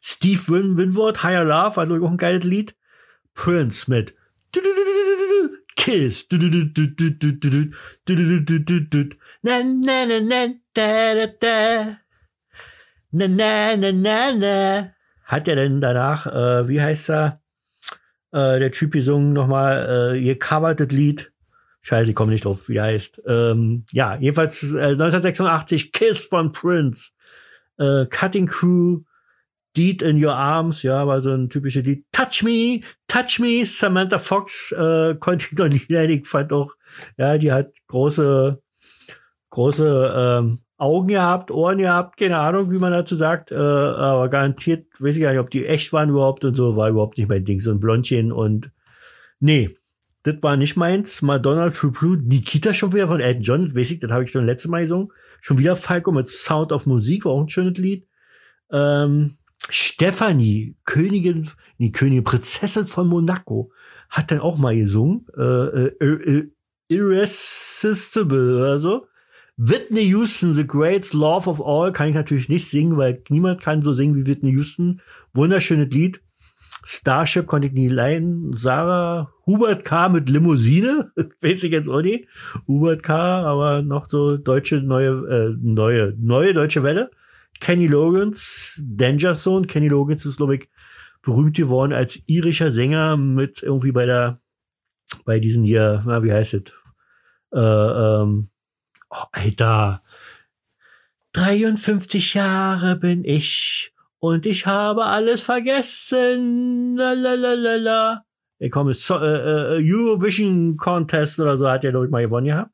[0.00, 2.74] Steve Win Winwood, Higher Love, war auch ein geiles Lied.
[3.34, 4.14] Prince mit
[5.80, 6.26] Kiss.
[9.42, 11.96] Na na na na da da da.
[13.12, 14.92] Na na na na na.
[15.24, 17.40] Hat er denn danach, äh, wie heißt er?
[18.32, 21.32] Äh, der Typ gesungen nochmal, äh, gecovert das Lied.
[21.80, 23.22] Scheiße, ich komme nicht drauf, wie er heißt.
[23.26, 27.12] Ähm, ja, jedenfalls äh, 1986 Kiss von Prince.
[27.78, 29.00] Äh, Cutting Crew,
[29.76, 32.04] Deed in Your Arms, ja, war so ein typisches Lied.
[32.12, 36.18] Touch Me, Touch Me, Samantha Fox äh, konnte ich noch nicht leiden.
[36.18, 36.74] Ich fand auch,
[37.16, 38.60] ja, die hat große,
[39.50, 44.86] große ähm, Augen gehabt, Ohren gehabt, keine Ahnung, wie man dazu sagt, äh, aber garantiert,
[44.98, 47.44] weiß ich gar nicht, ob die echt waren überhaupt und so, war überhaupt nicht mein
[47.44, 48.72] Ding, so ein Blondchen und
[49.40, 49.76] nee,
[50.22, 51.22] das war nicht meins.
[51.22, 54.46] Madonna, True Blue, Nikita schon wieder von Elton John, weiß ich, das habe ich schon
[54.46, 55.08] letztes Mal gesungen.
[55.40, 58.06] Schon wieder Falco mit Sound of Musik, war auch ein schönes Lied.
[58.70, 59.38] Ähm,
[59.68, 61.48] Stephanie, Königin,
[61.78, 63.72] die Königin, Prinzessin von Monaco,
[64.08, 66.50] hat dann auch mal gesungen, äh, äh, äh,
[66.88, 69.06] Irresistible oder so.
[69.56, 73.82] Whitney Houston, The Great Love of All, kann ich natürlich nicht singen, weil niemand kann
[73.82, 75.02] so singen wie Whitney Houston.
[75.34, 76.22] Wunderschönes Lied.
[76.82, 78.52] Starship konnte ich nie leihen.
[78.54, 80.08] Sarah, Hubert K.
[80.08, 82.26] mit Limousine, weiß ich jetzt auch nicht.
[82.66, 87.10] Hubert K., aber noch so deutsche, neue, äh, neue, neue deutsche Welle.
[87.60, 89.66] Kenny Logans, Danger Zone.
[89.66, 90.68] Kenny Logans ist, glaube ich,
[91.22, 94.40] berühmt geworden als irischer Sänger mit irgendwie bei der,
[95.24, 96.62] bei diesen hier, na, wie heißt es?
[97.52, 98.48] Äh, ähm,
[99.10, 100.02] oh, Alter.
[101.32, 106.96] 53 Jahre bin ich und ich habe alles vergessen.
[106.96, 108.24] La la la.
[108.58, 112.46] Ich komme so, äh, äh, Eurovision Contest oder so hat er glaube ich mal gewonnen
[112.46, 112.70] gehabt.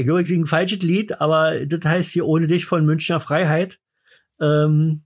[0.00, 3.78] Übrigens ein falsches Lied, aber das heißt hier ohne dich von Münchner Freiheit.
[4.40, 5.02] Ähm,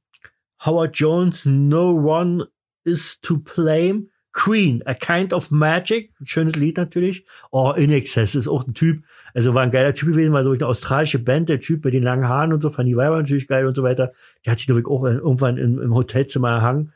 [0.64, 2.46] Howard Jones, No One
[2.84, 4.06] is to blame.
[4.32, 7.26] Queen, A Kind of Magic, schönes Lied natürlich.
[7.50, 9.02] Oh, In Excess ist auch ein Typ,
[9.35, 12.03] also war ein geiler Typ gewesen, war so eine australische Band, der Typ mit den
[12.03, 14.12] langen Haaren und so, fand die Weiber natürlich geil und so weiter.
[14.45, 16.93] Der hat sich, glaube ich, auch irgendwann im, im Hotelzimmer erhangen.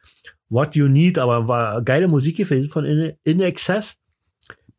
[0.48, 3.96] What You Need, aber war geile Musik gewesen von In, In Excess.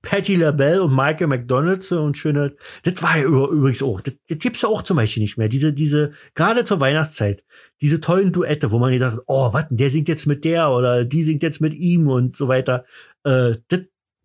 [0.04, 4.38] Patty LaBelle und Michael McDonald so und schöne, das war ja übrigens auch, das, das
[4.38, 5.47] gibt's ja auch zum Beispiel nicht mehr.
[5.47, 7.43] Diese, diese, gerade zur Weihnachtszeit,
[7.82, 11.06] diese tollen Duette, wo man gedacht hat, oh, was, der singt jetzt mit der oder
[11.06, 12.84] die singt jetzt mit ihm und so weiter.
[13.24, 13.84] Äh, das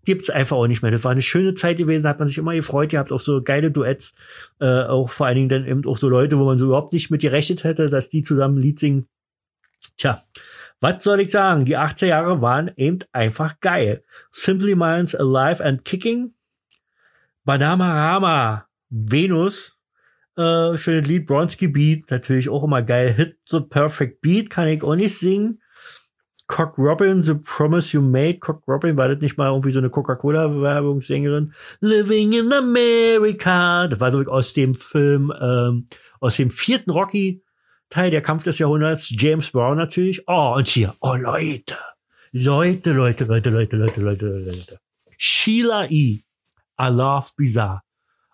[0.08, 0.90] gibt's einfach auch nicht mehr.
[0.90, 3.70] Das war eine schöne Zeit gewesen, hat man sich immer gefreut gehabt auf so geile
[3.70, 4.14] Duets.
[4.58, 7.10] Äh, auch vor allen Dingen dann eben auch so Leute, wo man so überhaupt nicht
[7.10, 9.06] mit gerechnet hätte, dass die zusammen ein Lied singen.
[9.98, 10.24] Tja,
[10.80, 11.66] was soll ich sagen?
[11.66, 14.02] Die 80er Jahre waren eben einfach geil.
[14.30, 16.32] Simply Minds Alive and Kicking.
[17.44, 19.76] Badama Rama, Venus,
[20.38, 23.12] äh, schönes Lied, Bronski Beat, natürlich auch immer geil.
[23.12, 25.60] Hit the Perfect Beat, kann ich auch nicht singen.
[26.48, 28.38] Cock Robin, The Promise You Made.
[28.40, 31.52] Cock Robin, war das nicht mal irgendwie so eine Coca-Cola-Werbungssängerin?
[31.80, 33.86] Living in America.
[33.86, 35.86] Das war so aus dem Film, ähm,
[36.20, 37.42] aus dem vierten Rocky.
[37.90, 40.24] Teil der Kampf des Jahrhunderts, James Brown natürlich.
[40.26, 41.76] Oh, und hier, oh Leute,
[42.32, 44.78] Leute, Leute, Leute, Leute, Leute, Leute, Leute.
[45.16, 46.20] Sheila E.
[46.80, 47.82] I Love Bizarre.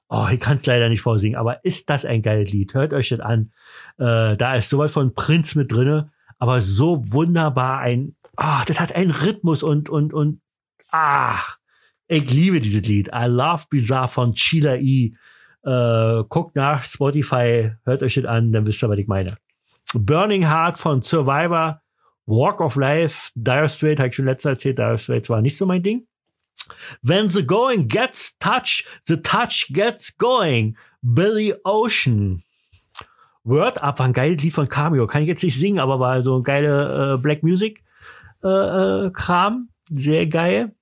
[0.09, 2.75] Oh, ich kann es leider nicht vorsingen, aber ist das ein geiles Lied?
[2.75, 3.53] Hört euch das an.
[3.99, 8.95] Äh, da ist sowas von Prinz mit drinne, aber so wunderbar ein, ah, das hat
[8.95, 10.41] einen Rhythmus und, und, und,
[10.91, 11.59] ach,
[12.07, 13.09] ich liebe dieses Lied.
[13.15, 15.15] I Love Bizarre von Sheila E.
[15.65, 19.37] Äh, guckt nach Spotify, hört euch das an, dann wisst ihr, was ich meine.
[19.95, 21.81] Burning Heart von Survivor,
[22.27, 25.65] Walk of Life, Dire Straits, habe ich schon letztes erzählt, Dire Straits war nicht so
[25.65, 26.07] mein Ding.
[27.03, 30.77] When the going gets touch, the touch gets going.
[31.03, 32.44] Billy Ocean.
[33.45, 35.07] Word Up war ein geiles Lied von Cameo.
[35.07, 37.83] Kann ich jetzt nicht singen, aber war so ein geile äh, Black Music
[38.43, 39.69] äh, äh, Kram.
[39.91, 40.75] Sehr geil.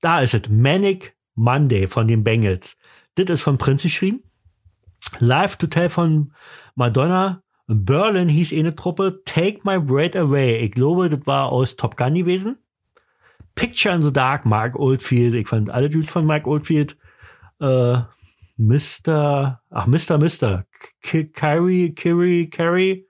[0.00, 0.48] Da ist es.
[0.48, 2.76] Manic Monday von den Bengals.
[3.14, 4.22] Das ist von Prince geschrieben.
[5.18, 6.32] Live to Tell von
[6.74, 7.42] Madonna.
[7.66, 9.22] Berlin hieß eh eine Truppe.
[9.24, 10.64] Take My Breath Away.
[10.64, 12.56] Ich glaube, das war aus Top Gun gewesen.
[13.54, 15.34] Picture in the Dark, Mark Oldfield.
[15.34, 16.96] Ich fand alle Dudes von Mark Oldfield.
[17.60, 17.98] Äh,
[18.60, 19.58] Mr.
[19.70, 20.18] Ach, Mr.
[20.18, 20.64] Mr.
[21.32, 23.06] Carrie, Carrie, Carrie.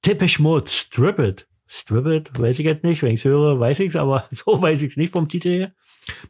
[0.00, 0.68] Typisch Mode.
[0.68, 1.48] Strip It.
[1.66, 3.02] Strip It, weiß ich jetzt nicht.
[3.02, 5.72] Wenn ich's höre, weiß ich's, aber so weiß ich's nicht vom Titel her.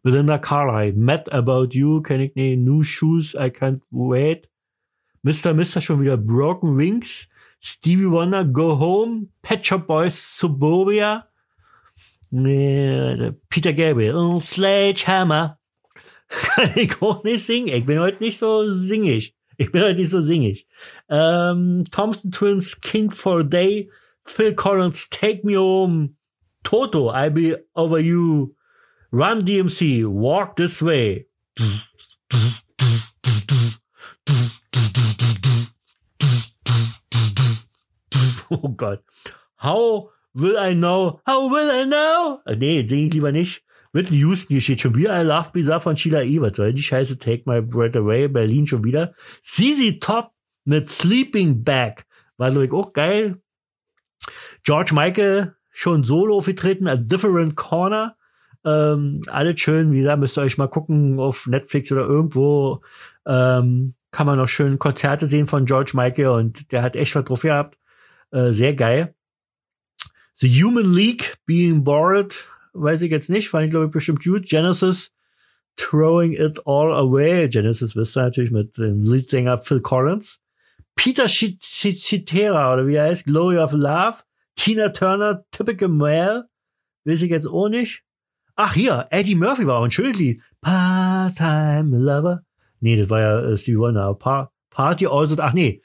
[0.03, 0.95] Belinda Carlisle.
[0.97, 2.59] Mad About You, kenn ich nicht.
[2.59, 4.49] New Shoes, I Can't Wait.
[5.23, 5.53] Mr.
[5.53, 5.83] Mr.
[5.83, 7.29] schon wieder Broken Wings.
[7.61, 9.29] Stevie Wonder, Go Home.
[9.43, 11.27] Pet Shop Boys, Suburbia.
[12.31, 15.56] Peter Gabriel, Sledgehammer.
[16.29, 17.69] Kann ich auch nicht singen.
[17.69, 19.35] Ich bin heute nicht so singig.
[19.59, 20.67] Ich bin heute nicht so singig.
[21.09, 23.91] Ähm, Thompson Twins, King for a Day.
[24.25, 26.17] Phil Collins, Take Me Home.
[26.65, 28.55] Toto, I'll Be Over You.
[29.13, 31.27] Run DMC, Walk This Way.
[38.49, 39.03] Oh Gott.
[39.57, 41.21] How will I know?
[41.27, 42.41] How will I know?
[42.47, 43.66] Äh, nee, sing ich lieber nicht.
[43.97, 46.39] Whitney Houston, hier steht schon wieder I Love Bizarre von Sheila E.
[46.43, 47.19] Was soll die Scheiße?
[47.19, 49.15] Take My Breath Away, Berlin schon wieder.
[49.43, 50.33] CZ Top
[50.67, 52.05] mit Sleeping Bag.
[52.37, 53.41] War, glaube ich, auch geil.
[54.65, 58.17] George Michael schon solo aufgetreten, A Different Corner.
[58.67, 62.83] Ähm, alles schön, wie gesagt, müsst ihr euch mal gucken auf Netflix oder irgendwo.
[63.25, 67.25] Ähm, kann man noch schön Konzerte sehen von George Michael und der hat echt was
[67.25, 67.79] drauf gehabt.
[68.31, 69.15] Äh, sehr geil.
[70.35, 72.47] The Human League Being Bored,
[72.77, 74.47] weiß ich jetzt nicht, fand ich glaube ich bestimmt gut.
[74.47, 75.13] Genesis
[75.77, 77.49] Throwing It All Away.
[77.49, 80.39] Genesis wisst ihr natürlich mit dem Leadsänger Phil Collins.
[80.95, 84.17] Peter Cetera, oder wie er heißt, Glory of Love.
[84.57, 86.49] Tina Turner, Typical Male.
[87.05, 88.03] Weiß ich jetzt auch nicht.
[88.57, 90.43] Ach hier, Eddie Murphy war auch ein schönes Lied.
[90.63, 92.43] Part-Time Lover.
[92.81, 94.15] Nee, das war ja äh, Stevie Wonder.
[94.15, 95.83] Pa Party also, ach nee.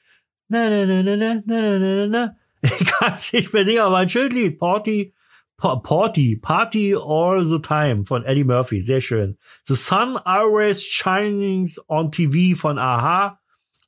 [0.48, 2.36] Na, na, na, na, na, na, na, na.
[2.64, 4.58] Ich kann es nicht mehr singen, aber ein schönes Lied.
[4.58, 5.21] Party, pa
[5.62, 8.82] Party, Party All the Time von Eddie Murphy.
[8.82, 9.38] Sehr schön.
[9.66, 13.40] The Sun Always Shining on TV von Aha.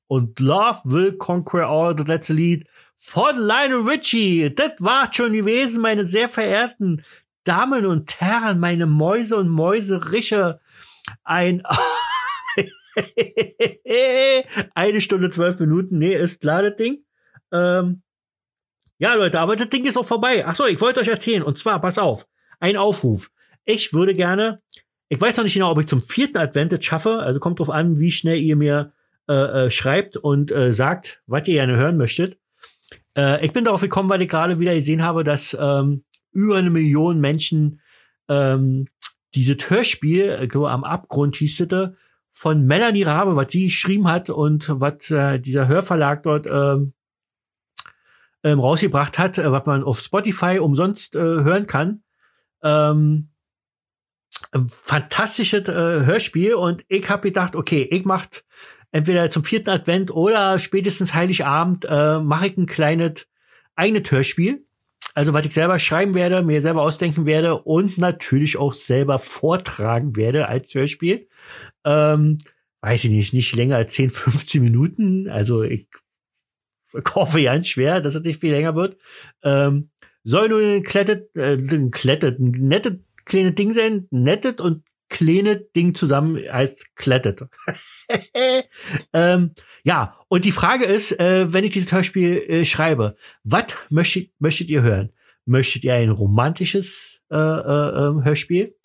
[0.07, 2.67] Und Love Will Conquer All, das letzte Lied
[2.99, 4.53] von Lionel Richie.
[4.53, 7.03] Das war schon gewesen, meine sehr verehrten
[7.43, 10.59] Damen und Herren, meine Mäuse und Mäuseriche.
[11.23, 11.63] Ein
[14.75, 15.97] eine Stunde zwölf Minuten.
[15.97, 17.03] Nee, ist klar das Ding.
[17.51, 18.03] Ähm,
[19.03, 20.45] ja, Leute, aber das Ding ist auch vorbei.
[20.47, 21.43] Ach so, ich wollte euch erzählen.
[21.43, 22.25] Und zwar, pass auf,
[22.61, 23.31] ein Aufruf.
[23.65, 24.61] Ich würde gerne,
[25.09, 27.19] ich weiß noch nicht genau, ob ich zum vierten Advent das schaffe.
[27.19, 28.93] Also kommt drauf an, wie schnell ihr mir
[29.27, 32.38] äh, äh, schreibt und äh, sagt, was ihr gerne hören möchtet.
[33.17, 36.69] Äh, ich bin darauf gekommen, weil ich gerade wieder gesehen habe, dass ähm, über eine
[36.69, 37.81] Million Menschen
[38.30, 38.88] ähm,
[39.35, 41.89] dieses Hörspiel, ich glaube, am Abgrund hieß es,
[42.30, 46.93] von Melanie Rabe, was sie geschrieben hat und was äh, dieser Hörverlag dort ähm,
[48.44, 52.03] ähm, rausgebracht hat, äh, was man auf Spotify umsonst äh, hören kann.
[52.64, 53.30] Ähm,
[54.68, 58.45] fantastisches äh, Hörspiel und ich habe gedacht, okay, ich macht
[58.91, 63.28] entweder zum vierten Advent oder spätestens Heiligabend äh, mache ich ein kleines
[63.76, 64.65] eigenes Hörspiel.
[65.15, 70.15] Also was ich selber schreiben werde, mir selber ausdenken werde und natürlich auch selber vortragen
[70.15, 71.28] werde als Hörspiel.
[71.86, 72.40] Ähm,
[72.82, 75.30] weiß ich nicht, nicht länger als 10, 15 Minuten.
[75.30, 75.88] Also ich
[77.15, 78.98] hoffe schwer, dass es nicht viel länger wird.
[79.44, 79.90] Ähm,
[80.24, 85.57] soll nur ein klettet, äh, ein klettet, ein nettes kleines Ding sein, nettet und kleine
[85.57, 87.41] Ding zusammen heißt klettet.
[89.14, 89.52] ähm,
[89.84, 94.70] ja, und die Frage ist, äh, wenn ich dieses Hörspiel äh, schreibe, was möchtet, möchtet
[94.70, 95.11] ihr hören?
[95.45, 98.76] Möchtet ihr ein romantisches äh, äh, ähm, Hörspiel?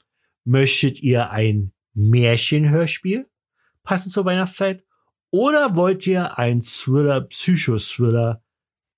[0.45, 3.27] Möchtet ihr ein Märchenhörspiel?
[3.85, 4.85] Passend zur Weihnachtszeit?
[5.31, 8.43] Oder wollt ihr ein Thriller, Psycho-Thriller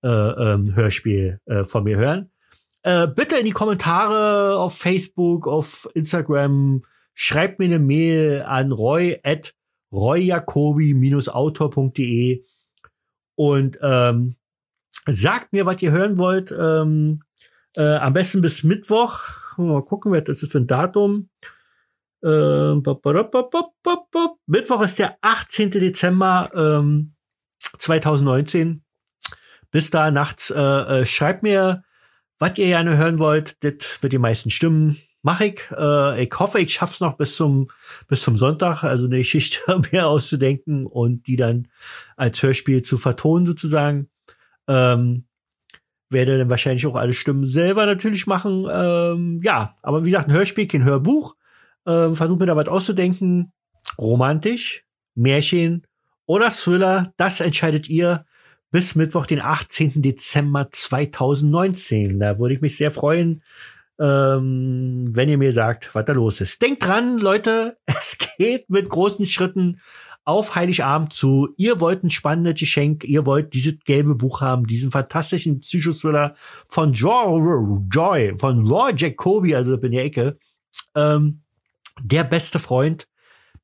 [0.02, 2.30] äh, ähm, Hörspiel äh, von mir hören?
[2.82, 6.82] Äh, bitte in die Kommentare auf Facebook, auf Instagram,
[7.14, 9.54] schreibt mir eine Mail an roy at
[9.92, 12.44] royjacobi-autor.de
[13.34, 14.36] und ähm,
[15.06, 16.54] sagt mir, was ihr hören wollt.
[16.56, 17.22] Ähm,
[17.76, 19.20] äh, am besten bis Mittwoch.
[19.56, 21.28] Mal gucken, was das ist für ein Datum.
[22.22, 22.74] Äh,
[24.46, 25.70] Mittwoch ist der 18.
[25.70, 27.14] Dezember ähm,
[27.78, 28.82] 2019.
[29.70, 31.84] Bis da nachts äh, äh, schreibt mir,
[32.38, 33.62] was ihr gerne hören wollt.
[33.62, 35.60] Das mit den meisten Stimmen mache ich.
[35.70, 37.66] Äh, ich hoffe, ich schaff's noch bis zum
[38.08, 39.60] bis zum Sonntag, also eine Geschichte
[39.92, 41.68] mehr auszudenken und die dann
[42.16, 44.08] als Hörspiel zu vertonen sozusagen.
[44.66, 45.26] Ähm,
[46.10, 48.66] werde dann wahrscheinlich auch alle Stimmen selber natürlich machen.
[48.70, 51.36] Ähm, ja, aber wie gesagt, ein Hörspiel, kein Hörbuch.
[51.86, 53.52] Ähm, Versuch mir da was auszudenken.
[53.98, 54.84] Romantisch,
[55.14, 55.86] Märchen
[56.26, 58.24] oder Thriller, das entscheidet ihr
[58.70, 60.00] bis Mittwoch, den 18.
[60.02, 62.18] Dezember 2019.
[62.18, 63.42] Da würde ich mich sehr freuen,
[63.98, 66.62] ähm, wenn ihr mir sagt, was da los ist.
[66.62, 69.80] Denkt dran, Leute, es geht mit großen Schritten
[70.24, 71.48] auf Heiligabend zu.
[71.56, 76.36] Ihr wollt ein spannendes Geschenk, ihr wollt dieses gelbe Buch haben, diesen fantastischen Psychothriller
[76.68, 80.38] von Joy, Joy von Roy Jacoby, also bin der Ecke.
[80.94, 81.42] Ähm,
[82.02, 83.06] der beste Freund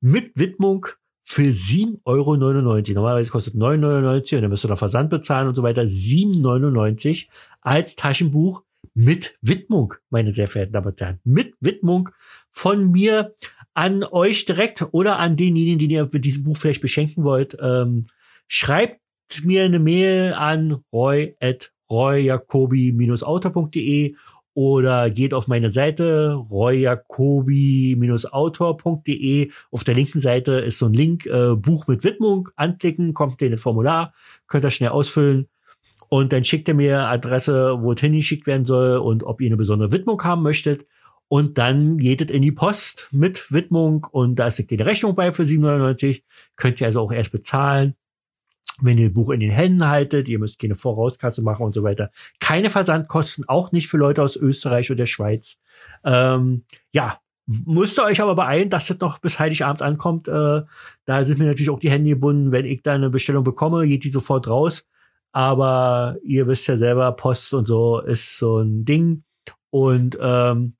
[0.01, 0.87] mit Widmung
[1.23, 2.37] für 7,99 Euro.
[2.37, 5.83] Normalerweise kostet 9,99 und dann müsst ihr noch Versand bezahlen und so weiter.
[5.83, 7.29] 7,99
[7.63, 8.63] als Taschenbuch
[8.95, 11.21] mit Widmung, meine sehr verehrten Damen und Herren.
[11.25, 12.11] Mit Widmung
[12.51, 13.35] von mir
[13.75, 17.59] an euch direkt oder an denjenigen, den ihr mit diesem Buch vielleicht beschenken wollt.
[17.61, 18.07] Ähm,
[18.49, 19.01] schreibt
[19.43, 24.15] mir eine Mail an roy at royjacobi-autor.de
[24.57, 29.51] oder geht auf meine Seite royjacobi-autor.de.
[29.71, 33.53] Auf der linken Seite ist so ein Link, äh, Buch mit Widmung, anklicken, kommt in
[33.53, 34.15] das Formular,
[34.47, 35.49] könnt ihr schnell ausfüllen
[36.09, 39.59] und dann schickt ihr mir Adresse, wo es hingeschickt werden soll und ob ihr eine
[39.59, 40.87] besondere Widmung haben möchtet.
[41.29, 45.33] Und dann geht es in die Post mit Widmung und da ist die Rechnung bei
[45.33, 46.23] für 7,99.
[46.57, 47.95] Könnt ihr also auch erst bezahlen
[48.81, 52.11] wenn ihr Buch in den Händen haltet, ihr müsst keine Vorauskasse machen und so weiter.
[52.41, 55.59] Keine Versandkosten, auch nicht für Leute aus Österreich oder der Schweiz.
[56.05, 60.29] Ähm, ja, müsst ihr euch aber beeilen, dass das noch bis Heiligabend ankommt.
[60.29, 60.63] Äh,
[61.05, 62.53] da sind mir natürlich auch die Hände gebunden.
[62.53, 64.87] Wenn ich da eine Bestellung bekomme, geht die sofort raus.
[65.33, 69.23] Aber ihr wisst ja selber, Post und so ist so ein Ding.
[69.71, 70.77] Und ähm,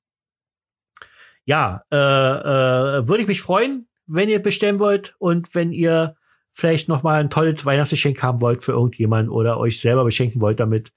[1.45, 6.16] ja, äh, äh, würde ich mich freuen, wenn ihr bestellen wollt und wenn ihr
[6.57, 10.59] vielleicht noch mal ein tolles Weihnachtsgeschenk haben wollt für irgendjemand oder euch selber beschenken wollt
[10.59, 10.91] damit.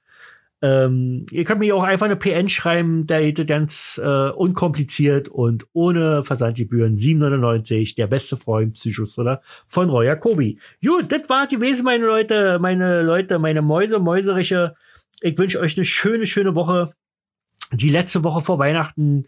[0.62, 5.66] Ähm, ihr könnt mir auch einfach eine PN schreiben, da geht ganz äh, unkompliziert und
[5.74, 10.58] ohne Versandgebühren 7,99 der beste Freund Psychothriller von Roy Jacobi.
[10.82, 14.74] Gut, das war gewesen, meine Leute, meine Leute, meine Mäuse, Mäuseriche.
[15.20, 16.94] Ich wünsche euch eine schöne, schöne Woche.
[17.72, 19.26] Die letzte Woche vor Weihnachten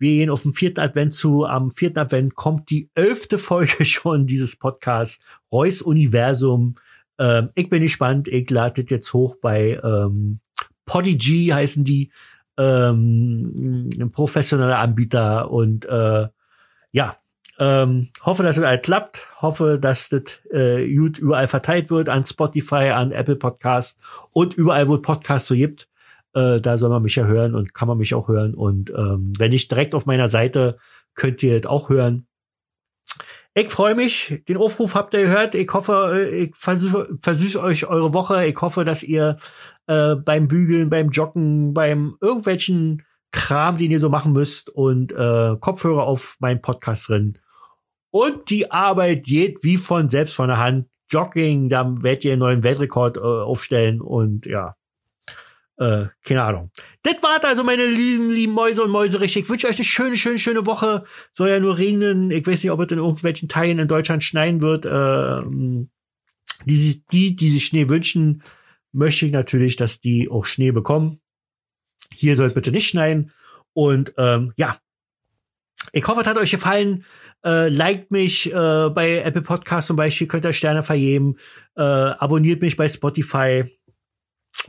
[0.00, 1.44] wir gehen auf den vierten Advent zu.
[1.44, 5.22] Am vierten Advent kommt die elfte Folge schon dieses Podcasts,
[5.52, 6.76] Reus Universum.
[7.18, 8.26] Ähm, ich bin gespannt.
[8.26, 10.40] Ich lade jetzt hoch bei ähm,
[10.86, 12.10] Podigy heißen die.
[12.56, 16.28] Ähm, ein professioneller Anbieter und äh,
[16.92, 17.16] ja,
[17.58, 19.28] ähm, hoffe, dass es alles klappt.
[19.42, 23.98] Hoffe, dass das äh, gut überall verteilt wird an Spotify, an Apple Podcast
[24.32, 25.89] und überall, wo Podcasts so gibt.
[26.34, 28.54] Äh, da soll man mich ja hören und kann man mich auch hören.
[28.54, 30.78] Und ähm, wenn nicht direkt auf meiner Seite,
[31.14, 32.26] könnt ihr es auch hören.
[33.54, 34.42] Ich freue mich.
[34.48, 35.54] Den Aufruf habt ihr gehört.
[35.54, 38.46] Ich hoffe, äh, ich versüße versüß euch eure Woche.
[38.46, 39.38] Ich hoffe, dass ihr
[39.86, 43.02] äh, beim Bügeln, beim Joggen, beim irgendwelchen
[43.32, 47.38] Kram, den ihr so machen müsst und äh, Kopfhörer auf meinen Podcast drin.
[48.10, 50.86] Und die Arbeit geht wie von selbst von der Hand.
[51.08, 54.76] Jogging, da werdet ihr einen neuen Weltrekord äh, aufstellen und ja,
[55.80, 56.70] äh, keine Ahnung.
[57.02, 59.40] Das war's also, meine lieben, lieben Mäuse und Mäuseriche.
[59.40, 61.04] Ich wünsche euch eine schöne, schöne, schöne Woche.
[61.32, 62.30] Soll ja nur regnen.
[62.30, 64.84] Ich weiß nicht, ob es in irgendwelchen Teilen in Deutschland schneien wird.
[64.84, 65.86] Äh,
[66.66, 68.42] die, die, die sich Schnee wünschen,
[68.92, 71.20] möchte ich natürlich, dass die auch Schnee bekommen.
[72.14, 73.32] Hier soll es bitte nicht schneien.
[73.72, 74.76] Und ähm, ja,
[75.92, 77.06] ich hoffe, es hat euch gefallen.
[77.42, 81.36] Äh, liked mich äh, bei Apple Podcast zum Beispiel, könnt ihr Sterne vergeben.
[81.74, 83.64] Äh, abonniert mich bei Spotify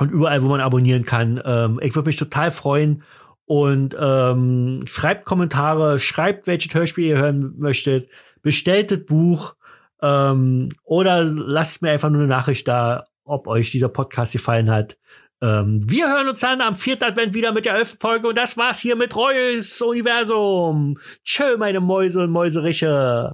[0.02, 1.40] und überall, wo man abonnieren kann.
[1.46, 3.04] Ähm, ich würde mich total freuen.
[3.46, 8.10] Und ähm, schreibt Kommentare, schreibt, welche Hörspiel ihr hören möchtet,
[8.42, 9.54] bestellt das Buch
[10.02, 14.98] ähm, oder lasst mir einfach nur eine Nachricht da, ob euch dieser Podcast gefallen hat.
[15.40, 18.58] Ähm, wir hören uns dann am vierten Advent wieder mit der elften Folge und das
[18.58, 20.98] war's hier mit Reus Universum.
[21.24, 23.34] Tschö, meine Mäuse und Mäuseriche.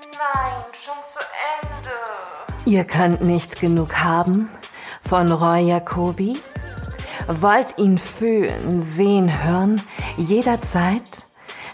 [0.00, 1.20] Nein, schon zu
[1.62, 2.76] Ende.
[2.76, 4.50] Ihr könnt nicht genug haben?
[5.08, 6.34] Von Roy Jacobi?
[7.26, 9.80] Wollt ihn fühlen, sehen, hören,
[10.16, 11.10] jederzeit?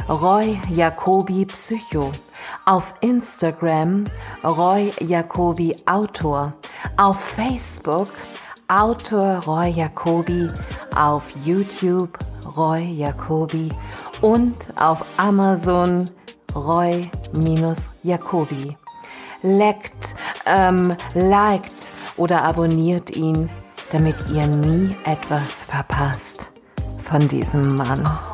[0.10, 2.12] Roy Jacobi Psycho,
[2.66, 4.06] auf Instagram
[4.44, 6.54] Roy Jacobi Autor,
[6.98, 8.10] auf Facebook
[8.68, 10.48] Autor Roy Jacobi,
[10.96, 12.18] auf YouTube
[12.56, 13.70] Roy Jacobi
[14.22, 16.06] und auf Amazon
[16.56, 17.18] Roy-Jacobi.
[19.42, 20.16] Leckt,
[20.46, 23.50] ähm, liked oder abonniert ihn,
[23.92, 26.34] damit ihr nie etwas verpasst.
[27.14, 28.33] von diesem Mann.